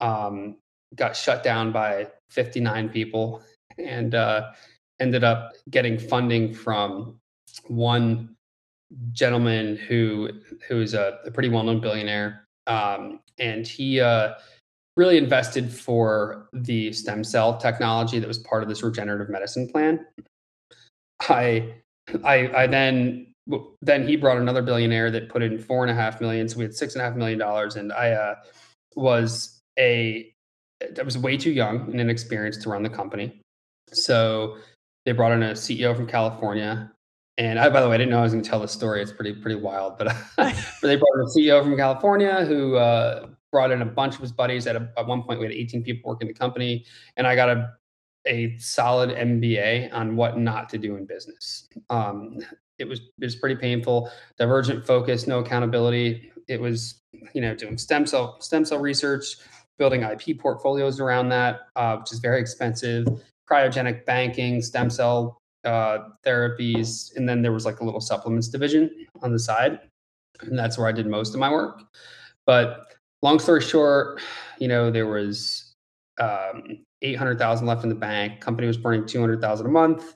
Um 0.00 0.56
got 0.94 1.16
shut 1.16 1.42
down 1.42 1.72
by 1.72 2.08
59 2.30 2.88
people 2.90 3.42
and 3.78 4.14
uh 4.14 4.50
ended 5.00 5.24
up 5.24 5.52
getting 5.70 5.98
funding 5.98 6.52
from 6.54 7.16
one 7.68 8.34
gentleman 9.12 9.76
who 9.76 10.30
who 10.68 10.80
is 10.80 10.94
a, 10.94 11.18
a 11.24 11.30
pretty 11.30 11.48
well-known 11.48 11.80
billionaire. 11.80 12.44
Um 12.66 13.20
and 13.38 13.66
he 13.66 14.00
uh 14.00 14.34
really 14.96 15.18
invested 15.18 15.70
for 15.72 16.48
the 16.52 16.92
stem 16.92 17.22
cell 17.22 17.58
technology 17.58 18.18
that 18.18 18.28
was 18.28 18.38
part 18.38 18.62
of 18.62 18.68
this 18.68 18.82
regenerative 18.82 19.28
medicine 19.28 19.68
plan 19.68 20.06
I 21.28 21.74
I 22.24 22.48
I 22.54 22.66
then 22.66 23.26
then 23.82 24.06
he 24.06 24.16
brought 24.16 24.38
another 24.38 24.62
billionaire 24.62 25.10
that 25.10 25.28
put 25.28 25.42
in 25.42 25.58
four 25.58 25.84
and 25.84 25.90
a 25.90 25.94
half 25.94 26.20
million, 26.20 26.48
so 26.48 26.58
we 26.58 26.64
had 26.64 26.74
six 26.74 26.94
and 26.94 27.02
a 27.02 27.04
half 27.04 27.16
million 27.16 27.38
dollars, 27.38 27.76
and 27.76 27.92
I 27.92 28.12
uh, 28.12 28.34
was 28.96 29.60
a 29.78 30.32
I 30.98 31.02
was 31.02 31.16
way 31.16 31.36
too 31.36 31.52
young 31.52 31.90
and 31.90 32.00
inexperienced 32.00 32.62
to 32.62 32.70
run 32.70 32.82
the 32.82 32.90
company, 32.90 33.40
so 33.92 34.58
they 35.06 35.12
brought 35.12 35.32
in 35.32 35.42
a 35.42 35.52
CEO 35.52 35.96
from 35.96 36.06
California. 36.06 36.92
And 37.38 37.58
I, 37.58 37.70
by 37.70 37.80
the 37.80 37.88
way, 37.88 37.94
I 37.94 37.98
didn't 37.98 38.10
know 38.10 38.18
I 38.18 38.22
was 38.22 38.32
going 38.32 38.42
to 38.42 38.50
tell 38.50 38.60
this 38.60 38.72
story. 38.72 39.00
It's 39.00 39.12
pretty 39.12 39.32
pretty 39.32 39.58
wild, 39.58 39.96
but 39.96 40.14
but 40.36 40.54
they 40.82 40.96
brought 40.96 41.14
in 41.14 41.20
a 41.20 41.38
CEO 41.38 41.62
from 41.62 41.76
California 41.76 42.44
who 42.44 42.76
uh, 42.76 43.28
brought 43.52 43.70
in 43.70 43.82
a 43.82 43.86
bunch 43.86 44.16
of 44.16 44.20
his 44.20 44.32
buddies. 44.32 44.66
At, 44.66 44.76
a, 44.76 44.90
at 44.98 45.06
one 45.06 45.22
point, 45.22 45.38
we 45.38 45.46
had 45.46 45.52
18 45.52 45.82
people 45.82 46.10
working 46.10 46.28
the 46.28 46.34
company, 46.34 46.84
and 47.16 47.26
I 47.26 47.36
got 47.36 47.48
a 47.48 47.72
a 48.26 48.56
solid 48.58 49.10
MBA 49.10 49.94
on 49.94 50.16
what 50.16 50.38
not 50.38 50.68
to 50.70 50.78
do 50.78 50.96
in 50.96 51.04
business. 51.04 51.68
Um, 51.88 52.38
it 52.78 52.88
was 52.88 53.00
it 53.00 53.24
was 53.24 53.36
pretty 53.36 53.56
painful. 53.56 54.10
Divergent 54.38 54.86
focus, 54.86 55.26
no 55.26 55.38
accountability. 55.38 56.32
It 56.48 56.60
was 56.60 57.02
you 57.34 57.42
know 57.42 57.54
doing 57.54 57.78
stem 57.78 58.06
cell 58.06 58.40
stem 58.40 58.64
cell 58.64 58.78
research, 58.78 59.36
building 59.78 60.02
IP 60.02 60.38
portfolios 60.38 61.00
around 61.00 61.28
that, 61.28 61.68
uh, 61.76 61.96
which 61.96 62.12
is 62.12 62.18
very 62.18 62.40
expensive. 62.40 63.06
Cryogenic 63.50 64.04
banking, 64.04 64.60
stem 64.62 64.90
cell 64.90 65.38
uh, 65.64 65.98
therapies, 66.24 67.14
and 67.16 67.28
then 67.28 67.42
there 67.42 67.52
was 67.52 67.64
like 67.64 67.80
a 67.80 67.84
little 67.84 68.00
supplements 68.00 68.48
division 68.48 68.90
on 69.22 69.32
the 69.32 69.38
side, 69.38 69.80
and 70.40 70.58
that's 70.58 70.78
where 70.78 70.86
I 70.86 70.92
did 70.92 71.06
most 71.06 71.34
of 71.34 71.40
my 71.40 71.50
work. 71.50 71.82
But 72.44 72.94
long 73.22 73.38
story 73.38 73.60
short, 73.60 74.20
you 74.58 74.68
know 74.68 74.90
there 74.90 75.06
was 75.06 75.74
um, 76.18 76.84
800,000 77.02 77.66
left 77.66 77.82
in 77.82 77.88
the 77.88 77.94
bank. 77.94 78.40
Company 78.40 78.66
was 78.66 78.76
burning 78.76 79.06
200,000 79.06 79.66
a 79.66 79.68
month. 79.68 80.14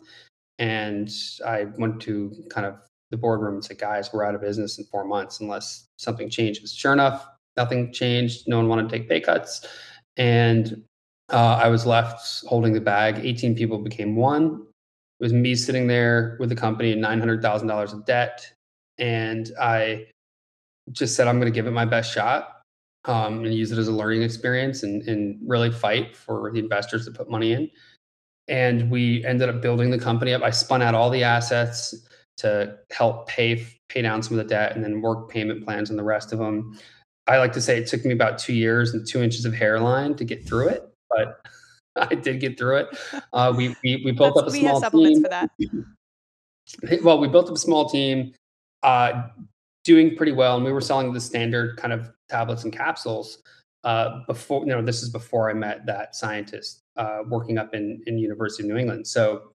And 0.59 1.11
I 1.47 1.67
went 1.79 2.01
to 2.03 2.33
kind 2.51 2.67
of 2.67 2.77
the 3.11 3.17
boardroom 3.17 3.55
and 3.55 3.65
said, 3.65 3.79
guys, 3.79 4.13
we're 4.13 4.25
out 4.25 4.35
of 4.35 4.41
business 4.41 4.79
in 4.79 4.85
four 4.85 5.05
months 5.05 5.41
unless 5.41 5.87
something 5.97 6.31
changes. 6.31 6.73
Sure 6.73 6.93
enough, 6.93 7.27
nothing 7.57 7.93
changed. 7.93 8.47
No 8.47 8.59
one 8.59 8.69
wanted 8.69 8.89
to 8.89 8.99
take 8.99 9.09
pay 9.09 9.21
cuts. 9.21 9.67
And 10.17 10.83
uh, 11.33 11.61
I 11.63 11.69
was 11.69 11.87
left 11.87 12.45
holding 12.47 12.73
the 12.73 12.81
bag. 12.81 13.25
18 13.25 13.55
people 13.55 13.79
became 13.79 14.17
one. 14.17 14.67
It 15.21 15.25
was 15.25 15.33
me 15.33 15.55
sitting 15.55 15.87
there 15.87 16.37
with 16.41 16.49
the 16.49 16.57
company 16.57 16.93
and 16.93 17.05
$900,000 17.05 17.93
of 17.93 18.05
debt. 18.05 18.47
And 18.99 19.51
I 19.61 20.07
just 20.93 21.15
said, 21.15 21.29
I'm 21.29 21.39
going 21.39 21.53
to 21.53 21.55
give 21.55 21.67
it 21.67 21.73
my 21.73 21.85
best 21.85 22.13
shot 22.13 22.63
um, 23.05 23.45
and 23.45 23.55
use 23.55 23.73
it 23.73 23.79
as 23.79 23.89
a 23.89 23.93
learning 23.93 24.23
experience 24.23 24.83
and, 24.83 25.03
and 25.09 25.39
really 25.47 25.71
fight 25.71 26.17
for 26.17 26.51
the 26.53 26.59
investors 26.59 27.05
to 27.07 27.11
put 27.11 27.31
money 27.31 27.53
in. 27.53 27.71
And 28.49 28.91
we 28.91 29.25
ended 29.25 29.49
up 29.49 29.63
building 29.63 29.91
the 29.91 29.99
company 29.99 30.35
up. 30.35 30.43
I 30.43 30.51
spun 30.51 30.83
out 30.83 30.95
all 30.95 31.11
the 31.11 31.23
assets 31.23 31.95
to 32.39 32.79
help 32.91 33.29
pay 33.29 33.67
pay 33.89 34.03
down 34.03 34.23
some 34.23 34.39
of 34.39 34.45
the 34.45 34.49
debt 34.49 34.75
and 34.75 34.85
then 34.85 35.03
work 35.03 35.29
payment 35.29 35.65
plans 35.65 35.91
on 35.91 35.97
the 35.97 36.03
rest 36.03 36.33
of 36.33 36.39
them. 36.39 36.79
I 37.27 37.39
like 37.39 37.53
to 37.53 37.61
say 37.61 37.79
it 37.79 37.87
took 37.87 38.05
me 38.05 38.13
about 38.13 38.39
two 38.39 38.55
years 38.55 38.95
and 38.95 39.07
two 39.07 39.23
inches 39.23 39.45
of 39.45 39.53
hairline 39.53 40.15
to 40.17 40.25
get 40.25 40.47
through 40.47 40.69
it, 40.69 40.90
but 41.11 41.41
I 41.97 42.15
did 42.15 42.41
get 42.41 42.59
through 42.59 42.79
it. 42.79 42.89
Uh, 43.33 43.53
we, 43.57 43.75
we, 43.83 44.03
we 44.05 44.13
built 44.13 44.37
up 44.37 44.49
a 44.49 44.51
we 44.51 44.61
small 44.61 44.75
have 44.75 44.85
supplements 44.85 45.19
team. 45.19 45.23
for 45.25 45.29
that. 45.31 45.51
Well, 47.03 47.19
we 47.19 47.27
built 47.27 47.49
up 47.49 47.57
a 47.57 47.59
small 47.59 47.91
team, 47.91 48.33
uh, 48.85 49.25
doing 49.83 50.17
pretty 50.17 50.31
well, 50.31 50.55
and 50.55 50.65
we 50.65 50.71
were 50.71 50.81
selling 50.81 51.13
the 51.13 51.21
standard 51.21 51.77
kind 51.77 51.93
of 51.93 52.13
tablets 52.29 52.63
and 52.63 52.73
capsules. 52.73 53.43
Uh, 53.83 54.21
before, 54.29 54.61
you 54.61 54.69
know, 54.69 54.81
this 54.81 55.03
is 55.03 55.09
before 55.09 55.51
I 55.51 55.55
met 55.55 55.85
that 55.87 56.15
scientist 56.15 56.83
uh, 56.97 57.23
working 57.27 57.59
up 57.59 57.75
in 57.75 58.03
in 58.07 58.19
University 58.19 58.63
of 58.63 58.69
New 58.69 58.77
England. 58.77 59.07
So 59.07 59.53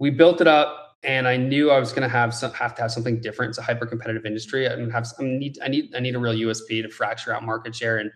we 0.00 0.10
built 0.10 0.40
it 0.40 0.48
up, 0.48 0.96
and 1.02 1.28
I 1.28 1.36
knew 1.36 1.70
I 1.70 1.78
was 1.78 1.92
going 1.92 2.02
to 2.02 2.08
have 2.08 2.34
some 2.34 2.52
have 2.52 2.74
to 2.74 2.82
have 2.82 2.92
something 2.92 3.20
different. 3.20 3.50
It's 3.50 3.58
a 3.58 3.62
hyper 3.62 3.86
competitive 3.86 4.26
industry. 4.26 4.68
I'm 4.68 4.90
have 4.90 5.06
I 5.18 5.22
need 5.22 5.58
I 5.62 5.68
need 5.68 5.94
I 5.94 6.00
need 6.00 6.14
a 6.14 6.18
real 6.18 6.34
USP 6.34 6.82
to 6.82 6.88
fracture 6.88 7.32
out 7.32 7.44
market 7.44 7.74
share, 7.74 7.98
and 7.98 8.10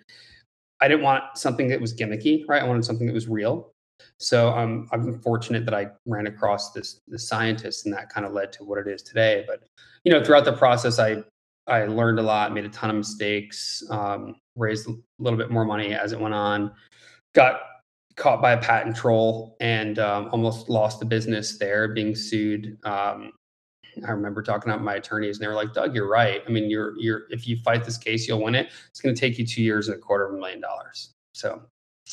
I 0.83 0.89
didn't 0.89 1.03
want 1.03 1.23
something 1.35 1.69
that 1.69 1.81
was 1.81 1.95
gimmicky, 1.95 2.45
right? 2.49 2.61
I 2.61 2.67
wanted 2.67 2.85
something 2.85 3.07
that 3.07 3.15
was 3.15 3.29
real. 3.29 3.73
So 4.19 4.51
um, 4.51 4.89
I'm 4.93 5.21
fortunate 5.21 5.65
that 5.65 5.75
I 5.75 5.87
ran 6.07 6.27
across 6.27 6.73
this 6.73 7.01
this 7.07 7.29
scientist, 7.29 7.87
and 7.87 7.95
that 7.95 8.09
kind 8.09 8.27
of 8.27 8.33
led 8.33 8.53
to 8.55 8.65
what 8.65 8.79
it 8.79 8.89
is 8.89 9.01
today. 9.01 9.45
But 9.47 9.63
you 10.03 10.13
know, 10.13 10.25
throughout 10.25 10.45
the 10.45 10.53
process, 10.53 10.99
I 10.99 11.23
I 11.69 11.87
learned 11.87 12.19
a 12.19 12.23
lot, 12.23 12.53
made 12.53 12.65
a 12.65 12.69
ton 12.69 12.91
of 12.91 12.97
mistakes, 12.97 13.85
um, 13.91 14.35
raised 14.57 14.89
a 14.89 14.95
little 15.21 15.39
bit 15.39 15.53
more 15.53 15.65
money 15.65 15.95
as 15.95 16.13
it 16.13 16.19
went 16.19 16.35
on, 16.35 16.73
got 17.33 17.61
caught 18.17 18.43
by 18.43 18.53
a 18.53 18.59
patent 18.59 18.97
troll, 18.97 19.57
and 19.61 20.01
um, 20.01 20.31
almost 20.33 20.69
lost 20.69 20.99
the 20.99 21.07
business 21.07 21.59
there, 21.59 21.89
being 21.95 22.17
sued. 22.17 22.77
Um, 22.83 23.31
I 24.07 24.11
remember 24.11 24.43
talking 24.43 24.73
to 24.73 24.79
my 24.79 24.95
attorneys, 24.95 25.37
and 25.37 25.45
they 25.45 25.49
were 25.49 25.55
like, 25.55 25.73
"Doug, 25.73 25.95
you're 25.95 26.09
right. 26.09 26.43
I 26.47 26.51
mean, 26.51 26.71
you're 26.71 26.99
you're 26.99 27.23
if 27.31 27.47
you 27.47 27.57
fight 27.59 27.85
this 27.85 27.99
case, 27.99 28.27
you'll 28.27 28.43
win 28.43 28.55
it. 28.55 28.71
It's 28.91 29.01
going 29.01 29.15
to 29.15 29.21
take 29.21 29.39
you 29.39 29.47
two 29.47 29.63
years 29.63 29.89
and 29.89 29.97
a 29.97 30.01
quarter 30.01 30.27
of 30.27 30.35
a 30.35 30.39
million 30.39 30.61
dollars." 30.61 31.15
So 31.33 31.63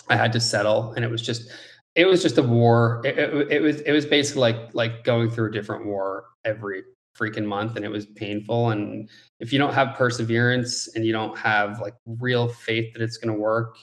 I 0.10 0.16
had 0.16 0.34
to 0.34 0.40
settle, 0.40 0.94
and 0.94 1.06
it 1.06 1.12
was 1.12 1.22
just 1.22 1.52
it 1.96 2.06
was 2.06 2.22
just 2.22 2.38
a 2.38 2.44
war. 2.44 3.02
It, 3.06 3.18
it, 3.18 3.52
it 3.52 3.62
was 3.62 3.82
it 3.82 3.92
was 3.92 4.06
basically 4.06 4.42
like 4.42 4.74
like 4.74 5.04
going 5.04 5.30
through 5.30 5.50
a 5.50 5.52
different 5.52 5.86
war 5.86 6.26
every 6.46 6.84
freaking 7.20 7.46
month 7.46 7.76
and 7.76 7.84
it 7.84 7.92
was 7.92 8.06
painful 8.06 8.70
and 8.70 9.10
if 9.40 9.52
you 9.52 9.60
don't 9.60 9.74
have 9.74 9.96
perseverance 9.98 10.88
and 10.96 11.06
you 11.06 11.12
don't 11.12 11.38
have 11.38 11.82
like 11.82 11.96
real 12.06 12.48
faith 12.48 12.94
that 12.94 13.02
it's 13.02 13.18
going 13.18 13.34
to 13.34 13.40
work 13.40 13.78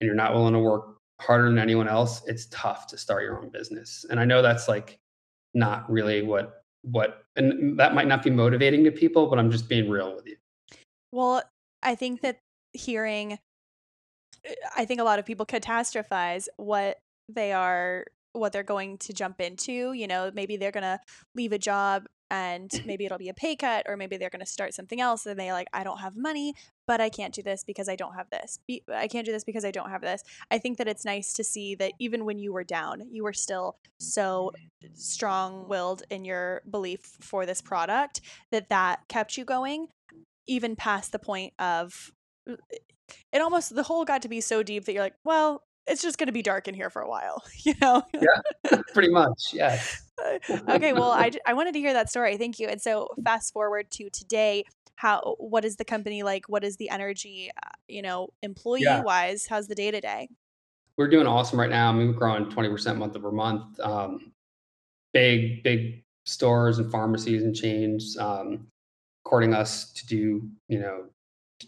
and 0.00 0.06
you're 0.06 0.14
not 0.14 0.34
willing 0.34 0.52
to 0.52 0.58
work 0.58 0.98
harder 1.20 1.48
than 1.48 1.58
anyone 1.58 1.88
else 1.88 2.22
it's 2.26 2.46
tough 2.50 2.86
to 2.86 2.98
start 2.98 3.22
your 3.22 3.40
own 3.40 3.48
business 3.48 4.04
and 4.10 4.20
i 4.20 4.24
know 4.24 4.42
that's 4.42 4.68
like 4.68 4.98
not 5.54 5.90
really 5.90 6.22
what 6.22 6.64
what 6.90 7.24
and 7.36 7.78
that 7.78 7.94
might 7.94 8.06
not 8.06 8.22
be 8.22 8.30
motivating 8.30 8.84
to 8.84 8.90
people 8.90 9.26
but 9.28 9.38
i'm 9.38 9.50
just 9.50 9.68
being 9.68 9.90
real 9.90 10.14
with 10.14 10.26
you 10.26 10.36
Well, 11.12 11.42
I 11.82 11.94
think 11.94 12.20
that 12.22 12.40
hearing, 12.72 13.38
eh, 14.44 14.54
I 14.76 14.84
think 14.84 15.00
a 15.00 15.04
lot 15.04 15.18
of 15.18 15.26
people 15.26 15.46
catastrophize 15.46 16.48
what 16.56 16.98
they 17.28 17.52
are, 17.52 18.06
what 18.32 18.52
they're 18.52 18.62
going 18.62 18.98
to 18.98 19.12
jump 19.12 19.40
into. 19.40 19.92
You 19.92 20.06
know, 20.06 20.30
maybe 20.34 20.56
they're 20.56 20.72
going 20.72 20.82
to 20.82 21.00
leave 21.34 21.52
a 21.52 21.58
job 21.58 22.06
and 22.30 22.70
maybe 22.86 23.04
it'll 23.04 23.18
be 23.18 23.28
a 23.28 23.34
pay 23.34 23.56
cut, 23.56 23.86
or 23.88 23.96
maybe 23.96 24.16
they're 24.16 24.30
going 24.30 24.40
to 24.40 24.46
start 24.46 24.74
something 24.74 25.00
else 25.00 25.26
and 25.26 25.38
they 25.38 25.52
like, 25.52 25.68
I 25.72 25.84
don't 25.84 25.98
have 25.98 26.16
money, 26.16 26.54
but 26.86 27.00
I 27.00 27.08
can't 27.08 27.34
do 27.34 27.42
this 27.42 27.64
because 27.64 27.88
I 27.88 27.96
don't 27.96 28.14
have 28.14 28.30
this. 28.30 28.58
Be- 28.66 28.82
I 28.92 29.08
can't 29.08 29.26
do 29.26 29.32
this 29.32 29.44
because 29.44 29.64
I 29.64 29.70
don't 29.70 29.90
have 29.90 30.02
this. 30.02 30.22
I 30.50 30.58
think 30.58 30.78
that 30.78 30.88
it's 30.88 31.04
nice 31.04 31.32
to 31.34 31.44
see 31.44 31.74
that 31.76 31.92
even 31.98 32.24
when 32.24 32.38
you 32.38 32.52
were 32.52 32.64
down, 32.64 33.02
you 33.10 33.22
were 33.22 33.32
still 33.32 33.76
so 33.98 34.52
strong 34.94 35.68
willed 35.68 36.02
in 36.10 36.24
your 36.24 36.62
belief 36.70 37.16
for 37.20 37.46
this 37.46 37.60
product 37.60 38.20
that 38.50 38.68
that 38.68 39.00
kept 39.08 39.36
you 39.36 39.44
going 39.44 39.88
even 40.46 40.76
past 40.76 41.12
the 41.12 41.18
point 41.18 41.52
of 41.58 42.12
uh, 42.48 42.56
it 43.32 43.40
almost 43.40 43.74
the 43.74 43.82
hole 43.82 44.04
got 44.04 44.22
to 44.22 44.28
be 44.28 44.40
so 44.40 44.62
deep 44.62 44.84
that 44.84 44.92
you're 44.92 45.02
like 45.02 45.16
well 45.24 45.62
it's 45.86 46.02
just 46.02 46.18
going 46.18 46.26
to 46.26 46.32
be 46.32 46.42
dark 46.42 46.68
in 46.68 46.74
here 46.74 46.90
for 46.90 47.02
a 47.02 47.08
while 47.08 47.42
you 47.58 47.74
know 47.80 48.02
yeah, 48.14 48.80
pretty 48.92 49.10
much 49.10 49.52
yes 49.52 50.02
okay 50.68 50.92
well 50.92 51.10
I, 51.10 51.30
I 51.46 51.54
wanted 51.54 51.74
to 51.74 51.80
hear 51.80 51.92
that 51.92 52.10
story 52.10 52.36
thank 52.36 52.58
you 52.58 52.68
and 52.68 52.80
so 52.80 53.08
fast 53.24 53.52
forward 53.52 53.90
to 53.92 54.10
today 54.10 54.64
how 54.96 55.36
what 55.38 55.64
is 55.64 55.76
the 55.76 55.84
company 55.84 56.22
like 56.22 56.48
what 56.48 56.64
is 56.64 56.76
the 56.76 56.88
energy 56.88 57.50
uh, 57.64 57.70
you 57.86 58.02
know 58.02 58.28
employee 58.42 58.86
wise 58.86 59.46
how's 59.46 59.68
the 59.68 59.74
day 59.74 59.90
to 59.90 60.00
day 60.00 60.28
we're 60.96 61.08
doing 61.08 61.26
awesome 61.26 61.60
right 61.60 61.70
now. 61.70 61.90
I 61.90 61.92
mean, 61.92 62.08
we're 62.08 62.14
growing 62.14 62.46
20% 62.46 62.96
month 62.96 63.16
over 63.16 63.30
month. 63.30 63.78
Um, 63.80 64.32
big, 65.12 65.62
big 65.62 66.04
stores 66.24 66.78
and 66.78 66.90
pharmacies 66.90 67.42
and 67.42 67.54
chains 67.54 68.16
um, 68.18 68.66
courting 69.24 69.54
us 69.54 69.92
to 69.92 70.06
do, 70.06 70.48
you 70.68 70.78
know, 70.78 71.04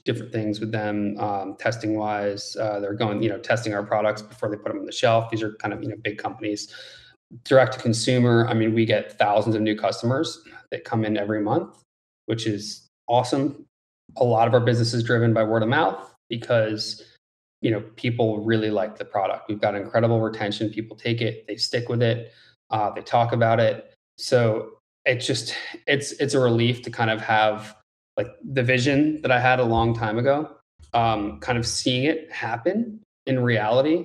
different 0.04 0.32
things 0.32 0.60
with 0.60 0.72
them, 0.72 1.16
um, 1.18 1.56
testing 1.58 1.96
wise. 1.96 2.56
Uh, 2.56 2.80
they're 2.80 2.94
going, 2.94 3.22
you 3.22 3.28
know, 3.28 3.38
testing 3.38 3.74
our 3.74 3.82
products 3.82 4.22
before 4.22 4.48
they 4.48 4.56
put 4.56 4.68
them 4.68 4.78
on 4.78 4.86
the 4.86 4.92
shelf. 4.92 5.30
These 5.30 5.42
are 5.42 5.54
kind 5.54 5.72
of, 5.72 5.82
you 5.82 5.88
know, 5.88 5.96
big 6.02 6.18
companies. 6.18 6.72
Direct 7.44 7.74
to 7.74 7.80
consumer, 7.80 8.46
I 8.48 8.54
mean, 8.54 8.74
we 8.74 8.86
get 8.86 9.18
thousands 9.18 9.54
of 9.54 9.62
new 9.62 9.76
customers 9.76 10.40
that 10.70 10.84
come 10.84 11.04
in 11.04 11.16
every 11.16 11.42
month, 11.42 11.82
which 12.26 12.46
is 12.46 12.86
awesome. 13.06 13.66
A 14.16 14.24
lot 14.24 14.48
of 14.48 14.54
our 14.54 14.60
business 14.60 14.94
is 14.94 15.02
driven 15.02 15.34
by 15.34 15.42
word 15.42 15.62
of 15.62 15.68
mouth 15.68 16.14
because 16.30 17.02
you 17.60 17.70
know 17.70 17.80
people 17.96 18.44
really 18.44 18.70
like 18.70 18.96
the 18.96 19.04
product 19.04 19.48
we've 19.48 19.60
got 19.60 19.74
incredible 19.74 20.20
retention 20.20 20.70
people 20.70 20.96
take 20.96 21.20
it 21.20 21.44
they 21.48 21.56
stick 21.56 21.88
with 21.88 22.02
it 22.02 22.32
uh, 22.70 22.90
they 22.90 23.00
talk 23.00 23.32
about 23.32 23.58
it 23.58 23.94
so 24.16 24.78
it's 25.04 25.26
just 25.26 25.54
it's 25.86 26.12
it's 26.12 26.34
a 26.34 26.38
relief 26.38 26.82
to 26.82 26.90
kind 26.90 27.10
of 27.10 27.20
have 27.20 27.74
like 28.18 28.28
the 28.52 28.62
vision 28.62 29.22
that 29.22 29.32
i 29.32 29.40
had 29.40 29.58
a 29.58 29.64
long 29.64 29.94
time 29.94 30.18
ago 30.18 30.50
um, 30.94 31.40
kind 31.40 31.58
of 31.58 31.66
seeing 31.66 32.04
it 32.04 32.30
happen 32.30 33.00
in 33.26 33.40
reality 33.40 34.04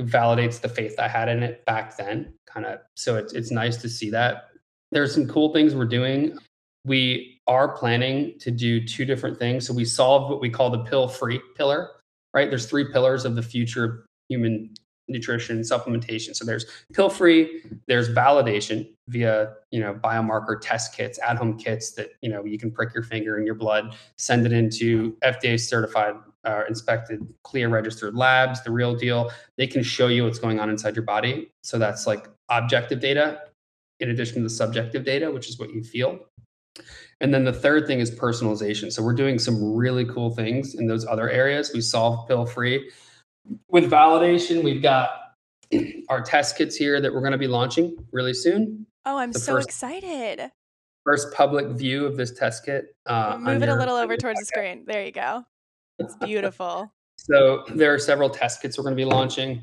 validates 0.00 0.60
the 0.60 0.68
faith 0.68 0.98
i 0.98 1.08
had 1.08 1.28
in 1.28 1.42
it 1.42 1.64
back 1.66 1.96
then 1.98 2.32
kind 2.46 2.64
of 2.64 2.78
so 2.96 3.16
it's, 3.16 3.32
it's 3.32 3.50
nice 3.50 3.76
to 3.78 3.88
see 3.88 4.10
that. 4.10 4.48
There's 4.90 5.12
some 5.12 5.28
cool 5.28 5.52
things 5.52 5.74
we're 5.74 5.84
doing. 5.84 6.36
We 6.84 7.40
are 7.46 7.68
planning 7.68 8.38
to 8.40 8.50
do 8.50 8.84
two 8.84 9.04
different 9.04 9.38
things. 9.38 9.66
So 9.66 9.74
we 9.74 9.84
solved 9.84 10.30
what 10.30 10.40
we 10.40 10.48
call 10.48 10.70
the 10.70 10.84
pill 10.84 11.08
free 11.08 11.40
pillar 11.56 11.90
right? 12.34 12.50
There's 12.50 12.66
three 12.66 12.92
pillars 12.92 13.24
of 13.24 13.34
the 13.34 13.42
future 13.42 14.06
human 14.28 14.70
nutrition 15.08 15.60
supplementation. 15.60 16.34
So 16.34 16.44
there's 16.44 16.66
pill 16.92 17.10
free, 17.10 17.62
there's 17.86 18.08
validation 18.08 18.88
via, 19.08 19.54
you 19.70 19.80
know, 19.80 19.94
biomarker 19.94 20.60
test 20.60 20.94
kits, 20.94 21.18
at 21.26 21.36
home 21.36 21.58
kits 21.58 21.92
that, 21.92 22.10
you 22.20 22.28
know, 22.28 22.44
you 22.44 22.58
can 22.58 22.70
prick 22.70 22.94
your 22.94 23.02
finger 23.02 23.38
in 23.38 23.46
your 23.46 23.54
blood, 23.54 23.96
send 24.16 24.46
it 24.46 24.52
into 24.52 25.16
FDA 25.24 25.58
certified 25.58 26.14
uh, 26.44 26.62
inspected 26.68 27.26
CLIA 27.42 27.68
registered 27.68 28.14
labs, 28.14 28.62
the 28.62 28.70
real 28.70 28.94
deal. 28.94 29.30
They 29.56 29.66
can 29.66 29.82
show 29.82 30.08
you 30.08 30.24
what's 30.24 30.38
going 30.38 30.60
on 30.60 30.70
inside 30.70 30.96
your 30.96 31.04
body. 31.04 31.50
So 31.62 31.78
that's 31.78 32.06
like 32.06 32.28
objective 32.48 33.00
data 33.00 33.42
in 34.00 34.10
addition 34.10 34.36
to 34.36 34.42
the 34.42 34.50
subjective 34.50 35.04
data, 35.04 35.30
which 35.30 35.48
is 35.48 35.58
what 35.58 35.72
you 35.72 35.82
feel. 35.82 36.20
And 37.20 37.34
then 37.34 37.44
the 37.44 37.52
third 37.52 37.86
thing 37.86 37.98
is 37.98 38.10
personalization. 38.10 38.92
So 38.92 39.02
we're 39.02 39.14
doing 39.14 39.38
some 39.38 39.74
really 39.74 40.04
cool 40.04 40.30
things 40.30 40.74
in 40.74 40.86
those 40.86 41.04
other 41.04 41.28
areas. 41.28 41.72
We 41.74 41.80
solve 41.80 42.28
pill 42.28 42.46
free. 42.46 42.90
With 43.68 43.90
validation, 43.90 44.62
we've 44.62 44.82
got 44.82 45.10
our 46.08 46.22
test 46.22 46.56
kits 46.56 46.76
here 46.76 47.00
that 47.00 47.12
we're 47.12 47.20
going 47.20 47.32
to 47.32 47.38
be 47.38 47.46
launching 47.48 47.96
really 48.12 48.32
soon. 48.34 48.86
oh 49.04 49.18
i'm 49.18 49.32
The 49.32 49.38
so 49.38 49.52
first- 49.56 49.68
excited 49.68 50.50
First 51.04 51.32
public 51.32 51.68
view 51.68 52.04
of 52.04 52.18
this 52.18 52.32
test 52.32 52.66
kit. 52.66 52.94
Uh, 53.06 53.38
move 53.40 53.62
it 53.62 53.68
a 53.70 53.74
little 53.74 53.96
over 53.96 54.16
towards 54.16 54.38
the 54.40 54.44
screen 54.46 54.84
there 54.86 55.04
you 55.04 55.12
go 55.12 55.44
it's 55.98 56.14
beautiful 56.24 56.90
So 57.16 57.64
there 57.74 57.92
are 57.94 57.98
several 57.98 58.28
test 58.30 58.60
kits 58.62 58.76
we're 58.78 58.84
going 58.84 58.96
to 58.96 59.00
be 59.00 59.04
launching 59.06 59.62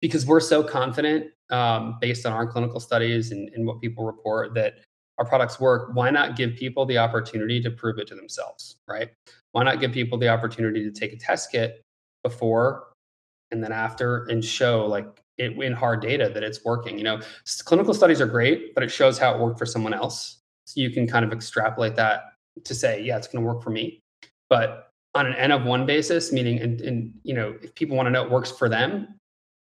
because 0.00 0.24
we're 0.26 0.40
so 0.40 0.62
confident 0.62 1.26
um, 1.50 1.98
based 2.00 2.26
on 2.26 2.32
our 2.32 2.46
clinical 2.46 2.78
studies 2.80 3.30
and, 3.32 3.48
and 3.54 3.66
what 3.66 3.80
people 3.80 4.04
report 4.04 4.54
that 4.54 4.74
our 5.18 5.24
products 5.24 5.60
work. 5.60 5.90
Why 5.94 6.10
not 6.10 6.34
give 6.36 6.56
people 6.56 6.86
the 6.86 6.98
opportunity 6.98 7.60
to 7.62 7.70
prove 7.70 7.98
it 7.98 8.06
to 8.08 8.14
themselves, 8.16 8.76
right? 8.88 9.10
Why 9.52 9.62
not 9.64 9.78
give 9.80 9.92
people 9.92 10.18
the 10.18 10.28
opportunity 10.28 10.82
to 10.84 10.90
take 10.90 11.12
a 11.12 11.16
test 11.16 11.52
kit 11.52 11.82
before 12.22 12.88
and 13.54 13.62
then 13.62 13.72
after 13.72 14.24
and 14.24 14.44
show 14.44 14.84
like 14.84 15.06
it 15.38 15.52
in 15.52 15.72
hard 15.72 16.02
data 16.02 16.28
that 16.34 16.42
it's 16.42 16.64
working? 16.64 16.98
You 16.98 17.04
know, 17.04 17.20
clinical 17.64 17.94
studies 17.94 18.20
are 18.20 18.26
great, 18.26 18.74
but 18.74 18.82
it 18.82 18.90
shows 18.90 19.16
how 19.16 19.34
it 19.34 19.40
worked 19.40 19.58
for 19.58 19.66
someone 19.66 19.94
else. 19.94 20.40
So 20.66 20.80
you 20.80 20.90
can 20.90 21.06
kind 21.06 21.24
of 21.24 21.32
extrapolate 21.32 21.94
that 21.96 22.32
to 22.64 22.74
say, 22.74 23.02
yeah, 23.02 23.16
it's 23.16 23.28
going 23.28 23.44
to 23.44 23.46
work 23.46 23.62
for 23.62 23.70
me. 23.70 24.00
But 24.50 24.90
on 25.14 25.26
an 25.26 25.34
N 25.34 25.52
of 25.52 25.64
one 25.64 25.86
basis, 25.86 26.32
meaning, 26.32 26.60
and, 26.60 26.80
and 26.80 27.14
you 27.22 27.34
know, 27.34 27.54
if 27.62 27.74
people 27.74 27.96
want 27.96 28.08
to 28.08 28.10
know 28.10 28.24
it 28.24 28.30
works 28.30 28.50
for 28.50 28.68
them, 28.68 29.14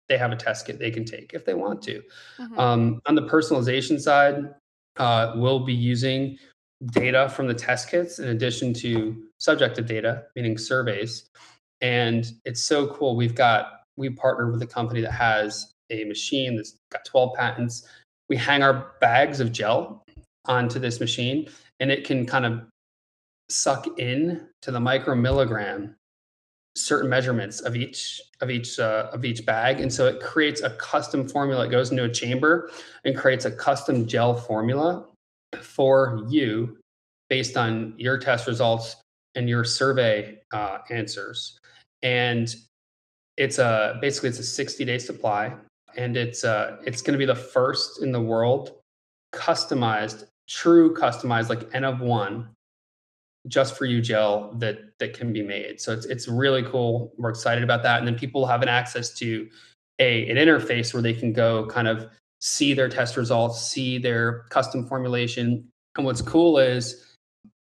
they 0.08 0.18
have 0.18 0.32
a 0.32 0.36
test 0.36 0.66
kit 0.66 0.78
they 0.78 0.90
can 0.90 1.04
take 1.04 1.32
if 1.34 1.44
they 1.44 1.54
want 1.54 1.82
to. 1.82 2.02
Mm-hmm. 2.38 2.58
Um, 2.58 3.00
on 3.06 3.14
the 3.14 3.22
personalization 3.22 4.00
side, 4.00 4.54
uh, 4.96 5.32
we'll 5.36 5.64
be 5.64 5.74
using 5.74 6.38
data 6.92 7.28
from 7.28 7.46
the 7.46 7.54
test 7.54 7.90
kits 7.90 8.18
in 8.18 8.28
addition 8.28 8.72
to 8.74 9.22
subjective 9.38 9.86
data, 9.86 10.24
meaning 10.34 10.58
surveys. 10.58 11.30
And 11.80 12.30
it's 12.44 12.62
so 12.62 12.88
cool. 12.88 13.16
We've 13.16 13.34
got, 13.34 13.79
we 13.96 14.10
partnered 14.10 14.52
with 14.52 14.62
a 14.62 14.66
company 14.66 15.00
that 15.00 15.12
has 15.12 15.72
a 15.90 16.04
machine 16.04 16.56
that's 16.56 16.76
got 16.90 17.04
12 17.04 17.34
patents. 17.34 17.86
We 18.28 18.36
hang 18.36 18.62
our 18.62 18.92
bags 19.00 19.40
of 19.40 19.52
gel 19.52 20.04
onto 20.46 20.78
this 20.78 21.00
machine 21.00 21.48
and 21.80 21.90
it 21.90 22.04
can 22.04 22.26
kind 22.26 22.46
of 22.46 22.62
suck 23.48 23.98
in 23.98 24.48
to 24.62 24.70
the 24.70 24.78
micromilligram 24.78 25.94
certain 26.76 27.10
measurements 27.10 27.60
of 27.60 27.74
each 27.74 28.20
of 28.40 28.50
each 28.50 28.78
uh, 28.78 29.08
of 29.12 29.24
each 29.24 29.44
bag. 29.44 29.80
And 29.80 29.92
so 29.92 30.06
it 30.06 30.20
creates 30.20 30.62
a 30.62 30.70
custom 30.70 31.28
formula. 31.28 31.66
It 31.66 31.70
goes 31.70 31.90
into 31.90 32.04
a 32.04 32.08
chamber 32.08 32.70
and 33.04 33.16
creates 33.16 33.44
a 33.44 33.50
custom 33.50 34.06
gel 34.06 34.34
formula 34.34 35.06
for 35.60 36.24
you 36.28 36.78
based 37.28 37.56
on 37.56 37.94
your 37.96 38.18
test 38.18 38.46
results 38.46 38.96
and 39.34 39.48
your 39.48 39.64
survey 39.64 40.38
uh, 40.52 40.78
answers. 40.90 41.58
And 42.02 42.54
it's 43.40 43.58
a 43.58 43.98
basically 44.00 44.28
it's 44.28 44.38
a 44.38 44.44
60 44.44 44.84
day 44.84 44.98
supply 44.98 45.52
and 45.96 46.16
it's 46.16 46.44
uh 46.44 46.76
it's 46.84 47.02
going 47.02 47.14
to 47.14 47.18
be 47.18 47.24
the 47.24 47.34
first 47.34 48.02
in 48.02 48.12
the 48.12 48.20
world 48.20 48.76
customized 49.32 50.24
true 50.48 50.94
customized 50.94 51.48
like 51.48 51.68
n 51.74 51.84
of 51.84 52.00
one 52.00 52.48
just 53.48 53.76
for 53.76 53.86
you 53.86 54.00
gel 54.00 54.52
that 54.58 54.78
that 54.98 55.14
can 55.14 55.32
be 55.32 55.42
made. 55.42 55.80
So 55.80 55.92
it's 55.92 56.06
it's 56.06 56.28
really 56.28 56.62
cool. 56.62 57.12
We're 57.16 57.30
excited 57.30 57.64
about 57.64 57.82
that. 57.84 57.98
And 57.98 58.06
then 58.06 58.18
people 58.18 58.46
have 58.46 58.62
an 58.62 58.68
access 58.68 59.14
to 59.14 59.48
a 59.98 60.28
an 60.28 60.36
interface 60.36 60.92
where 60.92 61.02
they 61.02 61.14
can 61.14 61.32
go 61.32 61.66
kind 61.66 61.88
of 61.88 62.06
see 62.42 62.74
their 62.74 62.88
test 62.88 63.16
results 63.16 63.62
see 63.62 63.98
their 63.98 64.44
custom 64.50 64.86
formulation. 64.86 65.68
And 65.96 66.04
what's 66.04 66.22
cool 66.22 66.58
is 66.58 67.16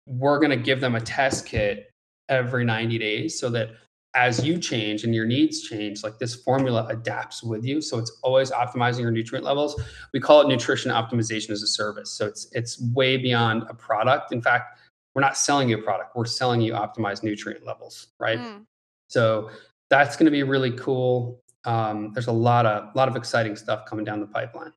we're 0.08 0.40
going 0.40 0.52
to 0.52 0.58
give 0.58 0.82
them 0.82 0.96
a 0.96 1.02
test 1.02 1.46
kit 1.46 1.90
every 2.30 2.66
90 2.66 2.98
days 2.98 3.40
so 3.40 3.50
that 3.50 3.70
as 4.16 4.44
you 4.44 4.58
change 4.58 5.04
and 5.04 5.14
your 5.14 5.26
needs 5.26 5.62
change, 5.62 6.04
like 6.04 6.18
this 6.18 6.36
formula 6.36 6.88
adapts 6.90 7.44
with 7.44 7.64
you. 7.64 7.82
So 7.82 8.00
it's 8.00 8.12
always 8.24 8.52
optimizing 8.52 9.02
your 9.02 9.12
nutrient 9.12 9.46
levels. 9.46 9.80
We 10.14 10.20
call 10.20 10.42
it 10.42 10.48
nutrition 10.48 10.92
optimization 10.92 11.52
as 11.52 11.62
a 11.62 11.68
service. 11.68 12.12
So 12.12 12.26
it's 12.26 12.48
it's 12.54 12.82
way 12.94 13.18
beyond 13.18 13.64
a 13.70 13.74
product. 13.74 14.32
In 14.32 14.42
fact, 14.42 14.80
we're 15.14 15.22
not 15.22 15.38
selling 15.38 15.70
you 15.70 15.78
a 15.78 15.82
product. 15.82 16.16
We're 16.16 16.26
selling 16.26 16.62
you 16.62 16.74
optimized 16.74 17.24
nutrient 17.24 17.66
levels, 17.66 18.08
right? 18.20 18.40
Mm. 18.40 18.66
So 19.08 19.50
that's 19.90 20.16
going 20.16 20.26
to 20.26 20.32
be 20.32 20.44
really 20.44 20.72
cool. 20.72 21.42
Um, 21.66 22.12
there's 22.14 22.28
a 22.28 22.32
lot 22.32 22.66
of 22.66 22.96
lot 22.96 23.08
of 23.10 23.16
exciting 23.16 23.56
stuff 23.56 23.86
coming 23.86 24.06
down 24.06 24.20
the 24.22 24.28
pipeline. 24.28 24.74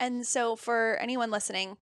And 0.00 0.26
so 0.26 0.56
for 0.56 0.96
anyone 1.00 1.30
listening, 1.30 1.76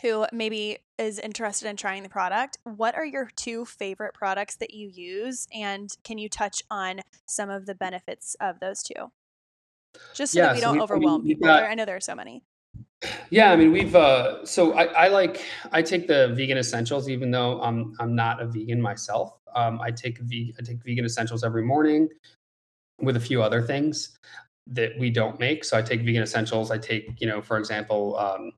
who 0.00 0.26
maybe 0.32 0.78
is 0.98 1.18
interested 1.18 1.68
in 1.68 1.76
trying 1.76 2.02
the 2.02 2.08
product, 2.08 2.58
what 2.64 2.94
are 2.94 3.04
your 3.04 3.30
two 3.36 3.64
favorite 3.64 4.14
products 4.14 4.56
that 4.56 4.72
you 4.72 4.88
use? 4.88 5.46
And 5.54 5.90
can 6.04 6.18
you 6.18 6.28
touch 6.28 6.62
on 6.70 7.00
some 7.26 7.50
of 7.50 7.66
the 7.66 7.74
benefits 7.74 8.36
of 8.40 8.60
those 8.60 8.82
two? 8.82 9.10
Just 10.14 10.32
so 10.32 10.40
yeah, 10.40 10.46
that 10.46 10.54
we 10.54 10.60
so 10.60 10.66
don't 10.66 10.76
we, 10.76 10.82
overwhelm 10.82 11.22
people. 11.22 11.46
Got, 11.46 11.64
I 11.64 11.74
know 11.74 11.84
there 11.84 11.96
are 11.96 12.00
so 12.00 12.14
many. 12.14 12.42
Yeah, 13.30 13.52
I 13.52 13.56
mean, 13.56 13.72
we've 13.72 13.94
uh, 13.94 14.44
so 14.46 14.72
I, 14.72 14.84
I, 14.84 15.08
like 15.08 15.44
I 15.72 15.82
take 15.82 16.06
the 16.06 16.32
vegan 16.34 16.56
essentials, 16.56 17.08
even 17.08 17.30
though 17.30 17.60
I'm 17.60 17.94
I'm 17.98 18.14
not 18.14 18.40
a 18.40 18.46
vegan 18.46 18.80
myself. 18.80 19.38
Um, 19.54 19.80
I 19.80 19.90
take 19.90 20.18
ve- 20.20 20.54
I 20.58 20.62
take 20.62 20.82
vegan 20.84 21.04
essentials 21.04 21.44
every 21.44 21.64
morning 21.64 22.08
with 23.00 23.16
a 23.16 23.20
few 23.20 23.42
other 23.42 23.60
things 23.60 24.16
that 24.68 24.92
we 24.98 25.10
don't 25.10 25.38
make. 25.40 25.64
So 25.64 25.76
I 25.76 25.82
take 25.82 26.00
vegan 26.02 26.22
essentials. 26.22 26.70
I 26.70 26.78
take, 26.78 27.20
you 27.20 27.26
know, 27.26 27.42
for 27.42 27.58
example, 27.58 28.16
um, 28.16 28.52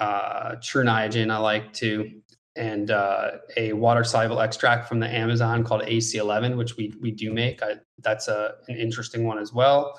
uh, 0.00 0.56
Tru 0.62 0.84
Niagen 0.84 1.30
I 1.30 1.38
like 1.38 1.72
to, 1.74 2.10
and 2.56 2.90
uh, 2.90 3.32
a 3.56 3.72
water 3.74 4.02
soluble 4.02 4.40
extract 4.40 4.88
from 4.88 5.00
the 5.00 5.08
Amazon 5.08 5.62
called 5.62 5.82
AC11, 5.82 6.56
which 6.56 6.76
we 6.76 6.94
we 7.00 7.10
do 7.10 7.32
make. 7.32 7.62
I, 7.62 7.76
that's 7.98 8.28
a 8.28 8.54
an 8.68 8.76
interesting 8.76 9.24
one 9.24 9.38
as 9.38 9.52
well. 9.52 9.98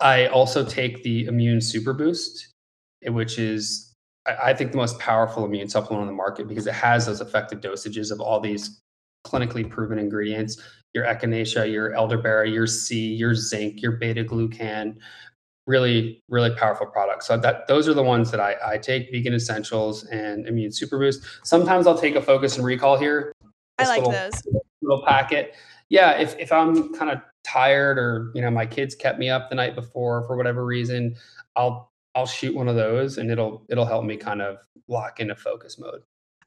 I 0.00 0.26
also 0.28 0.64
take 0.64 1.02
the 1.02 1.26
Immune 1.26 1.60
Super 1.60 1.92
Boost, 1.92 2.48
which 3.06 3.38
is 3.38 3.94
I, 4.26 4.50
I 4.50 4.54
think 4.54 4.70
the 4.70 4.78
most 4.78 4.98
powerful 4.98 5.44
immune 5.44 5.68
supplement 5.68 6.02
on 6.02 6.06
the 6.06 6.12
market 6.12 6.48
because 6.48 6.66
it 6.66 6.74
has 6.74 7.06
those 7.06 7.20
effective 7.20 7.60
dosages 7.60 8.10
of 8.10 8.20
all 8.20 8.40
these 8.40 8.80
clinically 9.26 9.68
proven 9.68 9.98
ingredients 9.98 10.60
your 10.92 11.06
echinacea, 11.06 11.70
your 11.70 11.94
elderberry, 11.94 12.52
your 12.52 12.66
C, 12.66 13.14
your 13.14 13.34
zinc, 13.34 13.80
your 13.80 13.92
beta 13.92 14.24
glucan, 14.24 14.96
really 15.66 16.22
really 16.28 16.54
powerful 16.54 16.86
products. 16.86 17.26
So 17.26 17.36
that 17.36 17.66
those 17.68 17.88
are 17.88 17.94
the 17.94 18.02
ones 18.02 18.30
that 18.30 18.40
i, 18.40 18.56
I 18.64 18.78
take 18.78 19.10
vegan 19.10 19.34
essentials 19.34 20.04
and 20.04 20.46
immune 20.46 20.72
super 20.72 20.98
boost. 20.98 21.22
Sometimes 21.44 21.86
i'll 21.86 21.98
take 21.98 22.14
a 22.14 22.22
focus 22.22 22.56
and 22.56 22.66
recall 22.66 22.96
here. 22.96 23.32
I 23.78 23.86
like 23.86 23.98
little, 23.98 24.12
those. 24.12 24.42
little 24.82 25.04
packet. 25.06 25.54
Yeah 25.88 26.18
if, 26.18 26.38
if 26.38 26.52
i'm 26.52 26.92
kind 26.94 27.10
of 27.10 27.20
tired 27.44 27.98
or 27.98 28.30
you 28.34 28.40
know 28.40 28.50
my 28.50 28.66
kids 28.66 28.94
kept 28.94 29.18
me 29.18 29.28
up 29.28 29.50
the 29.50 29.56
night 29.56 29.74
before 29.74 30.24
for 30.26 30.36
whatever 30.36 30.64
reason 30.64 31.16
i'll 31.56 31.90
i'll 32.14 32.24
shoot 32.24 32.54
one 32.54 32.68
of 32.68 32.76
those 32.76 33.18
and 33.18 33.32
it'll 33.32 33.64
it'll 33.68 33.84
help 33.84 34.04
me 34.04 34.16
kind 34.16 34.40
of 34.40 34.58
lock 34.88 35.20
into 35.20 35.34
focus 35.34 35.78
mode. 35.78 36.02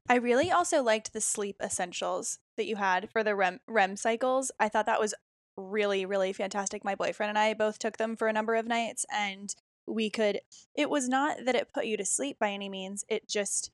I 0.07 0.16
really 0.16 0.51
also 0.51 0.84
liked 0.84 1.13
the 1.13 1.22
sleep 1.22 1.57
essentials 1.61 2.38
that 2.57 2.68
you 2.68 2.76
had 2.76 3.09
for 3.09 3.24
the 3.24 3.36
REM 3.36 3.59
REM 3.68 3.97
cycles. 3.97 4.51
I 4.59 4.70
thought 4.70 4.86
that 4.86 4.99
was 4.99 5.16
really, 5.58 6.06
really 6.06 6.34
fantastic. 6.34 6.84
My 6.84 6.95
boyfriend 6.95 7.30
and 7.30 7.39
I 7.39 7.53
both 7.53 7.80
took 7.80 7.97
them 7.97 8.16
for 8.16 8.28
a 8.28 8.34
number 8.34 8.56
of 8.56 8.68
nights, 8.68 9.06
and 9.14 9.53
we 9.88 10.10
could, 10.10 10.39
it 10.76 10.89
was 10.89 11.08
not 11.08 11.38
that 11.45 11.56
it 11.56 11.72
put 11.74 11.86
you 11.86 11.97
to 11.97 12.06
sleep 12.06 12.38
by 12.39 12.51
any 12.51 12.70
means. 12.70 13.06
It 13.08 13.28
just, 13.28 13.72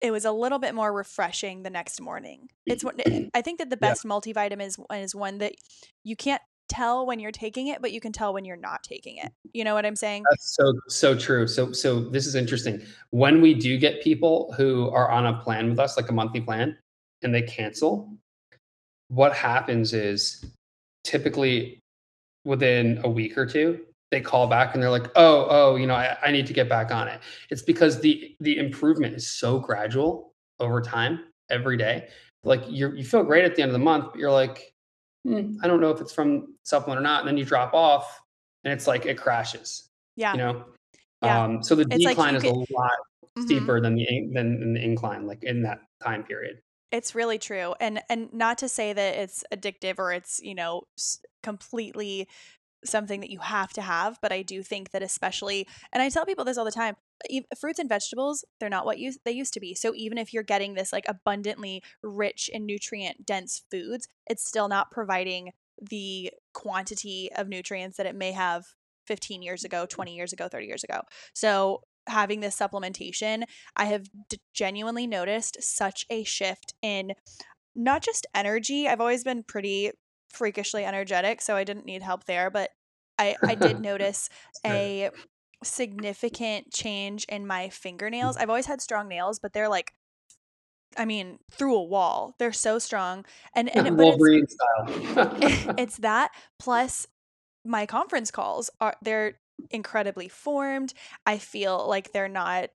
it 0.00 0.10
was 0.10 0.24
a 0.24 0.32
little 0.32 0.58
bit 0.58 0.74
more 0.74 0.92
refreshing 0.92 1.62
the 1.62 1.70
next 1.70 2.00
morning. 2.00 2.48
It's 2.64 2.84
what 2.84 3.00
eh, 3.04 3.28
I 3.34 3.42
think 3.42 3.58
that 3.58 3.70
the 3.70 3.76
best 3.76 4.04
yeah. 4.04 4.10
multivitamin 4.10 4.62
is, 4.62 4.78
is 4.92 5.14
one 5.14 5.38
that 5.38 5.54
you 6.04 6.16
can't 6.16 6.42
tell 6.68 7.06
when 7.06 7.20
you're 7.20 7.32
taking 7.32 7.68
it, 7.68 7.80
but 7.80 7.92
you 7.92 8.00
can 8.00 8.12
tell 8.12 8.32
when 8.32 8.44
you're 8.44 8.56
not 8.56 8.82
taking 8.82 9.18
it. 9.18 9.32
You 9.52 9.64
know 9.64 9.74
what 9.74 9.86
I'm 9.86 9.96
saying? 9.96 10.24
That's 10.30 10.56
so 10.56 10.72
so 10.88 11.16
true. 11.16 11.46
So 11.46 11.72
so 11.72 12.00
this 12.00 12.26
is 12.26 12.34
interesting. 12.34 12.82
When 13.10 13.40
we 13.40 13.54
do 13.54 13.78
get 13.78 14.02
people 14.02 14.52
who 14.56 14.90
are 14.90 15.10
on 15.10 15.26
a 15.26 15.38
plan 15.40 15.70
with 15.70 15.78
us, 15.78 15.96
like 15.96 16.08
a 16.08 16.12
monthly 16.12 16.40
plan, 16.40 16.76
and 17.22 17.34
they 17.34 17.42
cancel, 17.42 18.12
what 19.08 19.34
happens 19.34 19.92
is 19.92 20.44
typically 21.06 21.80
within 22.44 23.00
a 23.04 23.08
week 23.08 23.38
or 23.38 23.46
two 23.46 23.80
they 24.10 24.20
call 24.20 24.46
back 24.46 24.74
and 24.74 24.82
they're 24.82 24.90
like 24.90 25.08
oh 25.16 25.46
oh 25.50 25.76
you 25.76 25.86
know 25.86 25.94
I, 25.94 26.16
I 26.22 26.30
need 26.30 26.46
to 26.46 26.52
get 26.52 26.68
back 26.68 26.90
on 26.90 27.08
it. 27.08 27.20
It's 27.50 27.62
because 27.62 28.00
the 28.00 28.36
the 28.40 28.58
improvement 28.58 29.14
is 29.14 29.26
so 29.26 29.58
gradual 29.58 30.32
over 30.60 30.80
time 30.80 31.20
every 31.50 31.76
day. 31.76 32.08
Like 32.44 32.62
you 32.68 32.92
you 32.92 33.04
feel 33.04 33.24
great 33.24 33.44
at 33.44 33.56
the 33.56 33.62
end 33.62 33.70
of 33.70 33.72
the 33.72 33.84
month 33.84 34.12
but 34.12 34.20
you're 34.20 34.30
like 34.30 34.72
hmm, 35.24 35.56
i 35.62 35.66
don't 35.66 35.80
know 35.80 35.90
if 35.90 36.00
it's 36.00 36.12
from 36.12 36.54
supplement 36.62 37.00
or 37.00 37.02
not. 37.02 37.20
And 37.20 37.28
then 37.28 37.36
you 37.36 37.44
drop 37.44 37.74
off 37.74 38.20
and 38.64 38.72
it's 38.72 38.86
like 38.86 39.06
it 39.06 39.18
crashes 39.18 39.88
yeah. 40.14 40.32
you 40.32 40.38
know? 40.38 40.64
Yeah. 41.22 41.44
um 41.44 41.62
so 41.62 41.74
the 41.74 41.86
it's 41.90 42.04
decline 42.04 42.34
like 42.34 42.44
is 42.44 42.50
could, 42.50 42.52
a 42.52 42.74
lot 42.74 42.90
mm-hmm. 43.36 43.42
steeper 43.42 43.80
than 43.80 43.94
the 43.94 44.06
than, 44.32 44.60
than 44.60 44.74
the 44.74 44.84
incline 44.84 45.26
like 45.26 45.42
in 45.42 45.62
that 45.62 45.80
time 46.02 46.22
period 46.22 46.60
it's 46.92 47.14
really 47.14 47.38
true. 47.38 47.74
And 47.80 48.00
and 48.08 48.32
not 48.32 48.58
to 48.58 48.68
say 48.68 48.92
that 48.92 49.16
it's 49.16 49.44
addictive 49.52 49.98
or 49.98 50.12
it's, 50.12 50.40
you 50.42 50.54
know, 50.54 50.82
completely 51.42 52.28
something 52.84 53.20
that 53.20 53.30
you 53.30 53.40
have 53.40 53.72
to 53.72 53.82
have, 53.82 54.18
but 54.22 54.32
I 54.32 54.42
do 54.42 54.62
think 54.62 54.90
that 54.90 55.02
especially 55.02 55.66
and 55.92 56.02
I 56.02 56.08
tell 56.08 56.26
people 56.26 56.44
this 56.44 56.56
all 56.56 56.64
the 56.64 56.70
time, 56.70 56.96
fruits 57.58 57.78
and 57.78 57.88
vegetables, 57.88 58.44
they're 58.60 58.68
not 58.68 58.86
what 58.86 58.98
you, 58.98 59.12
they 59.24 59.32
used 59.32 59.54
to 59.54 59.60
be. 59.60 59.74
So 59.74 59.92
even 59.94 60.18
if 60.18 60.32
you're 60.32 60.42
getting 60.42 60.74
this 60.74 60.92
like 60.92 61.04
abundantly 61.08 61.82
rich 62.02 62.50
and 62.52 62.66
nutrient 62.66 63.26
dense 63.26 63.62
foods, 63.70 64.08
it's 64.28 64.46
still 64.46 64.68
not 64.68 64.90
providing 64.90 65.52
the 65.80 66.32
quantity 66.52 67.30
of 67.36 67.48
nutrients 67.48 67.96
that 67.96 68.06
it 68.06 68.14
may 68.14 68.32
have 68.32 68.66
15 69.06 69.42
years 69.42 69.64
ago, 69.64 69.86
20 69.86 70.14
years 70.14 70.32
ago, 70.32 70.48
30 70.48 70.66
years 70.66 70.84
ago. 70.84 71.00
So 71.32 71.82
having 72.06 72.40
this 72.40 72.58
supplementation, 72.58 73.44
I 73.74 73.86
have 73.86 74.08
d- 74.28 74.38
genuinely 74.54 75.06
noticed 75.06 75.62
such 75.62 76.06
a 76.10 76.24
shift 76.24 76.74
in 76.82 77.12
not 77.74 78.02
just 78.02 78.26
energy. 78.34 78.88
I've 78.88 79.00
always 79.00 79.24
been 79.24 79.42
pretty 79.42 79.92
freakishly 80.30 80.84
energetic, 80.84 81.40
so 81.40 81.56
I 81.56 81.64
didn't 81.64 81.86
need 81.86 82.02
help 82.02 82.24
there, 82.24 82.50
but 82.50 82.70
I 83.18 83.36
I 83.44 83.54
did 83.54 83.80
notice 83.92 84.28
a 84.64 85.10
significant 85.62 86.72
change 86.72 87.24
in 87.28 87.46
my 87.46 87.68
fingernails. 87.68 88.36
Mm-hmm. 88.36 88.42
I've 88.42 88.50
always 88.50 88.66
had 88.66 88.80
strong 88.80 89.08
nails, 89.08 89.38
but 89.38 89.52
they're 89.52 89.68
like 89.68 89.92
I 90.98 91.04
mean, 91.04 91.38
through 91.50 91.76
a 91.76 91.82
wall. 91.82 92.34
They're 92.38 92.52
so 92.52 92.78
strong. 92.78 93.24
And 93.54 93.74
and 93.76 93.98
Wolverine 93.98 94.44
it's, 94.44 94.54
style. 94.54 95.74
it's 95.78 95.96
that 95.98 96.30
plus 96.58 97.06
my 97.64 97.86
conference 97.86 98.30
calls 98.30 98.70
are 98.80 98.94
they're 99.02 99.38
incredibly 99.70 100.28
formed. 100.28 100.92
I 101.24 101.38
feel 101.38 101.86
like 101.88 102.12
they're 102.12 102.28
not 102.28 102.70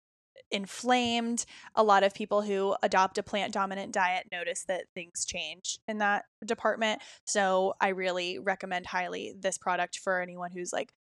inflamed. 0.51 1.45
A 1.75 1.83
lot 1.83 2.05
of 2.05 2.15
people 2.15 2.43
who 2.43 2.77
adopt 2.83 3.19
a 3.19 3.23
plant 3.23 3.53
dominant 3.53 3.93
diet 3.93 4.29
notice 4.31 4.65
that 4.69 4.85
things 4.95 5.25
change 5.25 5.79
in 5.89 5.99
that 5.99 6.25
department. 6.45 7.03
So 7.25 7.75
I 7.81 7.89
really 7.89 8.39
recommend 8.39 8.87
highly 8.87 9.35
this 9.39 9.59
product 9.59 9.99
for 9.99 10.21
anyone 10.21 10.51
who's 10.53 10.73
like 10.73 10.93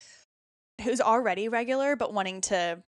who's 0.82 1.00
already 1.00 1.48
regular 1.48 1.96
but 1.96 2.12
wanting 2.12 2.42
to 2.42 2.82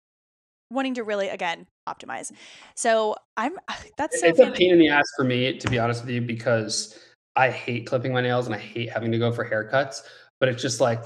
wanting 0.71 0.95
to 0.95 1.03
really 1.03 1.29
again 1.29 1.67
optimize. 1.87 2.31
So 2.75 3.15
I'm 3.37 3.53
that's 3.97 4.19
so 4.21 4.27
it's 4.27 4.39
a 4.39 4.51
pain 4.51 4.73
in 4.73 4.79
the 4.79 4.89
ass 4.89 5.05
for 5.17 5.23
me 5.25 5.57
to 5.57 5.69
be 5.69 5.79
honest 5.79 6.05
with 6.05 6.13
you 6.13 6.21
because 6.21 6.97
I 7.35 7.49
hate 7.49 7.85
clipping 7.85 8.13
my 8.13 8.21
nails 8.21 8.45
and 8.45 8.55
I 8.55 8.59
hate 8.59 8.89
having 8.91 9.11
to 9.11 9.17
go 9.17 9.31
for 9.31 9.47
haircuts, 9.47 10.03
but 10.39 10.47
it's 10.47 10.61
just 10.61 10.79
like 10.79 11.03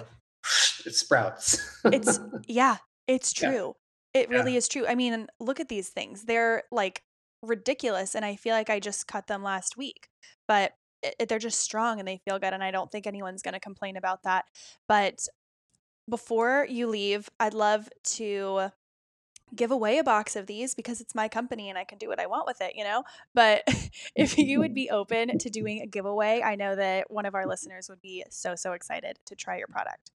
it 0.86 0.96
sprouts. 0.96 1.80
it's 1.86 2.20
yeah, 2.48 2.78
it's 3.08 3.34
true. 3.34 3.76
Yeah. 4.14 4.22
It 4.22 4.30
really 4.30 4.54
yeah. 4.54 4.58
is 4.58 4.68
true. 4.68 4.88
I 4.88 4.96
mean, 4.96 5.28
look 5.40 5.60
at 5.60 5.70
these 5.70 5.90
things. 5.90 6.24
They're 6.24 6.64
like 6.72 7.04
ridiculous 7.42 8.16
and 8.16 8.26
I 8.26 8.36
feel 8.36 8.56
like 8.56 8.70
I 8.70 8.80
just 8.80 9.08
cut 9.08 9.28
them 9.28 9.44
last 9.44 9.78
week. 9.78 10.10
But 10.48 10.74
it, 11.04 11.30
they're 11.30 11.40
just 11.40 11.60
strong 11.60 12.00
and 12.00 12.08
they 12.08 12.20
feel 12.26 12.40
good 12.40 12.54
and 12.54 12.64
I 12.64 12.72
don't 12.72 12.92
think 12.92 13.08
anyone's 13.08 13.42
going 13.42 13.54
to 13.54 13.60
complain 13.60 13.98
about 13.98 14.24
that. 14.24 14.46
But 14.88 15.28
before 16.10 16.66
you 16.70 16.88
leave, 16.88 17.30
I'd 17.40 17.54
love 17.54 17.90
to 18.16 18.72
give 19.56 19.72
away 19.72 19.98
a 19.98 20.04
box 20.04 20.36
of 20.36 20.48
these 20.48 20.76
because 20.76 21.02
it's 21.02 21.16
my 21.16 21.28
company 21.28 21.70
and 21.70 21.78
I 21.78 21.84
can 21.84 21.98
do 21.98 22.08
what 22.08 22.20
I 22.20 22.28
want 22.28 22.46
with 22.46 22.62
it, 22.62 22.74
you 22.76 22.84
know? 22.84 23.04
But 23.34 23.64
if 24.16 24.38
you 24.38 24.60
would 24.60 24.74
be 24.74 24.90
open 24.90 25.38
to 25.38 25.50
doing 25.50 25.82
a 25.82 25.88
giveaway, 25.88 26.42
I 26.44 26.56
know 26.56 26.76
that 26.76 27.10
one 27.10 27.26
of 27.26 27.36
our 27.36 27.48
listeners 27.48 27.90
would 27.90 28.02
be 28.02 28.24
so, 28.30 28.56
so 28.56 28.74
excited 28.74 29.18
to 29.26 29.36
try 29.36 29.58
your 29.58 29.68
product. 29.68 30.12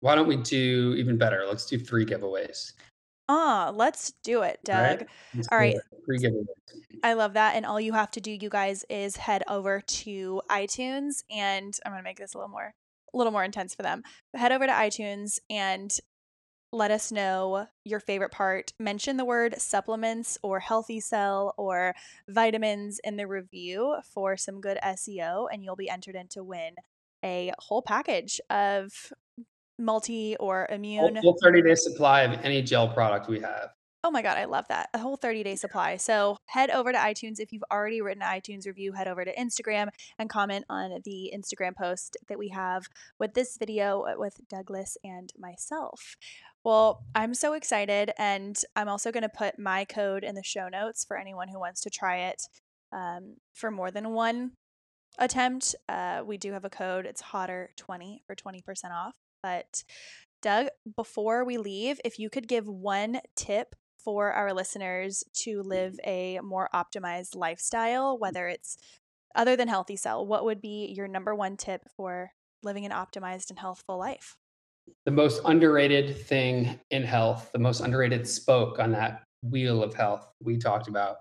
Why 0.00 0.14
don't 0.14 0.28
we 0.28 0.36
do 0.36 0.94
even 0.96 1.16
better? 1.18 1.44
Let's 1.46 1.66
do 1.66 1.78
three 1.78 2.04
giveaways. 2.04 2.72
Ah, 3.28 3.72
let's 3.74 4.12
do 4.22 4.42
it, 4.42 4.60
Doug. 4.64 5.00
Right? 5.34 5.46
All 5.50 5.58
right. 5.58 5.76
Three 6.04 6.18
giveaways. 6.18 6.46
I 7.02 7.14
love 7.14 7.34
that. 7.34 7.56
And 7.56 7.66
all 7.66 7.80
you 7.80 7.92
have 7.92 8.10
to 8.12 8.20
do, 8.20 8.30
you 8.30 8.48
guys, 8.48 8.84
is 8.88 9.16
head 9.16 9.42
over 9.48 9.80
to 9.80 10.42
iTunes 10.50 11.24
and 11.30 11.76
I'm 11.84 11.92
gonna 11.92 12.02
make 12.02 12.18
this 12.18 12.34
a 12.34 12.38
little 12.38 12.50
more 12.50 12.74
a 13.12 13.16
little 13.16 13.32
more 13.32 13.44
intense 13.44 13.74
for 13.74 13.82
them. 13.82 14.02
Head 14.34 14.52
over 14.52 14.66
to 14.66 14.72
iTunes 14.72 15.38
and 15.48 15.96
let 16.72 16.90
us 16.90 17.12
know 17.12 17.66
your 17.84 18.00
favorite 18.00 18.32
part. 18.32 18.72
Mention 18.78 19.16
the 19.16 19.24
word 19.24 19.60
supplements 19.60 20.36
or 20.42 20.60
healthy 20.60 21.00
cell 21.00 21.54
or 21.56 21.94
vitamins 22.28 23.00
in 23.04 23.16
the 23.16 23.26
review 23.26 23.96
for 24.12 24.36
some 24.36 24.60
good 24.60 24.78
SEO, 24.84 25.46
and 25.50 25.64
you'll 25.64 25.76
be 25.76 25.88
entered 25.88 26.16
in 26.16 26.28
to 26.28 26.44
win 26.44 26.74
a 27.24 27.52
whole 27.58 27.82
package 27.82 28.40
of 28.50 29.12
multi 29.78 30.36
or 30.38 30.66
immune. 30.70 31.20
Full 31.20 31.36
30 31.42 31.62
day 31.62 31.74
supply 31.74 32.22
of 32.22 32.44
any 32.44 32.62
gel 32.62 32.88
product 32.88 33.28
we 33.28 33.40
have. 33.40 33.70
Oh 34.04 34.10
my 34.12 34.22
God, 34.22 34.38
I 34.38 34.44
love 34.44 34.68
that. 34.68 34.88
A 34.94 34.98
whole 34.98 35.16
30 35.16 35.42
day 35.42 35.56
supply. 35.56 35.96
So 35.96 36.36
head 36.46 36.70
over 36.70 36.92
to 36.92 36.98
iTunes. 36.98 37.40
If 37.40 37.52
you've 37.52 37.64
already 37.72 38.00
written 38.00 38.22
an 38.22 38.40
iTunes 38.40 38.64
review, 38.64 38.92
head 38.92 39.08
over 39.08 39.24
to 39.24 39.34
Instagram 39.34 39.88
and 40.16 40.30
comment 40.30 40.64
on 40.68 41.00
the 41.04 41.32
Instagram 41.36 41.74
post 41.74 42.16
that 42.28 42.38
we 42.38 42.50
have 42.50 42.86
with 43.18 43.34
this 43.34 43.56
video 43.56 44.04
with 44.16 44.38
Douglas 44.48 44.96
and 45.02 45.32
myself. 45.36 46.16
Well, 46.62 47.04
I'm 47.16 47.34
so 47.34 47.54
excited. 47.54 48.12
And 48.16 48.56
I'm 48.76 48.88
also 48.88 49.10
going 49.10 49.24
to 49.24 49.28
put 49.28 49.58
my 49.58 49.84
code 49.84 50.22
in 50.22 50.36
the 50.36 50.42
show 50.44 50.68
notes 50.68 51.04
for 51.04 51.18
anyone 51.18 51.48
who 51.48 51.58
wants 51.58 51.80
to 51.80 51.90
try 51.90 52.18
it 52.28 52.42
um, 52.92 53.38
for 53.54 53.72
more 53.72 53.90
than 53.90 54.10
one 54.10 54.52
attempt. 55.18 55.74
Uh, 55.88 56.22
we 56.24 56.38
do 56.38 56.52
have 56.52 56.64
a 56.64 56.70
code. 56.70 57.06
It's 57.06 57.22
hotter20 57.22 58.18
for 58.26 58.36
20% 58.36 58.62
off. 58.92 59.14
But 59.46 59.84
Doug, 60.42 60.66
before 60.96 61.44
we 61.44 61.56
leave, 61.56 62.00
if 62.04 62.18
you 62.18 62.28
could 62.28 62.48
give 62.48 62.66
one 62.66 63.20
tip 63.36 63.76
for 63.96 64.32
our 64.32 64.52
listeners 64.52 65.22
to 65.44 65.62
live 65.62 66.00
a 66.04 66.40
more 66.42 66.68
optimized 66.74 67.36
lifestyle, 67.36 68.16
mm. 68.16 68.20
whether 68.20 68.48
it's 68.48 68.76
other 69.36 69.54
than 69.54 69.68
Healthy 69.68 69.96
Cell, 69.96 70.26
what 70.26 70.44
would 70.44 70.60
be 70.60 70.92
your 70.96 71.06
number 71.06 71.32
one 71.32 71.56
tip 71.56 71.82
for 71.96 72.32
living 72.64 72.84
an 72.84 72.90
optimized 72.90 73.50
and 73.50 73.58
healthful 73.60 73.96
life? 73.96 74.34
The 75.04 75.12
most 75.12 75.42
underrated 75.44 76.16
thing 76.26 76.80
in 76.90 77.04
health, 77.04 77.50
the 77.52 77.60
most 77.60 77.80
underrated 77.80 78.26
spoke 78.26 78.80
on 78.80 78.90
that 78.92 79.22
wheel 79.44 79.80
of 79.80 79.94
health 79.94 80.26
we 80.42 80.58
talked 80.58 80.88
about 80.88 81.18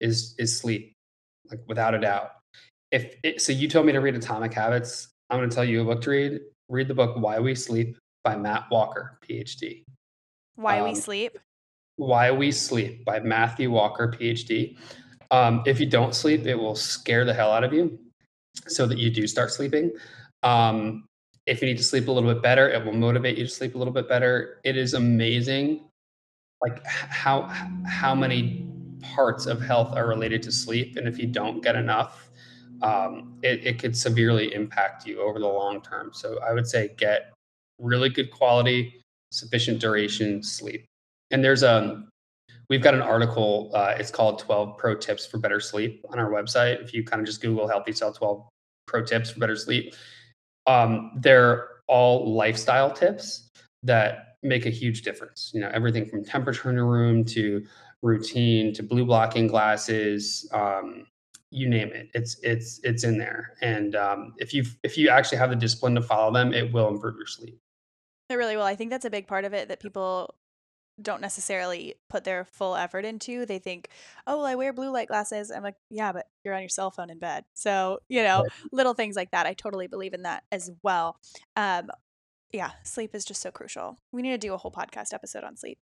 is 0.00 0.34
is 0.36 0.58
sleep, 0.58 0.94
like 1.48 1.60
without 1.68 1.94
a 1.94 2.00
doubt. 2.00 2.30
If 2.90 3.14
it, 3.22 3.40
so, 3.40 3.52
you 3.52 3.68
told 3.68 3.86
me 3.86 3.92
to 3.92 4.00
read 4.00 4.16
Atomic 4.16 4.52
Habits. 4.52 5.08
I'm 5.30 5.38
going 5.38 5.48
to 5.48 5.54
tell 5.54 5.64
you 5.64 5.82
a 5.82 5.84
book 5.84 6.00
to 6.02 6.10
read. 6.10 6.40
Read 6.68 6.88
the 6.88 6.94
book 6.94 7.16
Why 7.16 7.38
We 7.38 7.54
Sleep 7.54 7.96
by 8.24 8.36
Matt 8.36 8.66
Walker, 8.70 9.18
PhD. 9.28 9.84
Why 10.56 10.80
um, 10.80 10.88
We 10.88 10.94
Sleep. 10.94 11.38
Why 11.96 12.30
We 12.30 12.52
Sleep 12.52 13.04
by 13.04 13.20
Matthew 13.20 13.70
Walker, 13.70 14.08
PhD. 14.08 14.76
Um, 15.30 15.62
if 15.66 15.80
you 15.80 15.86
don't 15.86 16.14
sleep, 16.14 16.46
it 16.46 16.54
will 16.54 16.74
scare 16.74 17.24
the 17.24 17.34
hell 17.34 17.52
out 17.52 17.64
of 17.64 17.72
you 17.72 17.98
so 18.66 18.86
that 18.86 18.98
you 18.98 19.10
do 19.10 19.26
start 19.26 19.50
sleeping. 19.50 19.92
Um, 20.42 21.04
if 21.46 21.62
you 21.62 21.68
need 21.68 21.78
to 21.78 21.84
sleep 21.84 22.08
a 22.08 22.12
little 22.12 22.32
bit 22.32 22.42
better, 22.42 22.68
it 22.68 22.84
will 22.84 22.92
motivate 22.92 23.38
you 23.38 23.44
to 23.44 23.50
sleep 23.50 23.74
a 23.74 23.78
little 23.78 23.92
bit 23.92 24.08
better. 24.08 24.60
It 24.64 24.76
is 24.76 24.94
amazing 24.94 25.88
like 26.60 26.84
how 26.86 27.42
how 27.86 28.14
many 28.14 28.66
parts 29.02 29.46
of 29.46 29.60
health 29.60 29.94
are 29.94 30.08
related 30.08 30.42
to 30.42 30.52
sleep 30.52 30.96
and 30.96 31.06
if 31.06 31.18
you 31.18 31.26
don't 31.26 31.62
get 31.62 31.76
enough 31.76 32.27
um, 32.82 33.38
it, 33.42 33.64
it 33.66 33.78
could 33.78 33.96
severely 33.96 34.54
impact 34.54 35.06
you 35.06 35.20
over 35.20 35.38
the 35.38 35.46
long 35.46 35.80
term. 35.80 36.10
So 36.12 36.38
i 36.48 36.52
would 36.52 36.66
say 36.66 36.90
get 36.96 37.32
really 37.78 38.08
good 38.08 38.30
quality 38.30 39.00
sufficient 39.30 39.80
duration 39.80 40.42
sleep. 40.42 40.84
And 41.30 41.44
there's 41.44 41.62
a 41.62 41.74
um, 41.74 42.08
we've 42.70 42.82
got 42.82 42.94
an 42.94 43.02
article 43.02 43.70
uh, 43.74 43.94
it's 43.98 44.10
called 44.10 44.38
12 44.38 44.78
pro 44.78 44.94
tips 44.94 45.26
for 45.26 45.38
better 45.38 45.60
sleep 45.60 46.04
on 46.10 46.18
our 46.18 46.30
website. 46.30 46.82
If 46.82 46.94
you 46.94 47.04
kind 47.04 47.20
of 47.20 47.26
just 47.26 47.40
google 47.40 47.68
healthy 47.68 47.92
cell 47.92 48.12
12 48.12 48.46
pro 48.86 49.04
tips 49.04 49.30
for 49.30 49.40
better 49.40 49.56
sleep 49.56 49.94
um, 50.66 51.12
they're 51.16 51.68
all 51.88 52.34
lifestyle 52.34 52.90
tips 52.90 53.48
that 53.82 54.36
make 54.42 54.66
a 54.66 54.70
huge 54.70 55.02
difference. 55.02 55.50
You 55.54 55.60
know 55.60 55.70
everything 55.72 56.06
from 56.06 56.24
temperature 56.24 56.70
in 56.70 56.76
your 56.76 56.86
room 56.86 57.24
to 57.26 57.64
routine 58.02 58.72
to 58.74 58.82
blue 58.82 59.04
blocking 59.04 59.46
glasses 59.46 60.48
um, 60.52 61.06
you 61.50 61.68
name 61.68 61.88
it 61.88 62.10
it's 62.14 62.36
it's 62.42 62.80
it's 62.84 63.04
in 63.04 63.16
there 63.16 63.54
and 63.62 63.96
um, 63.96 64.34
if 64.38 64.52
you 64.52 64.64
if 64.82 64.98
you 64.98 65.08
actually 65.08 65.38
have 65.38 65.50
the 65.50 65.56
discipline 65.56 65.94
to 65.94 66.02
follow 66.02 66.32
them 66.32 66.52
it 66.52 66.72
will 66.72 66.88
improve 66.88 67.16
your 67.16 67.26
sleep 67.26 67.58
it 68.28 68.34
really 68.34 68.56
will. 68.56 68.64
I 68.64 68.76
think 68.76 68.90
that's 68.90 69.04
a 69.04 69.10
big 69.10 69.26
part 69.26 69.44
of 69.44 69.54
it 69.54 69.68
that 69.68 69.80
people 69.80 70.34
don't 71.00 71.22
necessarily 71.22 71.94
put 72.10 72.24
their 72.24 72.44
full 72.44 72.74
effort 72.74 73.04
into. 73.04 73.46
They 73.46 73.58
think, 73.58 73.88
oh, 74.26 74.38
well, 74.38 74.46
I 74.46 74.56
wear 74.56 74.72
blue 74.72 74.90
light 74.90 75.08
glasses. 75.08 75.50
I'm 75.50 75.62
like, 75.62 75.76
yeah, 75.90 76.12
but 76.12 76.26
you're 76.44 76.54
on 76.54 76.60
your 76.60 76.68
cell 76.68 76.90
phone 76.90 77.08
in 77.08 77.18
bed. 77.18 77.44
So, 77.54 78.00
you 78.08 78.22
know, 78.22 78.42
right. 78.42 78.50
little 78.72 78.94
things 78.94 79.16
like 79.16 79.30
that. 79.30 79.46
I 79.46 79.54
totally 79.54 79.86
believe 79.86 80.12
in 80.12 80.22
that 80.22 80.42
as 80.52 80.70
well. 80.82 81.18
Um, 81.56 81.88
yeah, 82.52 82.72
sleep 82.82 83.14
is 83.14 83.24
just 83.24 83.40
so 83.40 83.50
crucial. 83.50 83.98
We 84.12 84.22
need 84.22 84.30
to 84.30 84.38
do 84.38 84.54
a 84.54 84.58
whole 84.58 84.72
podcast 84.72 85.14
episode 85.14 85.44
on 85.44 85.56
sleep. 85.56 85.78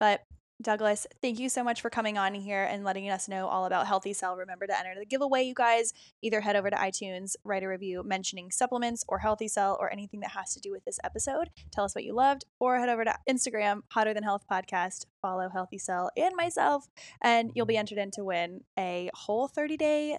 But 0.00 0.22
Douglas, 0.62 1.06
thank 1.20 1.38
you 1.38 1.50
so 1.50 1.62
much 1.62 1.82
for 1.82 1.90
coming 1.90 2.16
on 2.16 2.32
here 2.32 2.64
and 2.64 2.82
letting 2.82 3.10
us 3.10 3.28
know 3.28 3.46
all 3.46 3.66
about 3.66 3.86
Healthy 3.86 4.14
Cell. 4.14 4.36
Remember 4.36 4.66
to 4.66 4.78
enter 4.78 4.94
the 4.98 5.04
giveaway, 5.04 5.42
you 5.42 5.52
guys. 5.52 5.92
Either 6.22 6.40
head 6.40 6.56
over 6.56 6.70
to 6.70 6.76
iTunes, 6.76 7.36
write 7.44 7.62
a 7.62 7.68
review 7.68 8.02
mentioning 8.02 8.50
supplements 8.50 9.04
or 9.06 9.18
Healthy 9.18 9.48
Cell 9.48 9.76
or 9.78 9.92
anything 9.92 10.20
that 10.20 10.30
has 10.30 10.54
to 10.54 10.60
do 10.60 10.72
with 10.72 10.84
this 10.86 10.98
episode. 11.04 11.50
Tell 11.72 11.84
us 11.84 11.94
what 11.94 12.04
you 12.04 12.14
loved, 12.14 12.46
or 12.58 12.78
head 12.78 12.88
over 12.88 13.04
to 13.04 13.14
Instagram, 13.28 13.82
Hotter 13.90 14.14
Than 14.14 14.22
Health 14.22 14.44
Podcast. 14.50 15.04
Follow 15.20 15.50
Healthy 15.50 15.78
Cell 15.78 16.10
and 16.16 16.34
myself, 16.36 16.88
and 17.20 17.52
you'll 17.54 17.66
be 17.66 17.74
mm-hmm. 17.74 17.80
entered 17.80 17.98
in 17.98 18.10
to 18.12 18.24
win 18.24 18.62
a 18.78 19.10
whole 19.12 19.48
30 19.48 19.76
day 19.76 20.18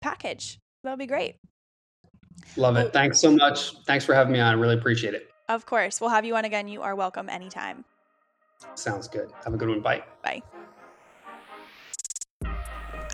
package. 0.00 0.60
That'll 0.84 0.96
be 0.96 1.06
great. 1.06 1.36
Love 2.56 2.76
it. 2.76 2.92
Thanks 2.92 3.20
so 3.20 3.32
much. 3.32 3.76
Thanks 3.84 4.04
for 4.04 4.14
having 4.14 4.32
me 4.32 4.38
on. 4.38 4.54
I 4.54 4.60
really 4.60 4.74
appreciate 4.74 5.14
it. 5.14 5.28
Of 5.48 5.66
course. 5.66 6.00
We'll 6.00 6.10
have 6.10 6.24
you 6.24 6.36
on 6.36 6.44
again. 6.44 6.68
You 6.68 6.82
are 6.82 6.94
welcome 6.94 7.28
anytime. 7.28 7.84
Sounds 8.74 9.08
good. 9.08 9.32
Have 9.44 9.54
a 9.54 9.56
good 9.56 9.68
one. 9.68 9.80
Bye. 9.80 10.02
Bye. 10.22 10.42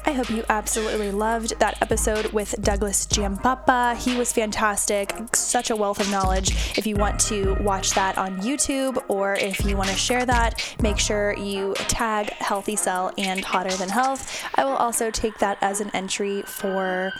I 0.08 0.12
hope 0.12 0.30
you 0.30 0.42
absolutely 0.48 1.10
loved 1.10 1.58
that 1.58 1.82
episode 1.82 2.32
with 2.32 2.54
Douglas 2.62 3.06
Giampapa. 3.08 3.94
He 3.94 4.16
was 4.16 4.32
fantastic, 4.32 5.14
such 5.34 5.68
a 5.68 5.76
wealth 5.76 6.00
of 6.00 6.10
knowledge. 6.10 6.78
If 6.78 6.86
you 6.86 6.96
want 6.96 7.20
to 7.28 7.52
watch 7.60 7.90
that 7.90 8.16
on 8.16 8.40
YouTube 8.40 9.04
or 9.08 9.34
if 9.34 9.66
you 9.66 9.76
want 9.76 9.90
to 9.90 9.94
share 9.94 10.24
that, 10.24 10.74
make 10.80 10.98
sure 10.98 11.36
you 11.36 11.74
tag 11.74 12.30
Healthy 12.30 12.76
Cell 12.76 13.12
and 13.18 13.44
Hotter 13.44 13.76
Than 13.76 13.90
Health. 13.90 14.42
I 14.54 14.64
will 14.64 14.76
also 14.76 15.10
take 15.10 15.36
that 15.40 15.58
as 15.60 15.82
an 15.82 15.90
entry 15.92 16.40
for 16.40 17.12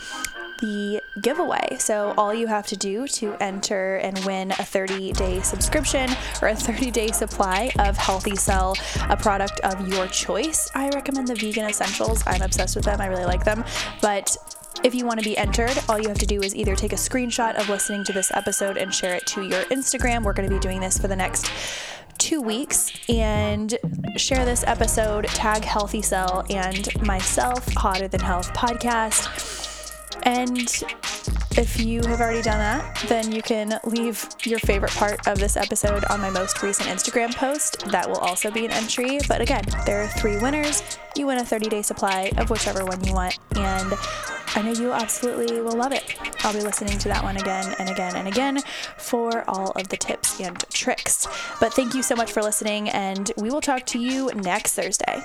the 0.61 1.01
giveaway. 1.21 1.77
So, 1.79 2.15
all 2.17 2.35
you 2.35 2.47
have 2.47 2.67
to 2.69 2.77
do 2.77 3.07
to 3.09 3.35
enter 3.41 3.97
and 3.97 4.19
win 4.25 4.51
a 4.53 4.65
30 4.65 5.13
day 5.13 5.41
subscription 5.41 6.11
or 6.43 6.49
a 6.49 6.55
30 6.55 6.91
day 6.91 7.09
supply 7.09 7.71
of 7.79 7.97
Healthy 7.97 8.37
Cell, 8.37 8.77
a 9.09 9.17
product 9.17 9.61
of 9.61 9.89
your 9.89 10.07
choice. 10.09 10.71
I 10.75 10.89
recommend 10.91 11.29
the 11.29 11.35
vegan 11.35 11.69
essentials. 11.69 12.23
I'm 12.27 12.43
obsessed 12.43 12.77
with 12.79 12.87
them, 12.87 13.01
I 13.01 13.07
really 13.07 13.25
like 13.25 13.45
them. 13.45 13.65
But 14.01 14.37
if 14.85 14.95
you 14.95 15.05
want 15.05 15.19
to 15.19 15.25
be 15.25 15.37
entered, 15.37 15.77
all 15.89 15.99
you 15.99 16.09
have 16.09 16.19
to 16.19 16.27
do 16.27 16.41
is 16.41 16.55
either 16.55 16.77
take 16.77 16.93
a 16.93 16.97
screenshot 16.97 17.57
of 17.57 17.69
listening 17.69 18.05
to 18.05 18.13
this 18.13 18.31
episode 18.31 18.77
and 18.77 18.95
share 18.95 19.15
it 19.15 19.27
to 19.27 19.43
your 19.43 19.65
Instagram. 19.65 20.23
We're 20.23 20.33
going 20.33 20.49
to 20.49 20.55
be 20.55 20.61
doing 20.61 20.81
this 20.81 20.97
for 20.97 21.09
the 21.09 21.17
next 21.17 21.51
two 22.19 22.41
weeks 22.41 22.93
and 23.09 23.77
share 24.17 24.45
this 24.45 24.65
episode, 24.67 25.27
tag 25.27 25.65
Healthy 25.65 26.03
Cell 26.03 26.45
and 26.51 26.89
myself, 27.03 27.67
Hotter 27.75 28.09
Than 28.09 28.21
Health 28.21 28.53
podcast. 28.55 29.78
And 30.23 30.69
if 31.57 31.81
you 31.81 32.01
have 32.07 32.21
already 32.21 32.43
done 32.43 32.59
that, 32.59 33.05
then 33.09 33.33
you 33.33 33.43
can 33.43 33.81
leave 33.85 34.25
your 34.45 34.61
favorite 34.61 34.93
part 34.93 35.27
of 35.27 35.39
this 35.39 35.57
episode 35.57 36.05
on 36.05 36.21
my 36.21 36.31
most 36.31 36.63
recent 36.63 36.89
Instagram 36.89 37.35
post. 37.35 37.85
That 37.91 38.09
will 38.09 38.19
also 38.19 38.51
be 38.51 38.65
an 38.65 38.71
entry. 38.71 39.19
But 39.27 39.41
again, 39.41 39.65
there 39.85 40.01
are 40.03 40.09
three 40.09 40.39
winners. 40.39 40.83
You 41.17 41.27
win 41.27 41.39
a 41.39 41.45
30 41.45 41.69
day 41.69 41.83
supply 41.83 42.31
of 42.37 42.51
whichever 42.51 42.85
one 42.85 43.03
you 43.05 43.13
want. 43.13 43.39
And 43.57 43.93
I 44.55 44.63
know 44.63 44.73
you 44.73 44.93
absolutely 44.93 45.61
will 45.61 45.77
love 45.77 45.93
it. 45.93 46.15
I'll 46.45 46.53
be 46.53 46.61
listening 46.61 46.99
to 46.99 47.09
that 47.09 47.23
one 47.23 47.37
again 47.37 47.75
and 47.79 47.91
again 47.91 48.17
and 48.17 48.29
again 48.29 48.61
for 48.97 49.45
all 49.49 49.73
of 49.73 49.89
the 49.89 49.97
tips 49.97 50.41
and 50.41 50.59
tricks. 50.71 51.27
But 51.61 51.75
thank 51.75 51.95
you 51.95 52.03
so 52.03 52.15
much 52.15 52.33
for 52.33 52.43
listening, 52.43 52.89
and 52.89 53.33
we 53.37 53.51
will 53.51 53.61
talk 53.61 53.85
to 53.87 53.99
you 53.99 54.31
next 54.35 54.75
Thursday. 54.75 55.23